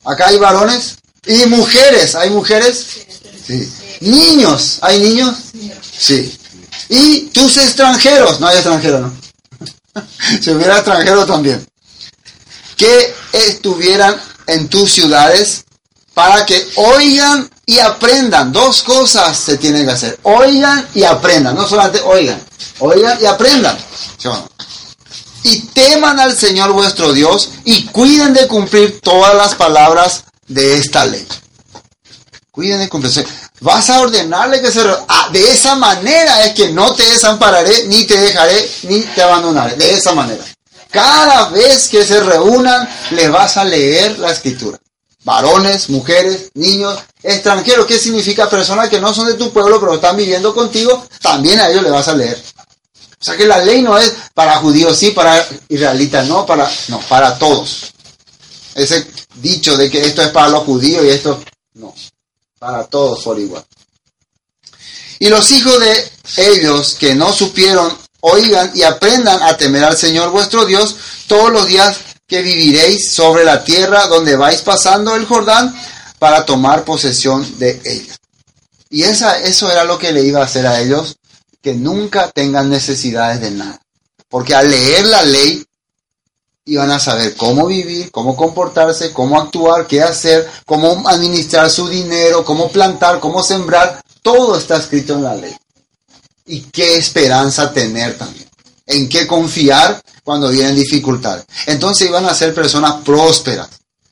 Acá 0.04 0.28
hay 0.28 0.38
varones. 0.38 0.96
Y 1.26 1.46
mujeres. 1.46 2.14
¿Hay 2.14 2.30
mujeres? 2.30 2.86
Sí. 3.46 3.72
Niños. 4.00 4.78
¿Hay 4.82 5.00
niños? 5.00 5.36
Sí. 5.98 6.38
Y 6.88 7.26
tus 7.26 7.56
extranjeros. 7.56 8.40
No 8.40 8.46
hay 8.46 8.56
extranjeros, 8.56 9.00
¿no? 9.02 9.12
si 10.40 10.50
hubiera 10.50 10.76
extranjeros 10.76 11.26
también. 11.26 11.66
Que 12.76 13.14
estuvieran 13.32 14.20
en 14.46 14.68
tus 14.68 14.92
ciudades 14.92 15.64
para 16.14 16.46
que 16.46 16.66
oigan 16.76 17.50
y 17.66 17.78
aprendan. 17.78 18.52
Dos 18.52 18.82
cosas 18.82 19.36
se 19.36 19.58
tienen 19.58 19.84
que 19.84 19.92
hacer. 19.92 20.18
Oigan 20.22 20.88
y 20.94 21.02
aprendan. 21.02 21.54
No 21.54 21.68
solamente 21.68 22.00
oigan. 22.00 22.40
Oigan 22.78 23.18
y 23.20 23.26
aprendan. 23.26 23.76
¿Sí 24.16 24.28
o 24.28 24.32
no? 24.34 24.57
Y 25.48 25.60
teman 25.72 26.20
al 26.20 26.36
Señor 26.36 26.72
vuestro 26.72 27.14
Dios 27.14 27.52
y 27.64 27.86
cuiden 27.86 28.34
de 28.34 28.46
cumplir 28.46 29.00
todas 29.00 29.34
las 29.34 29.54
palabras 29.54 30.24
de 30.46 30.76
esta 30.76 31.06
ley. 31.06 31.26
Cuiden 32.50 32.80
de 32.80 32.88
cumplir. 32.90 33.26
Vas 33.60 33.88
a 33.88 34.00
ordenarle 34.00 34.60
que 34.60 34.70
se... 34.70 34.82
Ah, 35.08 35.30
de 35.32 35.50
esa 35.50 35.74
manera 35.76 36.44
es 36.44 36.52
que 36.52 36.68
no 36.68 36.94
te 36.94 37.02
desampararé, 37.02 37.84
ni 37.86 38.04
te 38.04 38.20
dejaré, 38.20 38.70
ni 38.82 39.00
te 39.00 39.22
abandonaré. 39.22 39.74
De 39.76 39.94
esa 39.94 40.12
manera. 40.12 40.44
Cada 40.90 41.48
vez 41.48 41.88
que 41.88 42.04
se 42.04 42.20
reúnan, 42.20 42.86
les 43.12 43.30
vas 43.30 43.56
a 43.56 43.64
leer 43.64 44.18
la 44.18 44.30
escritura. 44.32 44.78
Varones, 45.24 45.88
mujeres, 45.88 46.50
niños, 46.52 46.98
extranjeros. 47.22 47.86
¿Qué 47.86 47.98
significa? 47.98 48.50
Personas 48.50 48.90
que 48.90 49.00
no 49.00 49.14
son 49.14 49.26
de 49.26 49.34
tu 49.34 49.50
pueblo, 49.50 49.80
pero 49.80 49.94
están 49.94 50.18
viviendo 50.18 50.54
contigo. 50.54 51.06
También 51.22 51.58
a 51.58 51.70
ellos 51.70 51.84
le 51.84 51.90
vas 51.90 52.08
a 52.08 52.14
leer. 52.14 52.38
O 53.20 53.24
sea 53.24 53.36
que 53.36 53.46
la 53.46 53.58
ley 53.58 53.82
no 53.82 53.98
es 53.98 54.12
para 54.32 54.56
judíos, 54.58 54.96
sí, 54.96 55.10
para 55.10 55.44
israelitas, 55.68 56.26
no, 56.26 56.46
para, 56.46 56.70
no, 56.88 57.00
para 57.00 57.36
todos. 57.36 57.92
Ese 58.74 59.06
dicho 59.34 59.76
de 59.76 59.90
que 59.90 60.00
esto 60.00 60.22
es 60.22 60.28
para 60.28 60.48
los 60.48 60.62
judíos 60.62 61.04
y 61.04 61.08
esto, 61.08 61.42
no, 61.74 61.94
para 62.58 62.84
todos 62.84 63.22
por 63.24 63.38
igual. 63.38 63.64
Y 65.18 65.28
los 65.28 65.50
hijos 65.50 65.80
de 65.80 66.12
ellos 66.36 66.94
que 66.94 67.16
no 67.16 67.32
supieron, 67.32 67.96
oigan 68.20 68.70
y 68.74 68.82
aprendan 68.82 69.42
a 69.42 69.56
temer 69.56 69.82
al 69.82 69.96
Señor 69.96 70.30
vuestro 70.30 70.64
Dios 70.64 70.94
todos 71.26 71.50
los 71.50 71.66
días 71.66 71.98
que 72.28 72.42
viviréis 72.42 73.12
sobre 73.12 73.44
la 73.44 73.64
tierra 73.64 74.06
donde 74.06 74.36
vais 74.36 74.60
pasando 74.60 75.16
el 75.16 75.26
Jordán 75.26 75.74
para 76.20 76.44
tomar 76.44 76.84
posesión 76.84 77.58
de 77.58 77.80
ella. 77.84 78.14
Y 78.90 79.02
esa, 79.02 79.40
eso 79.40 79.70
era 79.70 79.84
lo 79.84 79.98
que 79.98 80.12
le 80.12 80.22
iba 80.22 80.40
a 80.40 80.44
hacer 80.44 80.66
a 80.66 80.80
ellos 80.80 81.16
que 81.62 81.74
nunca 81.74 82.30
tengan 82.30 82.70
necesidades 82.70 83.40
de 83.40 83.50
nada. 83.50 83.80
Porque 84.28 84.54
al 84.54 84.70
leer 84.70 85.06
la 85.06 85.22
ley 85.22 85.64
iban 86.68 86.90
a 86.90 86.98
saber 86.98 87.34
cómo 87.34 87.66
vivir, 87.66 88.10
cómo 88.10 88.36
comportarse, 88.36 89.12
cómo 89.12 89.40
actuar, 89.40 89.86
qué 89.86 90.02
hacer, 90.02 90.48
cómo 90.66 91.08
administrar 91.08 91.70
su 91.70 91.88
dinero, 91.88 92.44
cómo 92.44 92.70
plantar, 92.70 93.20
cómo 93.20 93.42
sembrar. 93.42 94.02
Todo 94.22 94.56
está 94.56 94.76
escrito 94.76 95.14
en 95.14 95.22
la 95.22 95.34
ley. 95.34 95.54
Y 96.46 96.60
qué 96.60 96.96
esperanza 96.96 97.72
tener 97.72 98.18
también. 98.18 98.46
En 98.86 99.08
qué 99.08 99.26
confiar 99.26 100.00
cuando 100.22 100.50
vienen 100.50 100.76
dificultades. 100.76 101.44
Entonces 101.66 102.08
iban 102.08 102.26
a 102.26 102.34
ser 102.34 102.54
personas 102.54 103.02
prósperas. 103.02 103.68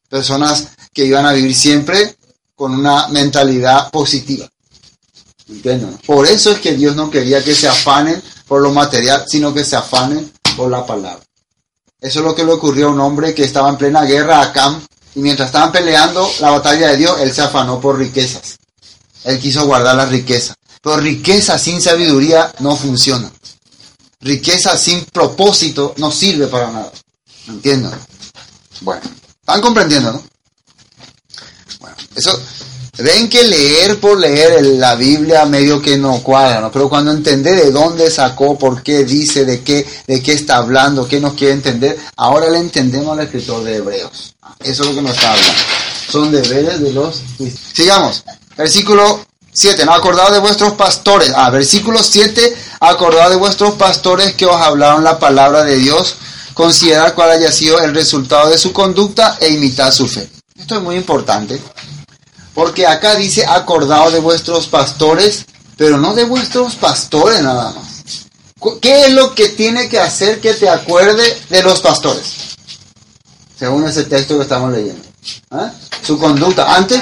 Personas 0.08 0.68
que 0.92 1.04
iban 1.04 1.26
a 1.26 1.32
vivir 1.32 1.54
siempre 1.54 2.16
con 2.54 2.72
una 2.72 3.08
mentalidad 3.08 3.90
positiva. 3.90 4.48
¿Entienden? 5.48 5.98
Por 6.06 6.26
eso 6.26 6.50
es 6.50 6.58
que 6.58 6.72
Dios 6.72 6.96
no 6.96 7.10
quería 7.10 7.42
que 7.42 7.54
se 7.54 7.68
afanen 7.68 8.22
por 8.46 8.60
lo 8.60 8.72
material, 8.72 9.24
sino 9.28 9.54
que 9.54 9.64
se 9.64 9.76
afanen 9.76 10.32
por 10.56 10.70
la 10.70 10.84
palabra. 10.84 11.24
Eso 12.00 12.20
es 12.20 12.24
lo 12.24 12.34
que 12.34 12.44
le 12.44 12.52
ocurrió 12.52 12.88
a 12.88 12.90
un 12.90 13.00
hombre 13.00 13.34
que 13.34 13.44
estaba 13.44 13.68
en 13.68 13.76
plena 13.76 14.02
guerra 14.02 14.42
a 14.42 14.52
Cam, 14.52 14.80
y 15.14 15.20
mientras 15.20 15.48
estaban 15.48 15.72
peleando 15.72 16.30
la 16.40 16.50
batalla 16.50 16.88
de 16.88 16.98
Dios, 16.98 17.20
él 17.20 17.32
se 17.32 17.42
afanó 17.42 17.80
por 17.80 17.98
riquezas. 17.98 18.58
Él 19.24 19.40
quiso 19.40 19.66
guardar 19.66 19.96
la 19.96 20.06
riqueza. 20.06 20.54
Pero 20.82 20.98
riqueza 20.98 21.58
sin 21.58 21.80
sabiduría 21.80 22.52
no 22.60 22.76
funciona. 22.76 23.30
Riqueza 24.20 24.76
sin 24.76 25.04
propósito 25.06 25.94
no 25.96 26.12
sirve 26.12 26.48
para 26.48 26.70
nada. 26.70 26.92
¿Entienden? 27.48 27.92
Bueno, 28.82 29.02
están 29.40 29.60
comprendiendo, 29.60 30.12
¿no? 30.12 30.22
Bueno, 31.80 31.96
eso 32.14 32.38
Ven 32.98 33.28
que 33.28 33.42
leer 33.42 34.00
por 34.00 34.18
leer 34.18 34.64
la 34.64 34.94
Biblia 34.94 35.44
medio 35.44 35.82
que 35.82 35.98
no 35.98 36.22
cuadra. 36.22 36.70
Pero 36.72 36.88
cuando 36.88 37.10
entendés 37.10 37.56
de 37.56 37.70
dónde 37.70 38.10
sacó, 38.10 38.58
por 38.58 38.82
qué 38.82 39.04
dice, 39.04 39.44
de 39.44 39.62
qué, 39.62 39.86
de 40.06 40.22
qué 40.22 40.32
está 40.32 40.56
hablando, 40.56 41.06
qué 41.06 41.20
nos 41.20 41.34
quiere 41.34 41.52
entender, 41.52 41.98
ahora 42.16 42.48
le 42.48 42.58
entendemos 42.58 43.12
al 43.12 43.24
escritor 43.24 43.64
de 43.64 43.76
Hebreos. 43.76 44.34
Eso 44.60 44.82
es 44.82 44.88
lo 44.88 44.94
que 44.94 45.02
nos 45.02 45.12
está 45.12 45.32
hablando. 45.32 45.60
Son 46.10 46.32
deberes 46.32 46.80
de 46.80 46.92
los 46.92 47.22
Sigamos. 47.74 48.24
Versículo 48.56 49.20
7. 49.52 49.84
No 49.84 49.92
acordado 49.92 50.32
de 50.32 50.40
vuestros 50.40 50.72
pastores. 50.72 51.32
Ah, 51.36 51.50
versículo 51.50 52.02
7. 52.02 52.56
Acordado 52.80 53.30
de 53.30 53.36
vuestros 53.36 53.74
pastores 53.74 54.34
que 54.34 54.46
os 54.46 54.56
hablaron 54.56 55.04
la 55.04 55.18
palabra 55.18 55.64
de 55.64 55.76
Dios. 55.76 56.16
Considerar 56.54 57.14
cuál 57.14 57.32
haya 57.32 57.52
sido 57.52 57.78
el 57.80 57.94
resultado 57.94 58.48
de 58.48 58.56
su 58.56 58.72
conducta 58.72 59.36
e 59.40 59.48
imitar 59.50 59.92
su 59.92 60.08
fe. 60.08 60.30
Esto 60.58 60.76
es 60.76 60.82
muy 60.82 60.96
importante. 60.96 61.60
Porque 62.56 62.86
acá 62.86 63.16
dice 63.16 63.44
acordado 63.44 64.10
de 64.10 64.18
vuestros 64.18 64.66
pastores, 64.66 65.44
pero 65.76 65.98
no 65.98 66.14
de 66.14 66.24
vuestros 66.24 66.74
pastores 66.76 67.42
nada 67.42 67.70
más. 67.72 68.24
¿Qué 68.80 69.04
es 69.04 69.12
lo 69.12 69.34
que 69.34 69.50
tiene 69.50 69.90
que 69.90 70.00
hacer 70.00 70.40
que 70.40 70.54
te 70.54 70.66
acuerde 70.66 71.38
de 71.50 71.62
los 71.62 71.82
pastores? 71.82 72.56
Según 73.58 73.86
ese 73.86 74.04
texto 74.04 74.38
que 74.38 74.44
estamos 74.44 74.72
leyendo. 74.72 75.04
¿Ah? 75.50 75.70
Su 76.02 76.18
conducta. 76.18 76.74
Antes, 76.74 76.98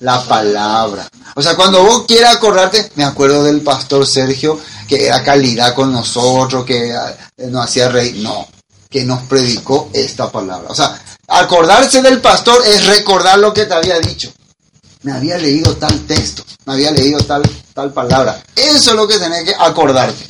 la 0.00 0.22
palabra. 0.24 1.08
O 1.36 1.40
sea, 1.40 1.56
cuando 1.56 1.82
vos 1.82 2.04
quieras 2.06 2.36
acordarte, 2.36 2.92
me 2.96 3.04
acuerdo 3.04 3.42
del 3.42 3.62
pastor 3.62 4.06
Sergio, 4.06 4.60
que 4.86 5.06
era 5.06 5.24
calidad 5.24 5.74
con 5.74 5.90
nosotros, 5.90 6.66
que 6.66 6.90
eh, 6.90 7.46
nos 7.46 7.64
hacía 7.64 7.88
reír. 7.88 8.16
No, 8.16 8.46
que 8.90 9.06
nos 9.06 9.22
predicó 9.22 9.88
esta 9.94 10.30
palabra. 10.30 10.68
O 10.68 10.74
sea, 10.74 11.02
acordarse 11.28 12.02
del 12.02 12.20
pastor 12.20 12.62
es 12.66 12.84
recordar 12.84 13.38
lo 13.38 13.54
que 13.54 13.64
te 13.64 13.72
había 13.72 13.98
dicho 13.98 14.30
me 15.02 15.12
había 15.12 15.38
leído 15.38 15.76
tal 15.76 15.98
texto, 16.06 16.44
me 16.66 16.74
había 16.74 16.90
leído 16.90 17.20
tal, 17.20 17.42
tal 17.74 17.92
palabra. 17.92 18.42
Eso 18.54 18.90
es 18.90 18.96
lo 18.96 19.08
que 19.08 19.18
tenés 19.18 19.44
que 19.44 19.54
acordarte. 19.58 20.26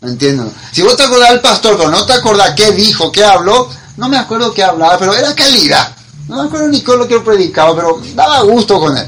¿Me 0.00 0.10
entiendes? 0.10 0.52
Si 0.72 0.82
vos 0.82 0.96
te 0.96 1.04
acordás 1.04 1.30
del 1.30 1.40
pastor, 1.40 1.76
pero 1.76 1.90
no 1.90 2.04
te 2.06 2.12
acordás 2.12 2.54
qué 2.54 2.72
dijo, 2.72 3.10
qué 3.10 3.24
habló, 3.24 3.68
no 3.96 4.08
me 4.08 4.18
acuerdo 4.18 4.52
qué 4.52 4.62
hablaba, 4.62 4.98
pero 4.98 5.14
era 5.14 5.34
calidad. 5.34 5.94
No 6.28 6.42
me 6.42 6.48
acuerdo 6.48 6.68
ni 6.68 6.82
con 6.82 6.98
lo 6.98 7.08
que 7.08 7.20
predicaba, 7.20 7.74
pero 7.74 8.02
daba 8.14 8.40
gusto 8.42 8.78
con 8.80 8.96
él. 8.96 9.06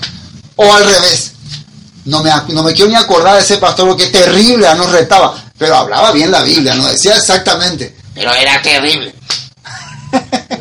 O 0.57 0.73
al 0.73 0.85
revés. 0.85 1.33
No 2.05 2.23
me, 2.23 2.31
no 2.49 2.63
me 2.63 2.73
quiero 2.73 2.91
ni 2.91 2.97
acordar 2.97 3.35
de 3.35 3.41
ese 3.41 3.59
pastor 3.59 3.89
porque 3.89 4.07
terrible, 4.07 4.73
nos 4.77 4.91
retaba. 4.91 5.35
Pero 5.59 5.75
hablaba 5.77 6.13
bien 6.13 6.31
la 6.31 6.43
Biblia, 6.43 6.75
no 6.75 6.87
decía 6.87 7.17
exactamente. 7.17 7.97
Pero 8.15 8.33
era 8.33 8.63
terrible. 8.63 9.15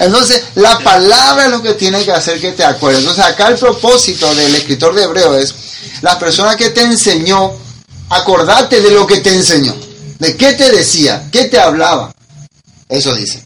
Entonces, 0.00 0.44
la 0.54 0.78
palabra 0.78 1.46
es 1.46 1.50
lo 1.50 1.62
que 1.62 1.74
tiene 1.74 2.04
que 2.04 2.12
hacer 2.12 2.40
que 2.40 2.52
te 2.52 2.64
acuerdes. 2.64 3.00
Entonces, 3.00 3.24
acá 3.24 3.48
el 3.48 3.56
propósito 3.56 4.34
del 4.34 4.54
escritor 4.54 4.94
de 4.94 5.04
Hebreo 5.04 5.36
es, 5.36 5.54
la 6.02 6.18
persona 6.18 6.56
que 6.56 6.70
te 6.70 6.82
enseñó, 6.82 7.52
acordate 8.10 8.80
de 8.80 8.90
lo 8.90 9.06
que 9.06 9.18
te 9.18 9.34
enseñó. 9.34 9.74
¿De 10.18 10.36
qué 10.36 10.54
te 10.54 10.70
decía? 10.70 11.28
¿Qué 11.30 11.44
te 11.44 11.60
hablaba? 11.60 12.12
Eso 12.88 13.14
dice. 13.14 13.44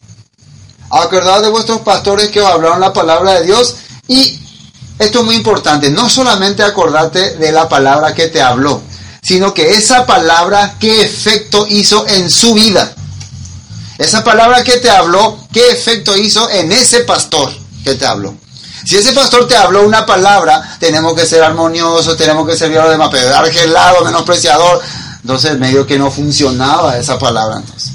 Acordad 0.90 1.42
de 1.42 1.48
vuestros 1.48 1.80
pastores 1.80 2.28
que 2.28 2.40
os 2.40 2.50
hablaron 2.50 2.80
la 2.80 2.92
palabra 2.92 3.40
de 3.40 3.46
Dios 3.46 3.76
y 4.08 4.38
esto 4.98 5.20
es 5.20 5.24
muy 5.24 5.34
importante, 5.34 5.90
no 5.90 6.08
solamente 6.08 6.62
acordate 6.62 7.36
de 7.36 7.50
la 7.50 7.68
palabra 7.68 8.14
que 8.14 8.28
te 8.28 8.40
habló, 8.42 8.82
sino 9.22 9.52
que 9.52 9.70
esa 9.70 10.06
palabra 10.06 10.76
qué 10.78 11.02
efecto 11.02 11.66
hizo 11.68 12.06
en 12.06 12.30
su 12.30 12.54
vida. 12.54 12.94
Esa 14.02 14.24
palabra 14.24 14.64
que 14.64 14.78
te 14.78 14.90
habló, 14.90 15.38
¿qué 15.52 15.70
efecto 15.70 16.16
hizo 16.16 16.50
en 16.50 16.72
ese 16.72 17.00
pastor 17.04 17.52
que 17.84 17.94
te 17.94 18.04
habló? 18.04 18.34
Si 18.84 18.96
ese 18.96 19.12
pastor 19.12 19.46
te 19.46 19.56
habló 19.56 19.86
una 19.86 20.04
palabra, 20.04 20.76
tenemos 20.80 21.14
que 21.14 21.24
ser 21.24 21.40
armoniosos, 21.40 22.16
tenemos 22.16 22.44
que 22.48 22.56
servir 22.56 22.78
a 22.78 22.82
los 22.82 22.90
demás, 22.90 23.10
pero 23.12 23.28
dar 23.28 23.48
gelado, 23.52 24.04
menospreciador. 24.04 24.82
Entonces, 25.20 25.56
medio 25.56 25.86
que 25.86 26.00
no 26.00 26.10
funcionaba 26.10 26.98
esa 26.98 27.16
palabra 27.16 27.58
entonces. 27.58 27.92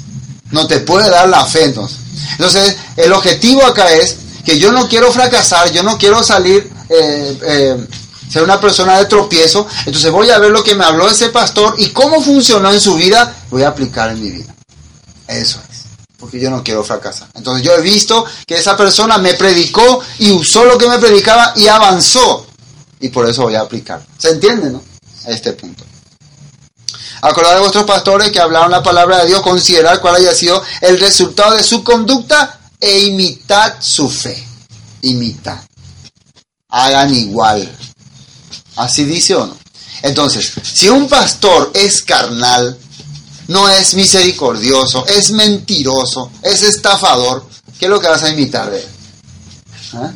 No 0.50 0.66
te 0.66 0.80
puede 0.80 1.10
dar 1.10 1.28
la 1.28 1.44
fe 1.44 1.64
entonces. 1.64 1.98
Entonces, 2.32 2.76
el 2.96 3.12
objetivo 3.12 3.66
acá 3.66 3.92
es 3.92 4.16
que 4.46 4.58
yo 4.58 4.72
no 4.72 4.88
quiero 4.88 5.12
fracasar, 5.12 5.70
yo 5.72 5.82
no 5.82 5.98
quiero 5.98 6.24
salir, 6.24 6.72
eh, 6.88 7.38
eh, 7.42 7.86
ser 8.32 8.42
una 8.44 8.58
persona 8.58 8.96
de 8.96 9.04
tropiezo. 9.04 9.66
Entonces 9.84 10.10
voy 10.10 10.30
a 10.30 10.38
ver 10.38 10.52
lo 10.52 10.64
que 10.64 10.74
me 10.74 10.86
habló 10.86 11.06
ese 11.06 11.28
pastor 11.28 11.74
y 11.76 11.90
cómo 11.90 12.22
funcionó 12.22 12.72
en 12.72 12.80
su 12.80 12.94
vida, 12.94 13.36
voy 13.50 13.62
a 13.62 13.68
aplicar 13.68 14.08
en 14.08 14.22
mi 14.22 14.30
vida. 14.30 14.54
Eso 15.26 15.60
es. 15.67 15.67
Porque 16.18 16.40
yo 16.40 16.50
no 16.50 16.64
quiero 16.64 16.82
fracasar. 16.82 17.28
Entonces 17.34 17.64
yo 17.64 17.74
he 17.74 17.80
visto 17.80 18.24
que 18.46 18.56
esa 18.56 18.76
persona 18.76 19.18
me 19.18 19.34
predicó 19.34 20.00
y 20.18 20.32
usó 20.32 20.64
lo 20.64 20.76
que 20.76 20.88
me 20.88 20.98
predicaba 20.98 21.52
y 21.56 21.68
avanzó. 21.68 22.46
Y 23.00 23.08
por 23.08 23.28
eso 23.28 23.42
voy 23.42 23.54
a 23.54 23.60
aplicar. 23.60 24.04
¿Se 24.18 24.30
entiende, 24.30 24.70
no? 24.70 24.82
A 25.26 25.30
este 25.30 25.52
punto. 25.52 25.84
Acordad 27.20 27.60
vuestros 27.60 27.84
pastores 27.84 28.30
que 28.30 28.40
hablaron 28.40 28.70
la 28.70 28.82
palabra 28.82 29.18
de 29.18 29.26
Dios, 29.26 29.42
considerar 29.42 30.00
cuál 30.00 30.16
haya 30.16 30.34
sido 30.34 30.62
el 30.80 31.00
resultado 31.00 31.56
de 31.56 31.62
su 31.62 31.82
conducta 31.82 32.60
e 32.80 33.00
imitad 33.00 33.74
su 33.80 34.08
fe. 34.08 34.46
Imitad. 35.02 35.60
Hagan 36.68 37.14
igual. 37.14 37.68
Así 38.76 39.04
dice 39.04 39.34
o 39.34 39.46
no. 39.46 39.56
Entonces, 40.02 40.52
si 40.62 40.88
un 40.88 41.08
pastor 41.08 41.72
es 41.74 42.02
carnal, 42.02 42.78
no 43.48 43.68
es 43.68 43.94
misericordioso, 43.94 45.06
es 45.06 45.30
mentiroso, 45.32 46.30
es 46.42 46.62
estafador, 46.62 47.46
¿qué 47.78 47.86
es 47.86 47.90
lo 47.90 48.00
que 48.00 48.08
vas 48.08 48.22
a 48.22 48.30
imitar 48.30 48.70
de 48.70 48.78
él? 48.78 48.88
¿Ah? 49.94 50.12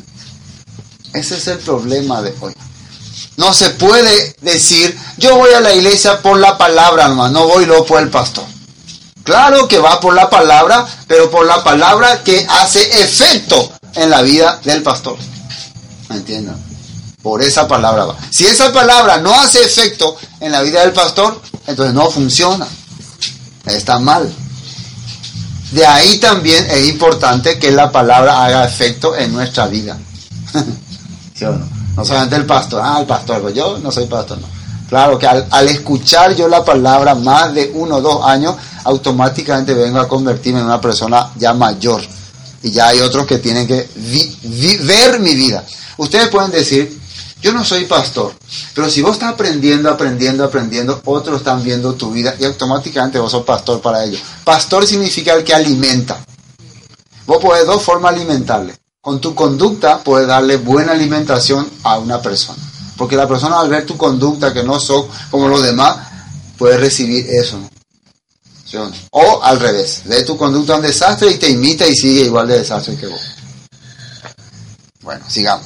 Ese 1.13 1.37
es 1.37 1.47
el 1.47 1.57
problema 1.57 2.21
de 2.21 2.33
hoy. 2.39 2.53
No 3.35 3.53
se 3.53 3.71
puede 3.71 4.35
decir, 4.41 4.97
yo 5.17 5.35
voy 5.35 5.51
a 5.53 5.61
la 5.61 5.73
iglesia 5.73 6.21
por 6.21 6.37
la 6.39 6.57
palabra 6.57 7.07
nomás, 7.07 7.31
no 7.31 7.47
voy 7.47 7.65
luego 7.65 7.85
por 7.85 8.01
el 8.01 8.09
pastor. 8.09 8.45
Claro 9.23 9.67
que 9.67 9.79
va 9.79 9.99
por 9.99 10.13
la 10.13 10.29
palabra, 10.29 10.85
pero 11.07 11.31
por 11.31 11.45
la 11.45 11.63
palabra 11.63 12.23
que 12.23 12.45
hace 12.47 12.81
efecto 13.01 13.71
en 13.95 14.09
la 14.11 14.21
vida 14.21 14.59
del 14.63 14.83
pastor. 14.83 15.17
¿Me 16.09 16.17
entienden? 16.17 16.55
Por 17.23 17.41
esa 17.41 17.67
palabra 17.67 18.05
va. 18.05 18.17
Si 18.29 18.45
esa 18.45 18.71
palabra 18.71 19.17
no 19.17 19.33
hace 19.33 19.63
efecto 19.63 20.17
en 20.39 20.51
la 20.51 20.61
vida 20.61 20.81
del 20.81 20.93
pastor, 20.93 21.41
entonces 21.65 21.95
no 21.95 22.11
funciona. 22.11 22.67
Está 23.65 23.99
mal. 23.99 24.31
De 25.71 25.85
ahí 25.85 26.17
también 26.17 26.65
es 26.69 26.87
importante 26.89 27.57
que 27.57 27.71
la 27.71 27.91
palabra 27.91 28.45
haga 28.45 28.65
efecto 28.65 29.15
en 29.15 29.33
nuestra 29.33 29.67
vida. 29.67 29.97
¿Sí 31.33 31.45
o 31.45 31.53
no? 31.53 31.65
No 31.95 32.05
solamente 32.05 32.35
el 32.35 32.45
pastor, 32.45 32.81
ah, 32.83 32.97
el 32.99 33.05
pastor, 33.05 33.41
pues 33.41 33.53
yo 33.53 33.77
no 33.79 33.91
soy 33.91 34.05
pastor, 34.05 34.39
no. 34.39 34.47
Claro 34.89 35.17
que 35.17 35.25
al, 35.25 35.47
al, 35.49 35.67
escuchar 35.69 36.35
yo 36.35 36.47
la 36.47 36.63
palabra 36.63 37.15
más 37.15 37.53
de 37.53 37.71
uno 37.73 37.95
o 37.95 38.01
dos 38.01 38.25
años, 38.25 38.55
automáticamente 38.83 39.73
vengo 39.73 39.99
a 39.99 40.07
convertirme 40.07 40.59
en 40.59 40.65
una 40.65 40.81
persona 40.81 41.29
ya 41.35 41.53
mayor. 41.53 42.01
Y 42.61 42.71
ya 42.71 42.87
hay 42.87 42.99
otros 42.99 43.25
que 43.25 43.39
tienen 43.39 43.67
que 43.67 43.89
vi, 43.95 44.37
vi, 44.43 44.77
ver 44.77 45.19
mi 45.19 45.35
vida. 45.35 45.63
Ustedes 45.97 46.29
pueden 46.29 46.51
decir, 46.51 46.99
yo 47.43 47.51
no 47.51 47.65
soy 47.65 47.83
pastor, 47.83 48.33
pero 48.73 48.89
si 48.89 49.01
vos 49.01 49.13
estás 49.13 49.33
aprendiendo, 49.33 49.89
aprendiendo, 49.89 50.45
aprendiendo, 50.45 51.01
otros 51.03 51.39
están 51.39 51.61
viendo 51.61 51.93
tu 51.93 52.09
vida 52.09 52.33
y 52.39 52.45
automáticamente 52.45 53.19
vos 53.19 53.33
sos 53.33 53.43
pastor 53.43 53.81
para 53.81 54.05
ellos. 54.05 54.21
Pastor 54.45 54.87
significa 54.87 55.33
el 55.33 55.43
que 55.43 55.53
alimenta. 55.53 56.25
Vos 57.27 57.39
podés 57.41 57.65
dos 57.65 57.83
formas 57.83 58.13
alimentarle. 58.13 58.77
Con 59.01 59.19
tu 59.19 59.35
conducta 59.35 60.01
puedes 60.01 60.25
darle 60.25 60.55
buena 60.55 60.93
alimentación 60.93 61.69
a 61.83 61.97
una 61.97 62.21
persona. 62.21 62.63
Porque 62.95 63.17
la 63.17 63.27
persona 63.27 63.59
al 63.59 63.69
ver 63.69 63.85
tu 63.85 63.97
conducta, 63.97 64.53
que 64.53 64.63
no 64.63 64.79
sos 64.79 65.07
como 65.29 65.49
los 65.49 65.61
demás, 65.61 65.97
puede 66.57 66.77
recibir 66.77 67.27
eso. 67.29 67.59
O 69.11 69.43
al 69.43 69.59
revés, 69.59 70.03
ve 70.05 70.23
tu 70.23 70.37
conducta 70.37 70.77
un 70.77 70.81
desastre 70.81 71.29
y 71.31 71.37
te 71.37 71.49
imita 71.49 71.85
y 71.85 71.93
sigue 71.93 72.21
igual 72.21 72.47
de 72.47 72.59
desastre 72.59 72.95
que 72.95 73.07
vos. 73.07 73.21
Bueno, 75.01 75.25
sigamos. 75.27 75.65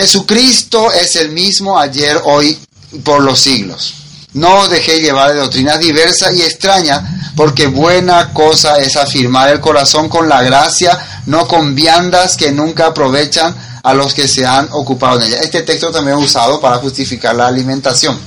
Jesucristo 0.00 0.90
es 0.92 1.14
el 1.16 1.30
mismo 1.30 1.78
ayer, 1.78 2.18
hoy 2.24 2.58
por 3.04 3.22
los 3.22 3.38
siglos. 3.38 3.92
No 4.32 4.60
os 4.60 4.70
dejéis 4.70 5.02
llevar 5.02 5.34
de 5.34 5.40
doctrinas 5.40 5.78
diversas 5.78 6.34
y 6.34 6.40
extrañas, 6.40 7.02
porque 7.36 7.66
buena 7.66 8.32
cosa 8.32 8.78
es 8.78 8.96
afirmar 8.96 9.50
el 9.50 9.60
corazón 9.60 10.08
con 10.08 10.26
la 10.26 10.42
gracia, 10.42 11.22
no 11.26 11.46
con 11.46 11.74
viandas 11.74 12.38
que 12.38 12.50
nunca 12.50 12.86
aprovechan 12.86 13.54
a 13.82 13.92
los 13.92 14.14
que 14.14 14.26
se 14.26 14.46
han 14.46 14.70
ocupado 14.72 15.20
en 15.20 15.26
ella. 15.26 15.40
Este 15.42 15.64
texto 15.64 15.90
también 15.90 16.16
es 16.16 16.24
usado 16.24 16.62
para 16.62 16.78
justificar 16.78 17.36
la 17.36 17.48
alimentación. 17.48 18.18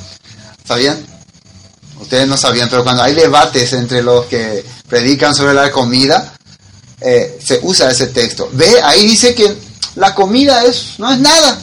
¿Sabían? 0.68 1.04
Ustedes 2.00 2.28
no 2.28 2.38
sabían, 2.38 2.70
pero 2.70 2.84
cuando 2.84 3.02
hay 3.02 3.16
debates 3.16 3.74
entre 3.74 4.04
los 4.04 4.28
que 4.28 4.64
predican 4.88 5.34
sobre 5.34 5.56
la 5.56 5.72
comida, 5.72 6.34
eh, 7.02 7.40
se 7.44 7.62
usa 7.64 7.90
ese 7.90 8.08
texto. 8.08 8.48
Ve, 8.54 8.80
ahí 8.84 9.08
dice 9.08 9.34
que 9.34 9.73
la 9.96 10.16
comida 10.16 10.64
es, 10.66 10.96
no 10.98 11.12
es 11.12 11.20
nada. 11.20 11.60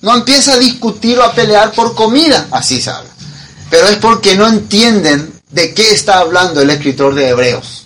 No 0.00 0.14
empieza 0.14 0.54
a 0.54 0.58
discutir 0.58 1.18
o 1.18 1.24
a 1.24 1.34
pelear 1.34 1.72
por 1.72 1.94
comida. 1.94 2.48
Así 2.50 2.80
habla. 2.88 3.10
Pero 3.68 3.88
es 3.88 3.96
porque 3.96 4.36
no 4.36 4.48
entienden 4.48 5.40
de 5.50 5.74
qué 5.74 5.92
está 5.92 6.18
hablando 6.18 6.60
el 6.60 6.70
escritor 6.70 7.14
de 7.14 7.28
Hebreos. 7.28 7.84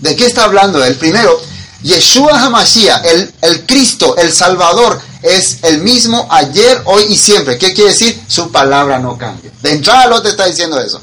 ¿De 0.00 0.16
qué 0.16 0.26
está 0.26 0.44
hablando 0.44 0.82
él? 0.82 0.96
Primero, 0.96 1.38
Yeshua 1.82 2.42
Hamashiach, 2.42 3.04
el, 3.04 3.32
el 3.42 3.66
Cristo, 3.66 4.16
el 4.16 4.32
Salvador, 4.32 5.00
es 5.22 5.58
el 5.62 5.78
mismo 5.78 6.26
ayer, 6.30 6.82
hoy 6.86 7.04
y 7.10 7.16
siempre. 7.16 7.58
¿Qué 7.58 7.72
quiere 7.72 7.90
decir? 7.90 8.22
Su 8.26 8.50
palabra 8.50 8.98
no 8.98 9.18
cambia. 9.18 9.50
De 9.62 9.72
entrada 9.72 10.06
lo 10.06 10.22
te 10.22 10.30
está 10.30 10.46
diciendo 10.46 10.80
eso. 10.80 11.00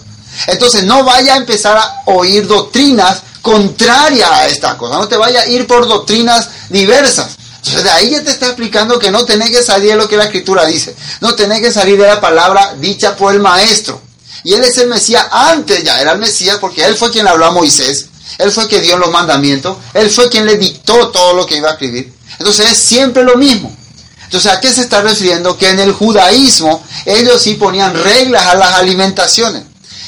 Entonces 0.48 0.84
no 0.84 1.04
vaya 1.04 1.34
a 1.34 1.38
empezar 1.38 1.78
a 1.78 2.02
oír 2.06 2.48
doctrinas 2.48 3.22
contrarias 3.42 4.30
a 4.30 4.48
estas 4.48 4.76
cosas. 4.76 4.98
No 4.98 5.08
te 5.08 5.18
vaya 5.18 5.42
a 5.42 5.48
ir 5.48 5.66
por 5.66 5.88
doctrinas 5.88 6.50
diversas. 6.70 7.38
Entonces 7.68 7.84
de 7.84 7.92
ahí 7.92 8.10
ya 8.12 8.24
te 8.24 8.32
está 8.32 8.48
explicando 8.48 8.98
que 8.98 9.12
no 9.12 9.26
tenés 9.26 9.50
que 9.50 9.62
salir 9.62 9.90
de 9.90 9.96
lo 9.98 10.08
que 10.08 10.16
la 10.16 10.24
escritura 10.24 10.66
dice. 10.66 10.96
No 11.20 11.36
tenés 11.36 11.60
que 11.60 11.72
salir 11.72 12.00
de 12.00 12.08
la 12.08 12.22
palabra 12.22 12.76
dicha 12.80 13.18
por 13.18 13.34
el 13.34 13.42
maestro. 13.42 14.02
Y 14.44 14.54
él 14.54 14.64
es 14.64 14.78
el 14.78 14.88
Mesías 14.88 15.26
antes 15.32 15.84
ya, 15.84 16.00
era 16.00 16.14
el 16.14 16.20
Mesías 16.20 16.58
porque 16.62 16.86
él 16.86 16.96
fue 16.96 17.12
quien 17.12 17.28
habló 17.28 17.46
a 17.46 17.52
Moisés. 17.52 18.06
Él 18.38 18.52
fue 18.52 18.68
quien 18.68 18.84
dio 18.84 18.98
los 18.98 19.12
mandamientos. 19.12 19.78
Él 19.94 20.10
fue 20.10 20.30
quien 20.30 20.46
le 20.46 20.56
dictó 20.56 21.10
todo 21.10 21.34
lo 21.34 21.46
que 21.46 21.58
iba 21.58 21.70
a 21.70 21.74
escribir. 21.74 22.14
Entonces 22.40 22.72
es 22.72 22.78
siempre 22.78 23.24
lo 23.24 23.36
mismo. 23.36 23.76
Entonces, 24.24 24.52
¿a 24.52 24.60
qué 24.60 24.72
se 24.72 24.82
está 24.82 25.02
refiriendo? 25.02 25.58
Que 25.58 25.70
en 25.70 25.80
el 25.80 25.92
judaísmo 25.92 26.84
ellos 27.06 27.42
sí 27.42 27.56
ponían 27.56 27.94
reglas 28.02 28.46
a 28.46 28.56
las 28.56 28.74
alimentaciones. 28.76 29.64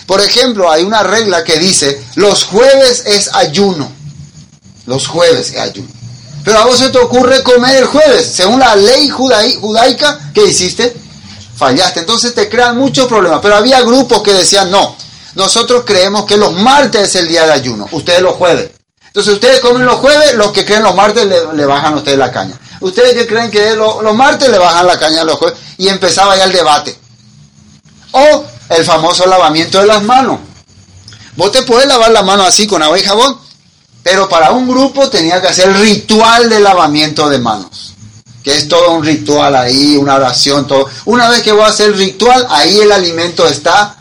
Por 0.05 0.21
ejemplo, 0.21 0.71
hay 0.71 0.83
una 0.83 1.03
regla 1.03 1.43
que 1.43 1.57
dice, 1.57 2.01
los 2.15 2.43
jueves 2.43 3.03
es 3.05 3.29
ayuno. 3.33 3.91
Los 4.85 5.07
jueves 5.07 5.51
es 5.51 5.59
ayuno. 5.59 5.98
Pero 6.49 6.61
a 6.61 6.65
vos 6.65 6.79
se 6.79 6.89
te 6.89 6.97
ocurre 6.97 7.43
comer 7.43 7.75
el 7.75 7.85
jueves. 7.85 8.25
Según 8.33 8.59
la 8.59 8.75
ley 8.75 9.07
judaica, 9.07 10.31
¿qué 10.33 10.47
hiciste? 10.47 10.95
Fallaste. 11.55 11.99
Entonces 11.99 12.33
te 12.33 12.49
crean 12.49 12.75
muchos 12.75 13.05
problemas. 13.05 13.39
Pero 13.39 13.55
había 13.55 13.81
grupos 13.81 14.23
que 14.23 14.33
decían, 14.33 14.71
no, 14.71 14.95
nosotros 15.35 15.83
creemos 15.85 16.25
que 16.25 16.37
los 16.37 16.51
martes 16.53 17.03
es 17.03 17.15
el 17.17 17.27
día 17.27 17.45
de 17.45 17.51
ayuno. 17.51 17.87
Ustedes 17.91 18.23
los 18.23 18.33
jueves. 18.33 18.71
Entonces 19.05 19.35
ustedes 19.35 19.59
comen 19.59 19.85
los 19.85 19.97
jueves, 19.97 20.33
los 20.33 20.51
que 20.51 20.65
creen 20.65 20.81
los 20.81 20.95
martes 20.95 21.27
le, 21.27 21.65
bajan 21.67 21.93
a 21.93 21.97
ustedes 21.97 22.17
la 22.17 22.31
caña. 22.31 22.59
Ustedes 22.79 23.13
que 23.13 23.27
creen 23.27 23.51
que 23.51 23.75
los, 23.75 24.01
los 24.01 24.15
martes 24.15 24.49
le 24.49 24.57
bajan 24.57 24.87
la 24.87 24.97
caña 24.97 25.21
a 25.21 25.25
los 25.25 25.37
jueves. 25.37 25.59
Y 25.77 25.87
empezaba 25.87 26.35
ya 26.35 26.45
el 26.45 26.51
debate. 26.51 26.97
O 28.13 28.43
el 28.69 28.83
famoso 28.83 29.27
lavamiento 29.27 29.79
de 29.81 29.85
las 29.85 30.01
manos. 30.01 30.39
Vos 31.35 31.51
te 31.51 31.61
puedes 31.61 31.85
lavar 31.87 32.09
la 32.09 32.23
mano 32.23 32.43
así 32.43 32.65
con 32.65 32.81
agua 32.81 32.97
y 32.97 33.03
jabón, 33.03 33.37
pero 34.03 34.29
para 34.29 34.51
un 34.51 34.67
grupo 34.67 35.09
tenía 35.09 35.41
que 35.41 35.47
hacer 35.47 35.69
el 35.69 35.79
ritual 35.79 36.49
de 36.49 36.59
lavamiento 36.59 37.29
de 37.29 37.39
manos, 37.39 37.93
que 38.43 38.55
es 38.55 38.67
todo 38.67 38.91
un 38.91 39.03
ritual 39.03 39.55
ahí, 39.55 39.97
una 39.97 40.15
oración, 40.15 40.67
todo. 40.67 40.87
Una 41.05 41.29
vez 41.29 41.41
que 41.41 41.51
voy 41.51 41.63
a 41.63 41.67
hacer 41.67 41.87
el 41.87 41.97
ritual, 41.97 42.47
ahí 42.49 42.79
el 42.79 42.91
alimento 42.91 43.47
está 43.47 43.97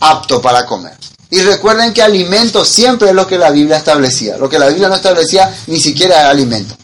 apto 0.00 0.40
para 0.42 0.66
comer. 0.66 0.96
Y 1.30 1.40
recuerden 1.40 1.92
que 1.92 2.02
alimento 2.02 2.64
siempre 2.64 3.10
es 3.10 3.14
lo 3.14 3.26
que 3.26 3.36
la 3.36 3.50
Biblia 3.50 3.76
establecía. 3.76 4.38
Lo 4.38 4.48
que 4.48 4.58
la 4.58 4.68
Biblia 4.68 4.88
no 4.88 4.94
establecía 4.94 5.54
ni 5.66 5.78
siquiera 5.78 6.20
era 6.20 6.30
alimento. 6.30 6.74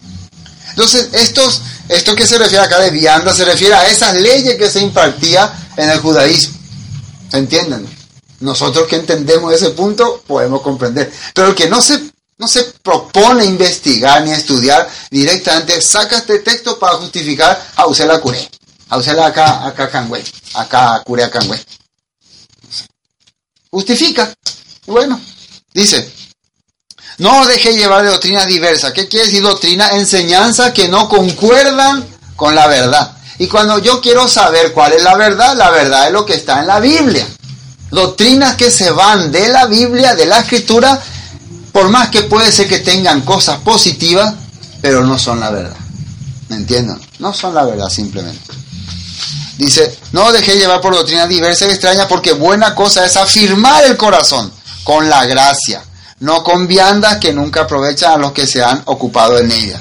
Entonces, 0.70 1.09
estos, 1.12 1.62
esto 1.88 2.14
que 2.14 2.26
se 2.26 2.36
refiere 2.36 2.64
acá 2.64 2.78
de 2.80 2.90
vianda 2.90 3.32
se 3.32 3.44
refiere 3.44 3.74
a 3.74 3.86
esas 3.86 4.14
leyes 4.14 4.57
que 4.57 4.68
se 4.68 4.80
impartía 4.80 5.70
en 5.76 5.88
el 5.88 5.98
judaísmo. 6.00 6.59
¿Se 7.30 7.38
entienden? 7.38 7.86
Nosotros 8.40 8.86
que 8.86 8.96
entendemos 8.96 9.55
ese 9.55 9.70
punto 9.70 10.22
podemos 10.26 10.61
comprender. 10.61 11.11
Pero 11.32 11.48
el 11.48 11.55
que 11.55 11.68
no 11.68 11.80
se, 11.80 11.98
no 12.39 12.49
se 12.49 12.64
propone 12.82 13.45
investigar 13.45 14.22
ni 14.22 14.32
estudiar 14.32 14.89
directamente, 15.11 15.80
saca 15.80 16.18
este 16.18 16.41
texto 16.41 16.78
para 16.78 16.97
justificar 16.97 17.72
a 17.76 17.87
usted 17.87 18.07
la 18.07 18.20
curé. 18.20 18.49
A 18.89 18.99
usted 18.99 19.14
la 19.14 19.26
acá, 19.26 19.66
acá 19.66 19.89
cangüe. 19.89 20.22
Acá 20.55 21.03
curé 21.05 21.28
cangüe. 21.30 21.59
Justifica. 23.70 24.32
Bueno, 24.87 25.20
dice, 25.72 26.12
no 27.18 27.47
deje 27.47 27.74
llevar 27.74 28.03
de 28.03 28.11
doctrinas 28.11 28.47
diversas. 28.47 28.93
¿Qué 28.93 29.09
quiere 29.09 29.26
decir 29.26 29.43
doctrina? 29.43 29.91
Enseñanza 29.93 30.72
que 30.72 30.89
no 30.89 31.09
concuerdan 31.09 32.07
con 32.37 32.55
la 32.55 32.66
verdad. 32.66 33.16
Y 33.39 33.49
cuando 33.49 33.78
yo 33.78 34.01
quiero 34.01 34.28
saber 34.28 34.72
cuál 34.72 34.93
es 34.93 35.03
la 35.03 35.16
verdad, 35.16 35.57
la 35.57 35.70
verdad 35.70 36.07
es 36.07 36.12
lo 36.12 36.24
que 36.24 36.35
está 36.35 36.61
en 36.61 36.66
la 36.66 36.80
Biblia. 36.80 37.26
Doctrinas 37.91 38.57
que 38.57 38.70
se 38.70 38.91
van 38.91 39.30
de 39.30 39.49
la 39.49 39.66
Biblia, 39.66 40.14
de 40.14 40.26
la 40.26 40.41
escritura, 40.41 41.01
por 41.74 41.88
más 41.88 42.08
que 42.08 42.22
puede 42.22 42.52
ser 42.52 42.68
que 42.68 42.78
tengan 42.78 43.22
cosas 43.22 43.58
positivas, 43.58 44.32
pero 44.80 45.04
no 45.04 45.18
son 45.18 45.40
la 45.40 45.50
verdad. 45.50 45.76
¿Me 46.48 46.54
entienden? 46.54 47.00
No 47.18 47.34
son 47.34 47.52
la 47.52 47.64
verdad 47.64 47.88
simplemente. 47.88 48.54
Dice, 49.58 49.98
no 50.12 50.30
dejé 50.30 50.56
llevar 50.56 50.80
por 50.80 50.94
doctrinas 50.94 51.28
diversas 51.28 51.66
y 51.66 51.72
extrañas 51.72 52.06
porque 52.06 52.32
buena 52.32 52.76
cosa 52.76 53.04
es 53.04 53.16
afirmar 53.16 53.82
el 53.86 53.96
corazón 53.96 54.52
con 54.84 55.10
la 55.10 55.26
gracia, 55.26 55.82
no 56.20 56.44
con 56.44 56.68
viandas 56.68 57.16
que 57.16 57.32
nunca 57.32 57.62
aprovechan 57.62 58.12
a 58.12 58.18
los 58.18 58.30
que 58.30 58.46
se 58.46 58.62
han 58.62 58.80
ocupado 58.84 59.36
en 59.40 59.50
ellas. 59.50 59.80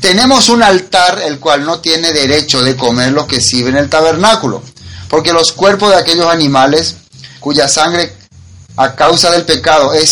Tenemos 0.00 0.48
un 0.48 0.64
altar 0.64 1.22
el 1.24 1.38
cual 1.38 1.64
no 1.64 1.78
tiene 1.78 2.10
derecho 2.10 2.62
de 2.62 2.74
comer 2.74 3.12
los 3.12 3.26
que 3.26 3.40
sirven 3.40 3.76
el 3.76 3.88
tabernáculo, 3.88 4.60
porque 5.08 5.32
los 5.32 5.52
cuerpos 5.52 5.90
de 5.90 5.98
aquellos 5.98 6.26
animales 6.26 6.96
cuya 7.38 7.68
sangre 7.68 8.12
a 8.76 8.96
causa 8.96 9.30
del 9.30 9.44
pecado 9.44 9.94
es 9.94 10.10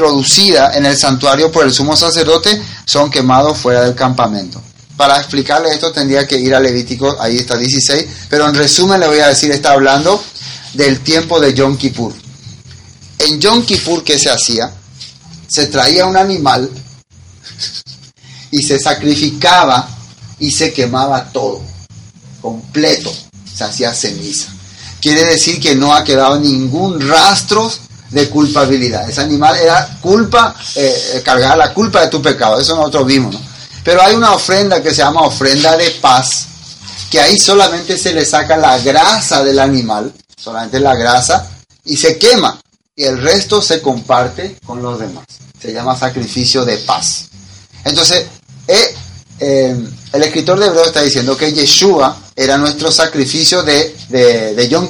introducida 0.00 0.72
en 0.74 0.86
el 0.86 0.96
santuario 0.96 1.52
por 1.52 1.66
el 1.66 1.74
sumo 1.74 1.94
sacerdote 1.94 2.62
son 2.86 3.10
quemados 3.10 3.58
fuera 3.58 3.82
del 3.82 3.94
campamento. 3.94 4.62
Para 4.96 5.18
explicarle 5.18 5.68
esto 5.70 5.92
tendría 5.92 6.26
que 6.26 6.38
ir 6.38 6.54
a 6.54 6.60
Levítico, 6.60 7.20
ahí 7.20 7.36
está 7.36 7.58
16, 7.58 8.06
pero 8.30 8.48
en 8.48 8.54
resumen 8.54 8.98
le 8.98 9.06
voy 9.06 9.18
a 9.18 9.28
decir, 9.28 9.50
está 9.50 9.72
hablando 9.72 10.22
del 10.72 11.00
tiempo 11.00 11.38
de 11.38 11.52
Yom 11.52 11.76
Kippur. 11.76 12.14
En 13.18 13.38
Yom 13.38 13.62
Kippur, 13.62 14.02
¿qué 14.02 14.18
se 14.18 14.30
hacía? 14.30 14.72
Se 15.46 15.66
traía 15.66 16.06
un 16.06 16.16
animal 16.16 16.70
y 18.50 18.62
se 18.62 18.78
sacrificaba 18.78 19.86
y 20.38 20.50
se 20.50 20.72
quemaba 20.72 21.30
todo, 21.30 21.60
completo, 22.40 23.12
se 23.54 23.64
hacía 23.64 23.92
ceniza. 23.92 24.48
Quiere 25.02 25.26
decir 25.26 25.60
que 25.60 25.74
no 25.74 25.94
ha 25.94 26.04
quedado 26.04 26.40
ningún 26.40 27.06
rastro 27.06 27.70
de 28.10 28.28
culpabilidad. 28.28 29.08
Ese 29.08 29.20
animal 29.20 29.56
era 29.56 29.98
culpa, 30.00 30.54
eh, 30.74 31.22
cargaba 31.24 31.56
la 31.56 31.74
culpa 31.74 32.02
de 32.02 32.08
tu 32.08 32.20
pecado, 32.20 32.58
eso 32.58 32.76
nosotros 32.76 33.06
vimos, 33.06 33.34
¿no? 33.34 33.40
Pero 33.84 34.02
hay 34.02 34.14
una 34.14 34.34
ofrenda 34.34 34.82
que 34.82 34.90
se 34.90 34.98
llama 34.98 35.22
ofrenda 35.22 35.76
de 35.76 35.90
paz, 35.92 36.46
que 37.10 37.20
ahí 37.20 37.38
solamente 37.38 37.96
se 37.96 38.12
le 38.12 38.24
saca 38.24 38.56
la 38.56 38.78
grasa 38.78 39.42
del 39.42 39.58
animal, 39.58 40.12
solamente 40.36 40.78
la 40.80 40.94
grasa, 40.94 41.48
y 41.84 41.96
se 41.96 42.18
quema, 42.18 42.60
y 42.94 43.04
el 43.04 43.22
resto 43.22 43.62
se 43.62 43.80
comparte 43.80 44.58
con 44.64 44.82
los 44.82 44.98
demás. 44.98 45.24
Se 45.60 45.72
llama 45.72 45.96
sacrificio 45.96 46.64
de 46.64 46.78
paz. 46.78 47.28
Entonces, 47.84 48.26
eh, 48.66 48.94
eh, 49.38 49.76
el 50.12 50.22
escritor 50.22 50.58
de 50.58 50.66
Hebreo 50.66 50.84
está 50.84 51.02
diciendo 51.02 51.36
que 51.36 51.52
Yeshua 51.52 52.16
era 52.36 52.58
nuestro 52.58 52.90
sacrificio 52.90 53.62
de, 53.62 53.96
de, 54.08 54.54
de 54.54 54.68
Yom. 54.68 54.88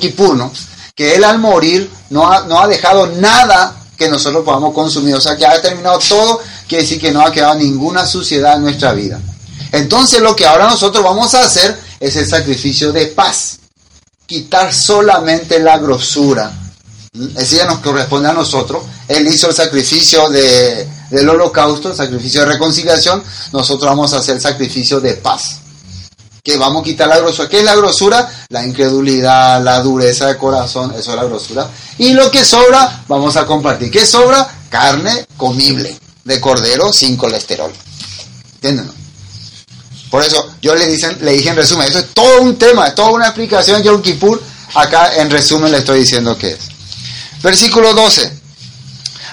Que 1.00 1.14
él 1.14 1.24
al 1.24 1.38
morir 1.38 1.90
no 2.10 2.30
ha, 2.30 2.42
no 2.42 2.60
ha 2.60 2.68
dejado 2.68 3.06
nada 3.06 3.74
que 3.96 4.06
nosotros 4.06 4.44
podamos 4.44 4.74
consumir, 4.74 5.14
o 5.14 5.20
sea 5.20 5.34
que 5.34 5.46
ha 5.46 5.62
terminado 5.62 5.98
todo, 5.98 6.42
quiere 6.68 6.82
decir 6.82 7.00
que 7.00 7.10
no 7.10 7.22
ha 7.22 7.32
quedado 7.32 7.54
ninguna 7.54 8.04
suciedad 8.04 8.56
en 8.56 8.64
nuestra 8.64 8.92
vida. 8.92 9.18
Entonces 9.72 10.20
lo 10.20 10.36
que 10.36 10.44
ahora 10.44 10.68
nosotros 10.68 11.02
vamos 11.02 11.34
a 11.34 11.44
hacer 11.44 11.74
es 11.98 12.16
el 12.16 12.28
sacrificio 12.28 12.92
de 12.92 13.06
paz, 13.06 13.60
quitar 14.26 14.74
solamente 14.74 15.58
la 15.58 15.78
grosura. 15.78 16.52
Ese 17.34 17.56
ya 17.56 17.64
nos 17.64 17.78
corresponde 17.78 18.28
a 18.28 18.34
nosotros. 18.34 18.82
Él 19.08 19.26
hizo 19.26 19.48
el 19.48 19.54
sacrificio 19.54 20.28
de, 20.28 20.86
del 21.08 21.26
holocausto, 21.30 21.88
el 21.88 21.96
sacrificio 21.96 22.42
de 22.42 22.46
reconciliación, 22.52 23.24
nosotros 23.54 23.88
vamos 23.88 24.12
a 24.12 24.18
hacer 24.18 24.34
el 24.34 24.42
sacrificio 24.42 25.00
de 25.00 25.14
paz. 25.14 25.60
Que 26.42 26.56
vamos 26.56 26.82
a 26.82 26.84
quitar 26.84 27.08
la 27.08 27.18
grosura. 27.18 27.48
¿Qué 27.48 27.58
es 27.58 27.64
la 27.64 27.74
grosura? 27.74 28.28
La 28.48 28.64
incredulidad, 28.64 29.62
la 29.62 29.80
dureza 29.80 30.26
de 30.26 30.36
corazón, 30.36 30.94
eso 30.98 31.10
es 31.10 31.16
la 31.16 31.24
grosura. 31.24 31.68
Y 31.98 32.12
lo 32.12 32.30
que 32.30 32.44
sobra, 32.44 33.04
vamos 33.08 33.36
a 33.36 33.46
compartir. 33.46 33.90
¿Qué 33.90 34.06
sobra? 34.06 34.48
Carne 34.68 35.26
comible 35.36 35.98
de 36.24 36.40
cordero 36.40 36.92
sin 36.92 37.16
colesterol. 37.16 37.72
¿Entienden? 38.54 38.90
Por 40.10 40.24
eso 40.24 40.54
yo 40.60 40.74
le, 40.74 40.86
dicen, 40.86 41.18
le 41.20 41.32
dije 41.32 41.50
en 41.50 41.56
resumen, 41.56 41.86
esto 41.86 42.00
es 42.00 42.12
todo 42.12 42.42
un 42.42 42.58
tema, 42.58 42.88
es 42.88 42.94
toda 42.94 43.10
una 43.10 43.26
explicación 43.26 43.82
Yom 43.82 44.02
Kippur. 44.02 44.42
Acá 44.74 45.16
en 45.16 45.30
resumen 45.30 45.70
le 45.70 45.78
estoy 45.78 46.00
diciendo 46.00 46.36
qué 46.36 46.50
es. 46.50 46.58
Versículo 47.42 47.94
12. 47.94 48.40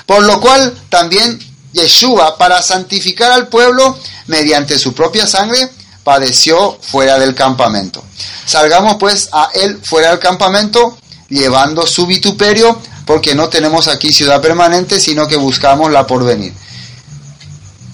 Por 0.06 0.24
lo 0.24 0.40
cual 0.40 0.74
también 0.90 1.40
Yeshua, 1.74 2.38
para 2.38 2.62
santificar 2.62 3.32
al 3.32 3.48
pueblo 3.48 3.98
mediante 4.28 4.80
su 4.80 4.94
propia 4.94 5.28
sangre, 5.28 5.70
padeció 6.08 6.78
fuera 6.80 7.20
del 7.20 7.36
campamento. 7.36 8.02
Salgamos 8.46 8.96
pues 8.96 9.28
a 9.34 9.50
él 9.54 9.78
fuera 9.84 10.12
del 10.12 10.20
campamento, 10.20 10.98
llevando 11.28 11.86
su 11.86 12.08
vituperio, 12.08 12.80
porque 13.06 13.36
no 13.36 13.50
tenemos 13.50 13.90
aquí 13.90 14.14
ciudad 14.14 14.42
permanente, 14.42 15.02
sino 15.02 15.28
que 15.28 15.36
buscamos 15.36 15.92
la 15.92 16.08
porvenir. 16.08 16.54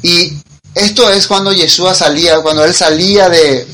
Y 0.03 0.31
esto 0.75 1.09
es 1.09 1.25
cuando 1.25 1.53
Yeshua 1.53 1.95
salía, 1.95 2.39
cuando 2.41 2.63
él 2.63 2.75
salía 2.75 3.29
de, 3.29 3.67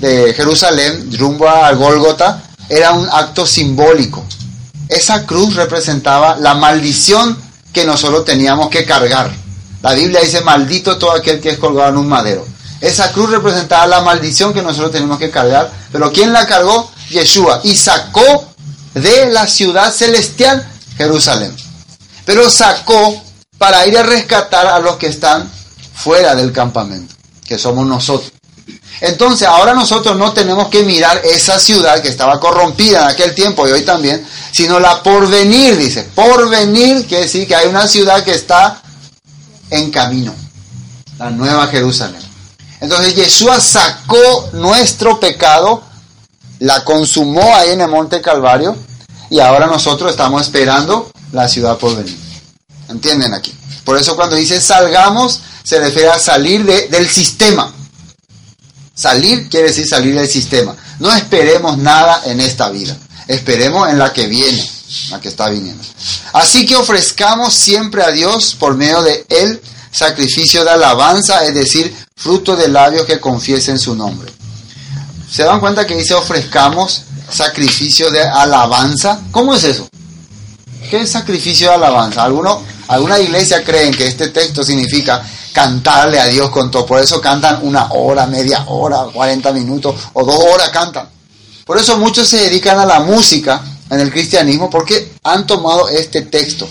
de 0.00 0.32
Jerusalén 0.32 1.10
rumbo 1.18 1.46
a 1.46 1.70
Gólgota, 1.72 2.44
era 2.70 2.94
un 2.94 3.06
acto 3.12 3.46
simbólico. 3.46 4.24
Esa 4.88 5.26
cruz 5.26 5.56
representaba 5.56 6.38
la 6.38 6.54
maldición 6.54 7.36
que 7.74 7.84
nosotros 7.84 8.24
teníamos 8.24 8.70
que 8.70 8.86
cargar. 8.86 9.30
La 9.82 9.92
Biblia 9.92 10.22
dice, 10.22 10.40
maldito 10.40 10.96
todo 10.96 11.12
aquel 11.12 11.38
que 11.38 11.50
es 11.50 11.58
colgado 11.58 11.90
en 11.90 11.98
un 11.98 12.08
madero. 12.08 12.46
Esa 12.80 13.12
cruz 13.12 13.30
representaba 13.30 13.86
la 13.86 14.00
maldición 14.00 14.54
que 14.54 14.62
nosotros 14.62 14.92
tenemos 14.92 15.18
que 15.18 15.30
cargar. 15.30 15.70
Pero 15.90 16.12
¿quién 16.12 16.32
la 16.32 16.46
cargó? 16.46 16.90
Yeshua. 17.10 17.60
Y 17.64 17.74
sacó 17.74 18.48
de 18.94 19.26
la 19.26 19.46
ciudad 19.46 19.92
celestial 19.92 20.66
Jerusalén. 20.96 21.54
Pero 22.24 22.48
sacó 22.50 23.22
para 23.56 23.86
ir 23.86 23.98
a 23.98 24.02
rescatar 24.02 24.66
a 24.66 24.78
los 24.78 24.96
que 24.96 25.08
están 25.08 25.50
fuera 25.94 26.34
del 26.34 26.52
campamento, 26.52 27.14
que 27.44 27.58
somos 27.58 27.86
nosotros. 27.86 28.32
Entonces 29.00 29.46
ahora 29.46 29.74
nosotros 29.74 30.16
no 30.16 30.32
tenemos 30.32 30.68
que 30.68 30.82
mirar 30.82 31.20
esa 31.24 31.58
ciudad 31.58 32.00
que 32.00 32.08
estaba 32.08 32.40
corrompida 32.40 33.02
en 33.02 33.08
aquel 33.08 33.34
tiempo 33.34 33.66
y 33.66 33.72
hoy 33.72 33.82
también, 33.82 34.26
sino 34.52 34.80
la 34.80 35.02
porvenir, 35.02 35.76
dice. 35.76 36.02
Porvenir 36.14 37.06
quiere 37.06 37.24
decir 37.24 37.46
que 37.46 37.54
hay 37.54 37.68
una 37.68 37.86
ciudad 37.86 38.24
que 38.24 38.32
está 38.32 38.82
en 39.70 39.90
camino, 39.90 40.34
la 41.18 41.30
nueva 41.30 41.68
Jerusalén. 41.68 42.27
Entonces 42.80 43.14
Yeshua 43.14 43.60
sacó 43.60 44.50
nuestro 44.52 45.18
pecado, 45.18 45.82
la 46.60 46.84
consumó 46.84 47.54
ahí 47.56 47.70
en 47.70 47.80
el 47.80 47.88
monte 47.88 48.20
Calvario 48.20 48.76
y 49.30 49.40
ahora 49.40 49.66
nosotros 49.66 50.10
estamos 50.10 50.42
esperando 50.42 51.10
la 51.32 51.48
ciudad 51.48 51.78
por 51.78 51.96
venir. 51.96 52.18
¿Entienden 52.88 53.34
aquí? 53.34 53.54
Por 53.84 53.98
eso 53.98 54.16
cuando 54.16 54.36
dice 54.36 54.60
salgamos, 54.60 55.40
se 55.62 55.78
refiere 55.80 56.08
a 56.08 56.18
salir 56.18 56.64
de, 56.64 56.88
del 56.88 57.08
sistema. 57.08 57.72
Salir 58.94 59.48
quiere 59.48 59.68
decir 59.68 59.86
salir 59.86 60.14
del 60.14 60.28
sistema. 60.28 60.76
No 60.98 61.12
esperemos 61.12 61.78
nada 61.78 62.22
en 62.24 62.40
esta 62.40 62.70
vida. 62.70 62.96
Esperemos 63.26 63.88
en 63.88 63.98
la 63.98 64.12
que 64.12 64.26
viene, 64.26 64.68
la 65.10 65.20
que 65.20 65.28
está 65.28 65.48
viniendo. 65.48 65.84
Así 66.32 66.64
que 66.64 66.76
ofrezcamos 66.76 67.54
siempre 67.54 68.02
a 68.02 68.10
Dios 68.10 68.56
por 68.58 68.74
medio 68.74 69.02
de 69.02 69.24
Él 69.28 69.60
sacrificio 69.90 70.64
de 70.64 70.70
alabanza, 70.70 71.44
es 71.44 71.54
decir, 71.54 71.94
fruto 72.18 72.56
de 72.56 72.68
labios 72.68 73.06
que 73.06 73.18
confiesen 73.18 73.78
su 73.78 73.94
nombre. 73.94 74.30
¿Se 75.30 75.44
dan 75.44 75.60
cuenta 75.60 75.86
que 75.86 75.96
dice 75.96 76.14
ofrezcamos 76.14 77.02
sacrificio 77.30 78.10
de 78.10 78.22
alabanza? 78.22 79.20
¿Cómo 79.30 79.54
es 79.54 79.64
eso? 79.64 79.88
¿Qué 80.90 81.06
sacrificio 81.06 81.68
de 81.68 81.74
alabanza? 81.74 82.24
¿Alguno, 82.24 82.62
alguna 82.88 83.18
iglesia 83.18 83.64
creen 83.64 83.94
que 83.94 84.06
este 84.06 84.28
texto 84.28 84.64
significa 84.64 85.22
cantarle 85.58 86.20
a 86.20 86.26
Dios 86.26 86.50
con 86.50 86.70
todo. 86.70 86.86
Por 86.86 87.00
eso 87.00 87.20
cantan 87.20 87.60
una 87.62 87.92
hora, 87.92 88.26
media 88.26 88.64
hora, 88.68 89.06
40 89.12 89.52
minutos 89.52 89.94
o 90.12 90.24
dos 90.24 90.38
horas 90.52 90.70
cantan. 90.70 91.08
Por 91.64 91.78
eso 91.78 91.98
muchos 91.98 92.28
se 92.28 92.38
dedican 92.38 92.78
a 92.78 92.86
la 92.86 93.00
música 93.00 93.60
en 93.90 94.00
el 94.00 94.10
cristianismo 94.10 94.70
porque 94.70 95.14
han 95.24 95.46
tomado 95.46 95.88
este 95.88 96.22
texto. 96.22 96.68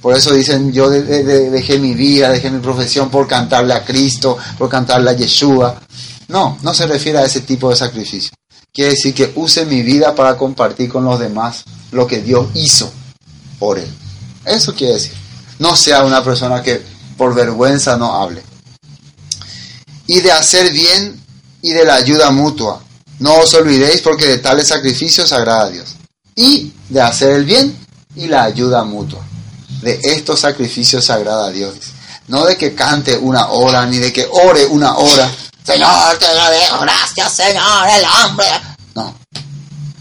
Por 0.00 0.16
eso 0.16 0.32
dicen, 0.32 0.72
yo 0.72 0.88
de, 0.88 1.02
de, 1.02 1.50
dejé 1.50 1.78
mi 1.78 1.94
vida, 1.94 2.30
dejé 2.30 2.50
mi 2.50 2.60
profesión 2.60 3.10
por 3.10 3.26
cantarle 3.26 3.74
a 3.74 3.84
Cristo, 3.84 4.36
por 4.58 4.68
cantarle 4.68 5.10
a 5.10 5.14
Yeshua. 5.14 5.80
No, 6.28 6.58
no 6.62 6.74
se 6.74 6.86
refiere 6.86 7.18
a 7.18 7.24
ese 7.24 7.40
tipo 7.40 7.70
de 7.70 7.76
sacrificio. 7.76 8.32
Quiere 8.72 8.90
decir 8.90 9.14
que 9.14 9.32
use 9.36 9.64
mi 9.64 9.82
vida 9.82 10.14
para 10.14 10.36
compartir 10.36 10.90
con 10.90 11.04
los 11.04 11.18
demás 11.18 11.64
lo 11.92 12.06
que 12.06 12.20
Dios 12.20 12.48
hizo 12.54 12.92
por 13.58 13.78
él. 13.78 13.88
Eso 14.44 14.74
quiere 14.74 14.94
decir. 14.94 15.12
No 15.58 15.74
sea 15.74 16.04
una 16.04 16.22
persona 16.22 16.62
que 16.62 16.82
por 17.16 17.34
vergüenza 17.34 17.96
no 17.96 18.14
hable. 18.14 18.42
Y 20.06 20.20
de 20.20 20.30
hacer 20.30 20.72
bien 20.72 21.20
y 21.62 21.72
de 21.72 21.84
la 21.84 21.94
ayuda 21.94 22.30
mutua. 22.30 22.82
No 23.18 23.34
os 23.36 23.54
olvidéis 23.54 24.02
porque 24.02 24.26
de 24.26 24.38
tales 24.38 24.68
sacrificios 24.68 25.32
agrada 25.32 25.64
a 25.64 25.70
Dios. 25.70 25.96
Y 26.34 26.72
de 26.90 27.00
hacer 27.00 27.32
el 27.32 27.44
bien 27.44 27.74
y 28.14 28.26
la 28.26 28.44
ayuda 28.44 28.84
mutua. 28.84 29.25
De 29.82 30.00
estos 30.02 30.40
sacrificios 30.40 31.08
agrada 31.10 31.46
a 31.46 31.50
Dios. 31.50 31.74
No 32.28 32.44
de 32.44 32.56
que 32.56 32.74
cante 32.74 33.16
una 33.16 33.48
hora, 33.48 33.86
ni 33.86 33.98
de 33.98 34.12
que 34.12 34.26
ore 34.30 34.66
una 34.66 34.96
hora, 34.96 35.30
Señor, 35.66 36.16
te 36.18 36.26
agradezco, 36.26 36.78
gracias, 36.78 37.32
Señor, 37.32 37.88
el 37.88 38.04
hombre. 38.04 38.46
No. 38.94 39.12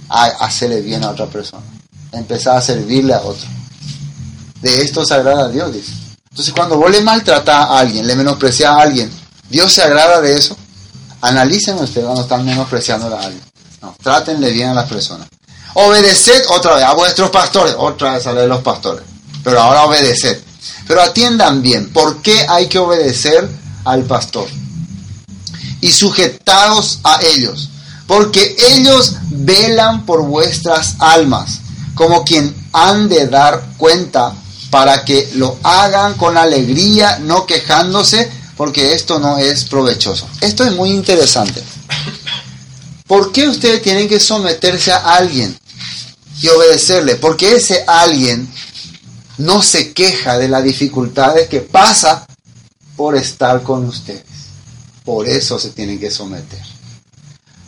Hacerle 0.09 0.82
bien 0.82 1.03
a 1.03 1.09
otra 1.09 1.26
persona. 1.26 1.63
Empezar 2.11 2.57
a 2.57 2.61
servirle 2.61 3.15
a 3.15 3.21
otro. 3.21 3.47
De 4.61 4.84
esto 4.84 5.03
se 5.03 5.15
agrada 5.15 5.45
a 5.45 5.47
Dios. 5.49 5.71
Entonces, 6.30 6.53
cuando 6.53 6.78
vos 6.78 6.91
le 6.91 7.01
maltratás 7.01 7.67
a 7.67 7.80
alguien, 7.80 8.05
le 8.05 8.15
menosprecias 8.15 8.69
a 8.69 8.80
alguien, 8.80 9.11
¿Dios 9.49 9.73
se 9.73 9.82
agrada 9.82 10.21
de 10.21 10.38
eso? 10.38 10.55
Analicen 11.21 11.80
ustedes 11.80 12.05
cuando 12.05 12.21
están 12.21 12.45
menospreciando 12.45 13.07
a 13.15 13.21
alguien. 13.21 13.43
No, 13.82 13.95
trátenle 14.03 14.51
bien 14.51 14.69
a 14.69 14.73
las 14.76 14.88
personas. 14.88 15.28
Obedeced 15.73 16.45
otra 16.49 16.76
vez 16.76 16.84
a 16.84 16.93
vuestros 16.93 17.32
pastores. 17.32 17.73
Otra 17.76 18.13
vez 18.13 18.28
a 18.28 18.34
los 18.34 18.61
pastores. 18.61 19.03
Pero 19.45 19.61
ahora 19.61 19.85
obedeced. 19.85 20.39
Pero 20.87 21.01
atiendan 21.01 21.61
bien. 21.61 21.89
¿Por 21.93 22.21
qué 22.21 22.45
hay 22.49 22.67
que 22.67 22.79
obedecer 22.79 23.47
al 23.85 24.03
pastor? 24.03 24.49
Y 25.79 25.91
sujetados 25.91 26.99
a 27.03 27.19
ellos. 27.21 27.69
Porque 28.07 28.55
ellos 28.73 29.13
velan 29.29 30.05
por 30.05 30.23
vuestras 30.23 30.95
almas. 30.99 31.59
Como 31.93 32.25
quien 32.25 32.53
han 32.73 33.07
de 33.07 33.27
dar 33.27 33.63
cuenta 33.77 34.33
para 34.71 35.05
que 35.05 35.29
lo 35.35 35.57
hagan 35.63 36.15
con 36.15 36.37
alegría, 36.37 37.19
no 37.19 37.45
quejándose, 37.45 38.29
porque 38.57 38.93
esto 38.93 39.19
no 39.19 39.37
es 39.37 39.65
provechoso. 39.65 40.27
Esto 40.41 40.65
es 40.65 40.73
muy 40.73 40.89
interesante. 40.89 41.63
¿Por 43.07 43.31
qué 43.31 43.47
ustedes 43.47 43.83
tienen 43.83 44.09
que 44.09 44.19
someterse 44.19 44.91
a 44.91 45.15
alguien? 45.15 45.55
y 46.41 46.47
obedecerle, 46.49 47.15
porque 47.15 47.55
ese 47.55 47.83
alguien 47.87 48.47
no 49.38 49.61
se 49.61 49.93
queja 49.93 50.38
de 50.38 50.47
las 50.47 50.63
dificultades 50.63 51.47
que 51.47 51.61
pasa 51.61 52.25
por 52.95 53.15
estar 53.15 53.63
con 53.63 53.86
ustedes. 53.86 54.23
Por 55.03 55.27
eso 55.27 55.59
se 55.59 55.69
tienen 55.69 55.99
que 55.99 56.09
someter. 56.09 56.61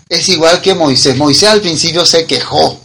Es 0.09 0.27
igual 0.29 0.61
que 0.61 0.73
Moisés. 0.73 1.17
Moisés 1.17 1.49
al 1.49 1.61
principio 1.61 2.05
se 2.05 2.25
quejó. 2.25 2.79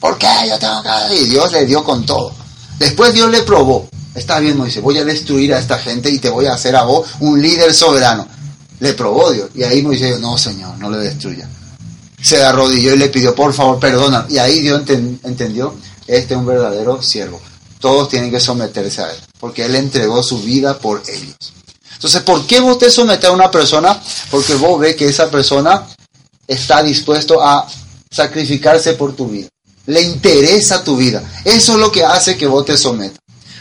¿Por 0.00 0.18
qué 0.18 0.26
yo 0.48 0.58
tengo 0.58 0.82
que...? 0.82 1.16
Y 1.16 1.24
Dios 1.26 1.52
le 1.52 1.66
dio 1.66 1.84
con 1.84 2.04
todo. 2.04 2.32
Después 2.78 3.14
Dios 3.14 3.30
le 3.30 3.42
probó. 3.42 3.88
Está 4.14 4.38
bien, 4.38 4.56
Moisés, 4.56 4.82
voy 4.82 4.98
a 4.98 5.04
destruir 5.04 5.54
a 5.54 5.58
esta 5.58 5.78
gente 5.78 6.10
y 6.10 6.18
te 6.18 6.30
voy 6.30 6.46
a 6.46 6.54
hacer 6.54 6.76
a 6.76 6.84
vos 6.84 7.08
un 7.20 7.40
líder 7.40 7.74
soberano. 7.74 8.26
Le 8.80 8.94
probó 8.94 9.30
Dios. 9.30 9.50
Y 9.54 9.62
ahí 9.62 9.82
Moisés 9.82 10.08
dijo, 10.08 10.18
no, 10.18 10.38
Señor, 10.38 10.78
no 10.78 10.90
le 10.90 10.98
destruya 10.98 11.48
se 12.24 12.42
arrodilló 12.42 12.94
y 12.94 12.96
le 12.96 13.10
pidió, 13.10 13.34
por 13.34 13.52
favor, 13.52 13.78
perdona. 13.78 14.24
Y 14.30 14.38
ahí 14.38 14.60
Dios 14.60 14.82
entendió, 14.88 15.74
este 16.06 16.32
es 16.32 16.40
un 16.40 16.46
verdadero 16.46 17.02
siervo. 17.02 17.38
Todos 17.84 18.08
tienen 18.08 18.30
que 18.30 18.40
someterse 18.40 19.02
a 19.02 19.10
él, 19.10 19.18
porque 19.38 19.66
él 19.66 19.74
entregó 19.74 20.22
su 20.22 20.38
vida 20.38 20.78
por 20.78 21.02
ellos. 21.06 21.52
Entonces, 21.92 22.22
¿por 22.22 22.46
qué 22.46 22.58
vos 22.58 22.78
te 22.78 22.90
sometes 22.90 23.28
a 23.28 23.32
una 23.32 23.50
persona? 23.50 24.02
Porque 24.30 24.54
vos 24.54 24.80
ves 24.80 24.96
que 24.96 25.06
esa 25.06 25.30
persona 25.30 25.86
está 26.48 26.82
dispuesto 26.82 27.42
a 27.42 27.68
sacrificarse 28.10 28.94
por 28.94 29.14
tu 29.14 29.28
vida. 29.28 29.48
Le 29.84 30.00
interesa 30.00 30.82
tu 30.82 30.96
vida. 30.96 31.22
Eso 31.44 31.72
es 31.74 31.78
lo 31.78 31.92
que 31.92 32.02
hace 32.02 32.38
que 32.38 32.46
vos 32.46 32.64
te 32.64 32.78
sometas. 32.78 33.18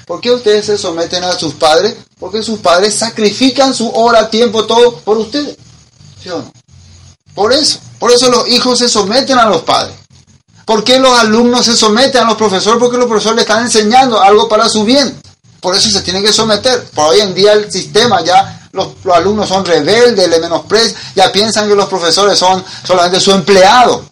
¿Por 0.08 0.22
qué 0.22 0.32
ustedes 0.32 0.68
se 0.68 0.78
someten 0.78 1.26
a 1.26 1.34
sus 1.34 1.56
padres? 1.56 1.94
Porque 2.18 2.42
sus 2.42 2.60
padres 2.60 2.94
sacrifican 2.94 3.74
su 3.74 3.90
hora, 3.90 4.30
tiempo, 4.30 4.66
todo 4.66 5.00
por 5.00 5.18
ustedes. 5.18 5.58
¿Sí 6.24 6.30
o 6.30 6.38
no? 6.38 6.54
Por 7.36 7.52
eso, 7.52 7.78
por 8.00 8.10
eso 8.10 8.32
los 8.32 8.48
hijos 8.48 8.80
se 8.80 8.88
someten 8.88 9.38
a 9.38 9.48
los 9.48 9.64
padres. 9.64 9.98
¿Por 10.66 10.84
qué 10.84 11.00
los 11.00 11.18
alumnos 11.20 11.66
se 11.66 11.76
someten 11.76 12.24
a 12.24 12.26
los 12.26 12.38
profesores? 12.38 12.80
Porque 12.80 12.98
los 12.98 13.08
profesores 13.08 13.36
le 13.36 13.42
están 13.42 13.64
enseñando 13.64 14.22
algo 14.22 14.48
para 14.48 14.70
su 14.70 14.84
bien. 14.84 15.22
Por 15.60 15.76
eso 15.76 15.90
se 15.90 16.02
tienen 16.02 16.24
que 16.24 16.32
someter. 16.32 16.84
Por 16.94 17.10
hoy 17.12 17.22
en 17.22 17.34
día 17.34 17.54
el 17.54 17.72
sistema 17.72 18.22
ya, 18.22 18.70
los, 18.72 18.90
alumnos 19.14 19.50
son 19.50 19.66
rebeldes, 19.66 20.28
le 20.28 20.40
menosprecian, 20.40 20.96
ya 21.16 21.32
piensan 21.32 21.68
que 21.68 21.76
los 21.76 21.88
profesores 21.88 22.38
son 22.38 22.64
solamente 22.86 23.20
su 23.20 23.32
empleado. 23.32 24.06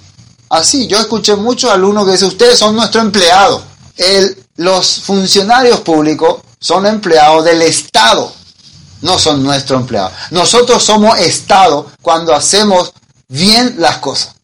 Así, 0.49 0.87
yo 0.87 0.97
escuché 0.97 1.35
muchos 1.35 1.71
alumnos 1.71 2.05
que 2.05 2.11
dicen, 2.11 2.27
ustedes 2.27 2.59
son 2.59 2.75
nuestro 2.75 3.01
empleado. 3.01 3.63
los 4.57 5.01
funcionarios 5.01 5.79
públicos 5.79 6.41
son 6.59 6.85
empleados 6.85 7.45
del 7.45 7.61
Estado, 7.61 8.31
no 9.01 9.17
son 9.17 9.41
nuestro 9.41 9.77
empleado. 9.77 10.11
Nosotros 10.31 10.83
somos 10.83 11.17
Estado 11.19 11.89
cuando 12.01 12.35
hacemos 12.35 12.93
bien 13.29 13.75
las 13.77 13.97
cosas. 13.97 14.35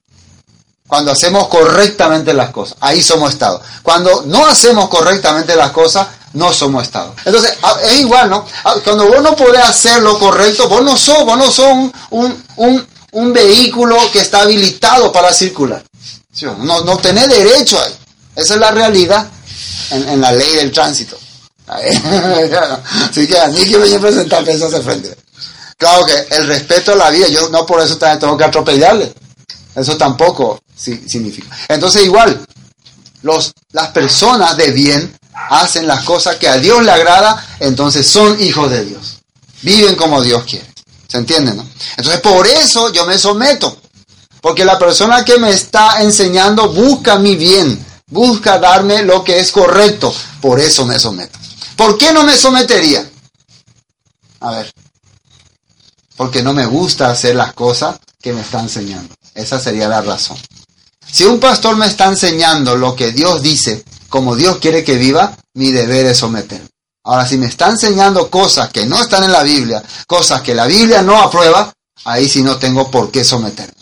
Cuando 0.87 1.11
hacemos 1.11 1.49
correctamente 1.49 2.33
las 2.33 2.51
cosas, 2.51 2.77
ahí 2.79 3.03
somos 3.03 3.33
Estado. 3.33 3.61
Cuando 3.83 4.23
no 4.25 4.45
hacemos 4.45 4.87
correctamente 4.87 5.53
las 5.55 5.71
cosas, 5.71 6.07
no 6.33 6.53
somos 6.53 6.83
Estado. 6.83 7.13
Entonces, 7.25 7.55
es 7.83 7.99
igual, 7.99 8.29
¿no? 8.29 8.45
Cuando 8.85 9.07
vos 9.07 9.21
no 9.21 9.35
podés 9.35 9.63
hacer 9.63 10.01
lo 10.01 10.17
correcto, 10.17 10.69
vos 10.69 10.81
no 10.83 10.95
sos, 10.95 11.25
vos 11.25 11.37
no 11.37 11.51
sos 11.51 11.91
un, 12.11 13.33
vehículo 13.33 13.97
que 14.13 14.19
está 14.19 14.41
habilitado 14.41 15.11
para 15.11 15.33
circular. 15.33 15.83
No, 16.59 16.83
no 16.83 16.97
tenés 16.97 17.27
derecho 17.27 17.77
ahí. 17.81 17.93
Esa 18.35 18.53
es 18.53 18.59
la 18.59 18.71
realidad 18.71 19.27
en, 19.89 20.21
la 20.21 20.31
ley 20.31 20.55
del 20.55 20.71
tránsito. 20.71 21.17
Así 21.67 23.27
que 23.27 23.37
a 23.37 23.47
mí 23.47 23.65
que 23.65 23.77
voy 23.77 23.93
a 23.93 23.99
presentar 23.99 24.47
eso 24.47 24.67
hace 24.67 24.79
frente. 24.81 25.17
Claro 25.77 26.05
que 26.05 26.35
el 26.35 26.47
respeto 26.47 26.93
a 26.93 26.95
la 26.95 27.09
vida, 27.09 27.27
yo 27.27 27.49
no 27.49 27.65
por 27.65 27.81
eso 27.81 27.97
también 27.97 28.19
tengo 28.19 28.37
que 28.37 28.45
atropellarle. 28.45 29.13
Eso 29.75 29.97
tampoco 29.97 30.59
significa. 30.77 31.55
Entonces 31.67 32.05
igual, 32.05 32.45
los, 33.23 33.53
las 33.71 33.89
personas 33.89 34.55
de 34.57 34.71
bien 34.71 35.17
hacen 35.49 35.87
las 35.87 36.03
cosas 36.03 36.37
que 36.37 36.47
a 36.47 36.57
Dios 36.57 36.83
le 36.83 36.91
agrada, 36.91 37.57
entonces 37.59 38.07
son 38.07 38.39
hijos 38.41 38.69
de 38.69 38.85
Dios. 38.85 39.19
Viven 39.61 39.95
como 39.95 40.21
Dios 40.21 40.43
quiere. 40.43 40.67
¿Se 41.07 41.17
entiende, 41.17 41.53
no? 41.53 41.67
Entonces 41.97 42.21
por 42.21 42.45
eso 42.47 42.91
yo 42.91 43.05
me 43.05 43.17
someto. 43.17 43.79
Porque 44.41 44.65
la 44.65 44.77
persona 44.77 45.25
que 45.25 45.39
me 45.39 45.49
está 45.49 46.01
enseñando 46.01 46.69
busca 46.69 47.17
mi 47.17 47.35
bien, 47.35 47.83
busca 48.07 48.59
darme 48.59 49.03
lo 49.03 49.23
que 49.23 49.39
es 49.39 49.51
correcto. 49.51 50.13
Por 50.41 50.59
eso 50.59 50.85
me 50.85 50.99
someto. 50.99 51.37
¿Por 51.75 51.97
qué 51.97 52.13
no 52.13 52.23
me 52.23 52.37
sometería? 52.37 53.09
A 54.39 54.51
ver 54.51 54.71
porque 56.17 56.41
no 56.41 56.51
me 56.51 56.65
gusta 56.65 57.09
hacer 57.11 57.35
las 57.35 57.53
cosas 57.53 57.97
que 58.19 58.33
me 58.33 58.41
está 58.41 58.59
enseñando. 58.59 59.15
Esa 59.35 59.59
sería 59.59 59.87
la 59.87 60.01
razón. 60.01 60.37
Si 61.11 61.25
un 61.25 61.39
pastor 61.39 61.75
me 61.75 61.87
está 61.87 62.05
enseñando 62.05 62.75
lo 62.75 62.95
que 62.95 63.11
Dios 63.11 63.41
dice, 63.41 63.83
como 64.09 64.35
Dios 64.35 64.57
quiere 64.57 64.83
que 64.83 64.95
viva, 64.95 65.37
mi 65.53 65.71
deber 65.71 66.05
es 66.05 66.17
someterme. 66.17 66.67
Ahora, 67.03 67.25
si 67.25 67.37
me 67.37 67.47
está 67.47 67.69
enseñando 67.69 68.29
cosas 68.29 68.69
que 68.69 68.85
no 68.85 69.01
están 69.01 69.23
en 69.23 69.31
la 69.31 69.43
Biblia, 69.43 69.81
cosas 70.05 70.41
que 70.41 70.53
la 70.53 70.65
Biblia 70.65 71.01
no 71.01 71.17
aprueba, 71.17 71.73
ahí 72.03 72.27
sí 72.27 72.41
no 72.41 72.57
tengo 72.57 72.91
por 72.91 73.11
qué 73.11 73.23
someterme. 73.23 73.73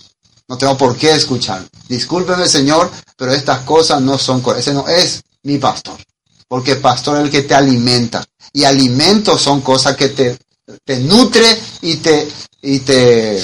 No 0.48 0.58
tengo 0.58 0.78
por 0.78 0.96
qué 0.96 1.12
escuchar. 1.12 1.66
Discúlpeme, 1.88 2.48
Señor, 2.48 2.92
pero 3.18 3.34
estas 3.34 3.60
cosas 3.60 4.02
no 4.02 4.18
son 4.20 4.42
correctas. 4.42 4.68
Ese 4.68 4.76
no 4.76 4.88
es 4.88 5.24
mi 5.44 5.58
pastor. 5.58 5.98
Porque 6.48 6.76
pastor 6.76 7.18
es 7.18 7.24
el 7.24 7.32
que 7.32 7.42
te 7.42 7.56
alimenta. 7.56 8.24
Y 8.54 8.64
alimentos 8.64 9.42
son 9.42 9.62
cosas 9.62 9.96
que 9.96 10.10
te 10.10 10.38
te 10.84 11.00
nutre 11.00 11.46
y 11.82 11.98
te, 11.98 12.28
y 12.62 12.80
te. 12.80 13.44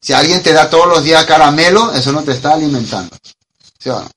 Si 0.00 0.12
alguien 0.12 0.42
te 0.42 0.52
da 0.52 0.70
todos 0.70 0.86
los 0.86 1.02
días 1.02 1.24
caramelo, 1.24 1.92
eso 1.92 2.12
no 2.12 2.22
te 2.22 2.32
está 2.32 2.52
alimentando. 2.52 3.16
¿Sí 3.78 3.90
o 3.90 4.00
no? 4.00 4.08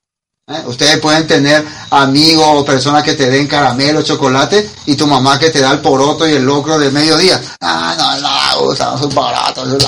¿Eh? 0.50 0.64
Ustedes 0.66 0.98
pueden 0.98 1.28
tener 1.28 1.64
amigos 1.92 2.48
o 2.50 2.66
personas 2.66 3.04
que 3.04 3.14
te 3.14 3.30
den 3.30 3.48
caramelo, 3.48 4.02
chocolate, 4.02 4.68
y 4.88 4.96
tu 4.96 5.06
mamá 5.06 5.38
que 5.38 5.52
te 5.52 5.60
da 5.60 5.72
el 5.72 5.80
poroto 5.80 6.28
y 6.28 6.34
el 6.34 6.44
locro 6.44 6.80
del 6.80 6.92
mediodía. 6.92 7.40
Ah, 7.62 7.96
no, 7.98 8.66
no, 8.68 8.76
son 8.76 9.14
baratos, 9.14 9.84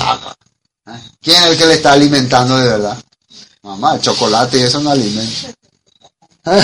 ¿Eh? 0.86 0.90
¿Quién 1.20 1.42
es 1.42 1.50
el 1.50 1.58
que 1.58 1.66
le 1.66 1.74
está 1.74 1.92
alimentando 1.92 2.56
de 2.56 2.68
verdad? 2.68 2.96
Mamá, 3.62 3.94
el 3.94 4.00
chocolate 4.00 4.58
y 4.58 4.62
eso 4.62 4.80
no 4.80 4.90
alimenta. 4.90 5.48
¿Eh? 6.46 6.62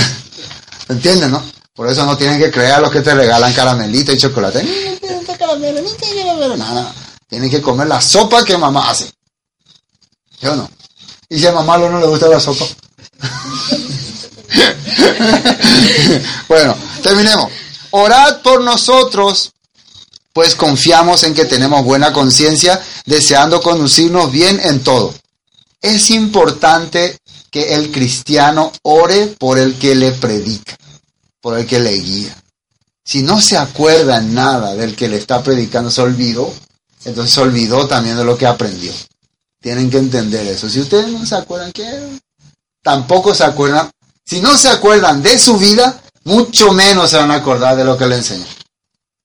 ¿Entiendes, 0.89 1.29
no? 1.29 1.43
Por 1.75 1.89
eso 1.89 2.05
no 2.05 2.17
tienen 2.17 2.39
que 2.39 2.51
creer 2.51 2.73
a 2.73 2.81
los 2.81 2.91
que 2.91 3.01
te 3.01 3.15
regalan 3.15 3.53
caramelito 3.53 4.13
y 4.13 4.19
chocolate. 4.19 4.63
Nada. 6.57 6.93
Tienen 7.29 7.51
que 7.51 7.61
comer 7.61 7.87
la 7.87 8.01
sopa 8.01 8.45
que 8.45 8.57
mamá 8.57 8.91
hace. 8.91 9.11
¿Yo 10.41 10.57
no? 10.57 10.71
Y 11.29 11.39
si 11.39 11.47
a 11.47 11.53
mamá 11.53 11.79
no 11.79 12.01
le 12.01 12.07
gusta 12.07 12.29
la 12.29 12.41
sopa. 12.41 12.65
bueno, 16.49 16.77
terminemos. 17.03 17.51
Orad 17.91 18.41
por 18.43 18.63
nosotros, 18.63 19.53
pues 20.33 20.55
confiamos 20.55 21.25
en 21.25 21.35
que 21.35 21.45
tenemos 21.45 21.85
buena 21.85 22.13
conciencia, 22.13 22.81
deseando 23.07 23.61
conducirnos 23.61 24.31
bien 24.31 24.61
en 24.63 24.83
todo. 24.83 25.15
Es 25.81 26.11
importante 26.11 27.19
que 27.51 27.75
el 27.75 27.91
cristiano 27.91 28.73
ore 28.83 29.35
por 29.39 29.59
el 29.59 29.79
que 29.79 29.95
le 29.95 30.13
predica 30.13 30.79
por 31.41 31.59
el 31.59 31.67
que 31.67 31.81
le 31.81 31.93
guía. 31.93 32.35
Si 33.05 33.23
no 33.23 33.41
se 33.41 33.57
acuerda 33.57 34.21
nada 34.21 34.75
del 34.75 34.95
que 34.95 35.09
le 35.09 35.17
está 35.17 35.43
predicando, 35.43 35.91
se 35.91 36.03
olvidó, 36.03 36.53
entonces 37.05 37.33
se 37.33 37.41
olvidó 37.41 37.87
también 37.87 38.17
de 38.17 38.25
lo 38.25 38.37
que 38.37 38.47
aprendió. 38.47 38.93
Tienen 39.61 39.91
que 39.91 39.99
entender 39.99 40.47
eso. 40.47 40.69
Si 40.69 40.81
ustedes 40.81 41.09
no 41.09 41.27
se 41.27 41.35
acuerdan 41.35 41.73
que 41.73 42.21
tampoco 42.83 43.35
se 43.35 43.45
acuerdan, 43.45 43.91
si 44.25 44.41
no 44.41 44.57
se 44.57 44.69
acuerdan 44.69 45.23
de 45.23 45.39
su 45.39 45.59
vida, 45.59 46.01
mucho 46.25 46.73
menos 46.73 47.11
se 47.11 47.17
van 47.17 47.31
a 47.31 47.37
acordar 47.37 47.77
de 47.77 47.85
lo 47.85 47.97
que 47.97 48.07
le 48.07 48.17
enseñó. 48.17 48.47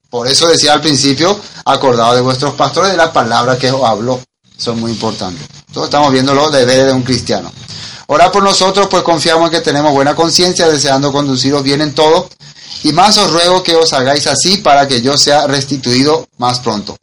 Por 0.10 0.28
eso 0.28 0.48
decía 0.48 0.74
al 0.74 0.82
principio, 0.82 1.40
acordado 1.66 2.16
de 2.16 2.22
vuestros 2.22 2.54
pastores 2.54 2.92
de 2.92 2.98
la 2.98 3.12
palabra 3.12 3.58
que 3.58 3.72
os 3.72 3.84
habló. 3.84 4.22
Es 4.58 4.68
muy 4.68 4.92
importante. 4.92 5.44
Todos 5.74 5.88
estamos 5.88 6.12
viendo 6.12 6.34
los 6.34 6.52
deberes 6.52 6.86
de 6.86 6.94
un 6.94 7.02
cristiano. 7.02 7.52
Orad 8.08 8.32
por 8.32 8.44
nosotros, 8.44 8.88
pues 8.90 9.04
confiamos 9.04 9.48
en 9.48 9.52
que 9.52 9.62
tenemos 9.62 9.92
buena 9.92 10.16
conciencia, 10.16 10.68
deseando 10.68 11.12
conduciros 11.12 11.64
bien 11.64 11.82
en 11.82 11.96
todo. 11.96 12.30
Y 12.84 12.94
más 12.94 13.18
os 13.18 13.32
ruego 13.32 13.64
que 13.64 13.76
os 13.76 13.92
hagáis 13.94 14.28
así 14.28 14.58
para 14.58 14.88
que 14.88 15.02
yo 15.02 15.18
sea 15.18 15.48
restituido 15.48 16.28
más 16.38 16.60
pronto. 16.60 16.96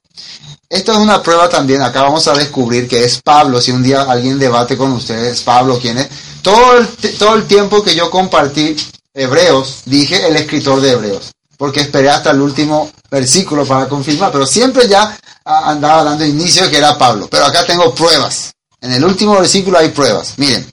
Esto 0.71 0.93
es 0.93 0.99
una 0.99 1.21
prueba 1.21 1.49
también. 1.49 1.83
Acá 1.83 2.03
vamos 2.03 2.29
a 2.29 2.35
descubrir 2.35 2.87
que 2.87 3.03
es 3.03 3.21
Pablo. 3.21 3.61
Si 3.61 3.73
un 3.73 3.83
día 3.83 4.03
alguien 4.03 4.39
debate 4.39 4.77
con 4.77 4.93
ustedes, 4.93 5.41
Pablo, 5.41 5.81
¿quién 5.81 5.99
es? 5.99 6.09
Todo 6.43 6.79
el, 6.79 6.87
todo 7.19 7.35
el 7.35 7.47
tiempo 7.49 7.83
que 7.83 7.97
yo 7.97 8.09
compartí 8.09 8.77
Hebreos, 9.13 9.83
dije 9.85 10.29
el 10.29 10.37
escritor 10.37 10.81
de 10.81 10.93
Hebreos. 10.93 11.33
Porque 11.57 11.81
esperé 11.81 12.09
hasta 12.09 12.31
el 12.31 12.41
último 12.41 12.89
versículo 13.11 13.67
para 13.67 13.89
confirmar. 13.89 14.31
Pero 14.31 14.47
siempre 14.47 14.87
ya 14.87 15.19
andaba 15.45 16.05
dando 16.05 16.25
inicio 16.25 16.71
que 16.71 16.79
era 16.79 16.97
Pablo. 16.97 17.27
Pero 17.29 17.47
acá 17.47 17.67
tengo 17.67 17.93
pruebas. 17.93 18.53
En 18.81 18.93
el 18.93 19.05
último 19.05 19.35
versículo 19.41 19.77
hay 19.77 19.89
pruebas. 19.89 20.35
Miren. 20.37 20.71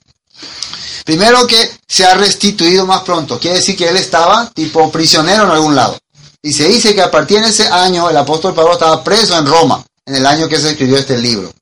Primero 1.04 1.44
que 1.44 1.72
se 1.88 2.06
ha 2.06 2.14
restituido 2.14 2.86
más 2.86 3.00
pronto. 3.00 3.36
Quiere 3.40 3.56
decir 3.56 3.76
que 3.76 3.88
él 3.88 3.96
estaba 3.96 4.48
tipo 4.50 4.92
prisionero 4.92 5.42
en 5.42 5.50
algún 5.50 5.74
lado. 5.74 5.98
Y 6.40 6.52
se 6.52 6.68
dice 6.68 6.94
que 6.94 7.02
a 7.02 7.10
partir 7.10 7.40
de 7.42 7.48
ese 7.48 7.66
año 7.66 8.08
el 8.08 8.16
apóstol 8.16 8.54
Pablo 8.54 8.74
estaba 8.74 9.02
preso 9.02 9.36
en 9.36 9.46
Roma, 9.46 9.84
en 10.08 10.16
el 10.16 10.26
año 10.26 10.48
que 10.48 10.58
se 10.58 10.70
escribió 10.70 10.96
este 10.96 11.18
libro. 11.18 11.52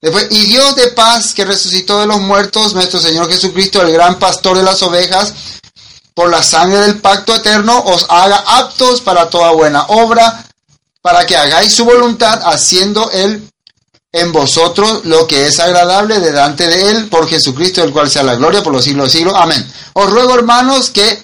Después, 0.00 0.28
y 0.30 0.46
Dios 0.46 0.76
de 0.76 0.88
paz 0.88 1.32
que 1.34 1.44
resucitó 1.44 2.00
de 2.00 2.06
los 2.06 2.20
muertos, 2.20 2.74
nuestro 2.74 3.00
Señor 3.00 3.30
Jesucristo, 3.30 3.80
el 3.82 3.92
gran 3.92 4.18
pastor 4.18 4.56
de 4.56 4.62
las 4.62 4.82
ovejas, 4.82 5.32
por 6.14 6.30
la 6.30 6.42
sangre 6.42 6.80
del 6.80 6.98
pacto 6.98 7.34
eterno, 7.34 7.82
os 7.84 8.06
haga 8.08 8.42
aptos 8.46 9.00
para 9.00 9.28
toda 9.28 9.50
buena 9.50 9.84
obra, 9.88 10.46
para 11.02 11.26
que 11.26 11.36
hagáis 11.36 11.74
su 11.74 11.84
voluntad, 11.84 12.40
haciendo 12.44 13.10
Él 13.10 13.48
en 14.12 14.32
vosotros 14.32 15.04
lo 15.04 15.26
que 15.26 15.46
es 15.46 15.60
agradable 15.60 16.20
delante 16.20 16.66
de 16.68 16.90
Él, 16.90 17.08
por 17.08 17.28
Jesucristo, 17.28 17.82
el 17.82 17.92
cual 17.92 18.10
sea 18.10 18.22
la 18.22 18.34
gloria 18.34 18.62
por 18.62 18.72
los 18.72 18.84
siglos 18.84 19.12
de 19.12 19.18
siglos. 19.18 19.34
Amén. 19.36 19.70
Os 19.92 20.10
ruego, 20.10 20.34
hermanos, 20.34 20.90
que 20.90 21.22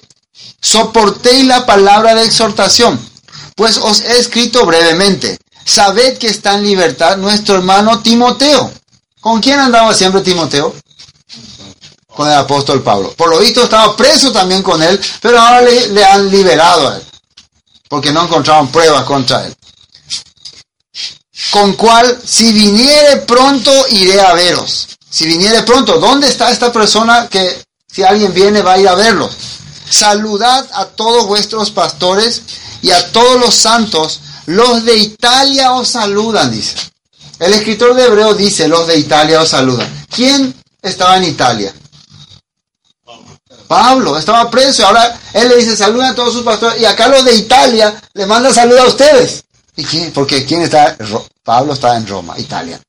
soportéis 0.61 1.45
la 1.45 1.65
palabra 1.65 2.15
de 2.15 2.23
exhortación, 2.23 2.99
pues 3.55 3.77
os 3.77 4.01
he 4.01 4.19
escrito 4.19 4.65
brevemente. 4.65 5.37
Sabed 5.65 6.17
que 6.17 6.27
está 6.27 6.55
en 6.55 6.63
libertad 6.63 7.17
nuestro 7.17 7.55
hermano 7.55 8.01
Timoteo. 8.01 8.71
¿Con 9.19 9.39
quién 9.41 9.59
andaba 9.59 9.93
siempre 9.93 10.21
Timoteo? 10.21 10.75
Con 12.07 12.27
el 12.27 12.35
apóstol 12.35 12.83
Pablo. 12.83 13.13
Por 13.13 13.29
lo 13.29 13.39
visto 13.39 13.63
estaba 13.63 13.95
preso 13.95 14.31
también 14.31 14.61
con 14.61 14.81
él, 14.83 14.99
pero 15.21 15.39
ahora 15.39 15.61
le, 15.61 16.05
han 16.05 16.29
liberado 16.29 16.89
a 16.89 16.97
él, 16.97 17.03
porque 17.89 18.11
no 18.11 18.23
encontraron 18.23 18.67
pruebas 18.67 19.03
contra 19.03 19.45
él 19.45 19.55
con 21.53 21.73
cual 21.73 22.19
si 22.25 22.51
viniere 22.51 23.17
pronto 23.17 23.71
iré 23.89 24.19
a 24.19 24.33
veros. 24.33 24.87
Si 25.07 25.27
viniere 25.27 25.61
pronto, 25.61 25.99
¿dónde 25.99 26.27
está 26.27 26.49
esta 26.49 26.73
persona 26.73 27.27
que 27.29 27.63
si 27.87 28.01
alguien 28.01 28.33
viene 28.33 28.63
va 28.63 28.73
a 28.73 28.79
ir 28.79 28.87
a 28.87 28.95
verlo? 28.95 29.29
Saludad 29.87 30.67
a 30.73 30.85
todos 30.85 31.27
vuestros 31.27 31.69
pastores 31.69 32.41
y 32.81 32.89
a 32.89 33.11
todos 33.11 33.39
los 33.39 33.53
santos. 33.53 34.21
Los 34.45 34.83
de 34.83 34.97
Italia 34.97 35.73
os 35.73 35.87
saludan, 35.87 36.51
dice. 36.51 36.75
El 37.39 37.53
escritor 37.53 37.93
de 37.93 38.05
Hebreo 38.05 38.33
dice, 38.33 38.67
los 38.67 38.87
de 38.87 38.97
Italia 38.97 39.41
os 39.41 39.49
saludan. 39.49 40.05
¿Quién 40.09 40.53
estaba 40.81 41.17
en 41.17 41.25
Italia? 41.25 41.73
Pablo, 43.67 44.17
estaba 44.17 44.49
preso. 44.51 44.85
Ahora 44.85 45.19
él 45.33 45.49
le 45.49 45.57
dice, 45.57 45.75
saludan 45.75 46.11
a 46.11 46.15
todos 46.15 46.33
sus 46.33 46.43
pastores. 46.43 46.79
Y 46.79 46.85
acá 46.85 47.07
los 47.07 47.25
de 47.25 47.35
Italia 47.35 48.01
le 48.13 48.25
manda 48.25 48.53
salud 48.53 48.77
a 48.77 48.85
ustedes. 48.85 49.43
¿Y 49.75 49.83
quién? 49.83 50.11
Porque 50.11 50.45
¿quién 50.45 50.61
está? 50.61 50.95
Pablo 51.43 51.73
está 51.73 51.97
en 51.97 52.07
Roma, 52.07 52.37
Italia. 52.37 52.79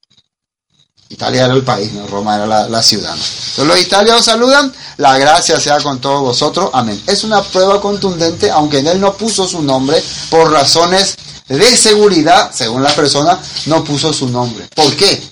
Italia 1.08 1.44
era 1.44 1.54
el 1.54 1.62
país, 1.62 1.92
¿no? 1.92 2.06
Roma 2.06 2.36
era 2.36 2.68
la, 2.68 2.82
ciudad. 2.82 3.14
Entonces 3.14 3.66
los 3.66 3.80
italianos 3.80 4.24
saludan, 4.24 4.72
la 4.96 5.16
gracia 5.16 5.60
sea 5.60 5.80
con 5.80 6.00
todos 6.00 6.20
vosotros, 6.20 6.70
amén. 6.72 7.00
Es 7.06 7.24
una 7.24 7.42
prueba 7.42 7.80
contundente, 7.80 8.50
aunque 8.50 8.78
en 8.78 8.88
él 8.88 9.00
no 9.00 9.14
puso 9.14 9.46
su 9.46 9.62
nombre, 9.62 10.02
por 10.28 10.50
razones 10.50 11.16
de 11.48 11.76
seguridad, 11.76 12.50
según 12.52 12.82
la 12.82 12.94
persona, 12.94 13.38
no 13.66 13.84
puso 13.84 14.12
su 14.12 14.28
nombre. 14.28 14.68
¿Por 14.74 14.94
qué? 14.96 15.22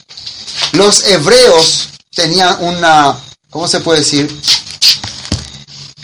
Los 0.73 1.07
hebreos 1.09 1.89
tenían 2.15 2.57
una, 2.61 3.17
¿cómo 3.51 3.67
se 3.67 3.81
puede 3.81 4.01
decir? 4.01 4.41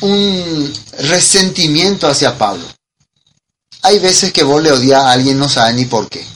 Un 0.00 0.72
resentimiento 0.98 2.06
hacia 2.06 2.38
Pablo. 2.38 2.64
Hay 3.82 3.98
veces 3.98 4.32
que 4.32 4.42
vos 4.42 4.62
le 4.62 4.72
odias 4.72 5.02
a 5.02 5.12
alguien, 5.12 5.38
no 5.38 5.48
sabe 5.48 5.74
ni 5.74 5.84
por 5.84 6.08
qué. 6.08 6.26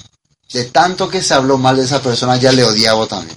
De 0.53 0.65
tanto 0.67 1.09
que 1.09 1.23
se 1.23 1.35
habló 1.35 1.57
mal 1.59 1.77
de 1.77 1.85
esa 1.85 2.03
persona, 2.03 2.37
ya 2.37 2.53
le 2.53 2.65
odiaba 2.65 3.07
también. 3.07 3.37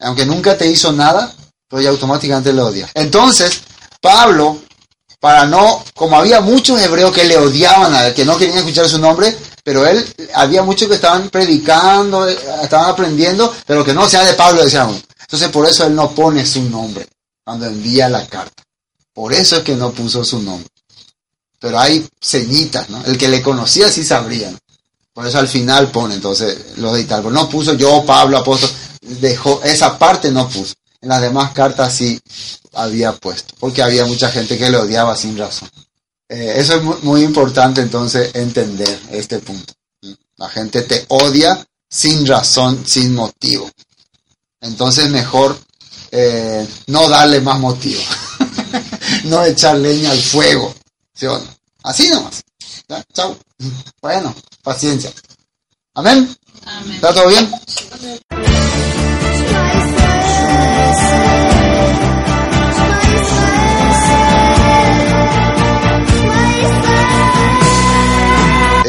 Aunque 0.00 0.26
nunca 0.26 0.58
te 0.58 0.66
hizo 0.66 0.92
nada, 0.92 1.34
pero 1.68 1.80
ya 1.80 1.90
automáticamente 1.90 2.52
le 2.52 2.60
odia. 2.60 2.90
Entonces, 2.94 3.62
Pablo, 4.00 4.58
para 5.18 5.46
no, 5.46 5.82
como 5.94 6.16
había 6.16 6.40
muchos 6.40 6.80
hebreos 6.80 7.12
que 7.12 7.24
le 7.24 7.38
odiaban 7.38 7.94
a 7.94 8.12
que 8.12 8.24
no 8.24 8.36
querían 8.36 8.58
escuchar 8.58 8.88
su 8.88 8.98
nombre, 8.98 9.36
pero 9.62 9.86
él, 9.86 10.04
había 10.34 10.62
muchos 10.62 10.88
que 10.88 10.94
estaban 10.94 11.30
predicando, 11.30 12.26
estaban 12.26 12.90
aprendiendo, 12.90 13.54
pero 13.66 13.84
que 13.84 13.94
no 13.94 14.08
sea 14.08 14.24
de 14.24 14.34
Pablo, 14.34 14.64
decíamos. 14.64 15.02
Entonces, 15.20 15.48
por 15.50 15.66
eso 15.68 15.86
él 15.86 15.94
no 15.94 16.14
pone 16.14 16.44
su 16.44 16.62
nombre 16.64 17.08
cuando 17.44 17.66
envía 17.66 18.08
la 18.08 18.26
carta. 18.26 18.62
Por 19.12 19.32
eso 19.32 19.56
es 19.56 19.62
que 19.62 19.76
no 19.76 19.92
puso 19.92 20.24
su 20.24 20.40
nombre 20.42 20.72
pero 21.62 21.78
hay 21.78 22.04
ceñitas, 22.20 22.90
¿no? 22.90 23.02
El 23.04 23.16
que 23.16 23.28
le 23.28 23.40
conocía 23.40 23.88
sí 23.88 24.04
sabría, 24.04 24.52
Por 25.14 25.26
eso 25.26 25.38
al 25.38 25.46
final 25.46 25.92
pone, 25.92 26.14
entonces, 26.14 26.76
lo 26.78 26.92
de 26.92 27.02
Italia. 27.02 27.30
No 27.30 27.48
puso 27.48 27.74
yo, 27.74 28.04
Pablo, 28.04 28.38
apóstol, 28.38 28.68
dejó, 29.00 29.62
esa 29.62 29.96
parte 29.96 30.32
no 30.32 30.48
puso. 30.48 30.74
En 31.00 31.10
las 31.10 31.20
demás 31.20 31.52
cartas 31.52 31.94
sí 31.94 32.20
había 32.72 33.12
puesto, 33.12 33.54
porque 33.60 33.82
había 33.82 34.06
mucha 34.06 34.28
gente 34.30 34.58
que 34.58 34.70
le 34.70 34.76
odiaba 34.76 35.14
sin 35.14 35.38
razón. 35.38 35.70
Eh, 36.32 36.54
eso 36.56 36.76
es 36.76 36.82
muy, 36.82 36.96
muy, 37.02 37.22
importante 37.22 37.82
entonces 37.82 38.30
entender 38.32 38.98
este 39.10 39.38
punto. 39.40 39.74
La 40.36 40.48
gente 40.48 40.80
te 40.80 41.04
odia 41.08 41.62
sin 41.90 42.26
razón, 42.26 42.84
sin 42.86 43.14
motivo. 43.14 43.70
Entonces 44.62 45.10
mejor 45.10 45.58
eh, 46.10 46.66
no 46.86 47.06
darle 47.10 47.42
más 47.42 47.60
motivo, 47.60 48.00
no 49.24 49.44
echar 49.44 49.76
leña 49.76 50.10
al 50.10 50.20
fuego. 50.22 50.74
¿Sí 51.14 51.26
o 51.26 51.38
no? 51.38 51.44
Así 51.82 52.08
nomás. 52.08 52.42
¿Ya? 52.88 53.04
Chao. 53.12 53.36
Bueno, 54.00 54.34
paciencia. 54.62 55.12
Amén. 55.92 56.34
Amén. 56.64 56.94
¿Está 56.94 57.12
todo 57.12 57.28
bien? 57.28 57.50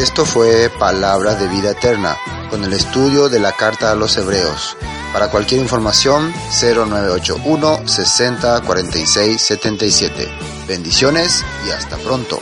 Esto 0.03 0.25
fue 0.25 0.69
Palabras 0.69 1.39
de 1.39 1.47
Vida 1.47 1.71
Eterna, 1.71 2.17
con 2.49 2.61
el 2.65 2.73
estudio 2.73 3.29
de 3.29 3.39
la 3.39 3.53
Carta 3.53 3.89
a 3.89 3.95
los 3.95 4.17
Hebreos. 4.17 4.75
Para 5.13 5.31
cualquier 5.31 5.61
información, 5.61 6.33
0981 6.61 7.87
60 7.87 8.61
46 8.63 9.41
77. 9.41 10.27
Bendiciones 10.67 11.45
y 11.65 11.71
hasta 11.71 11.95
pronto. 11.99 12.41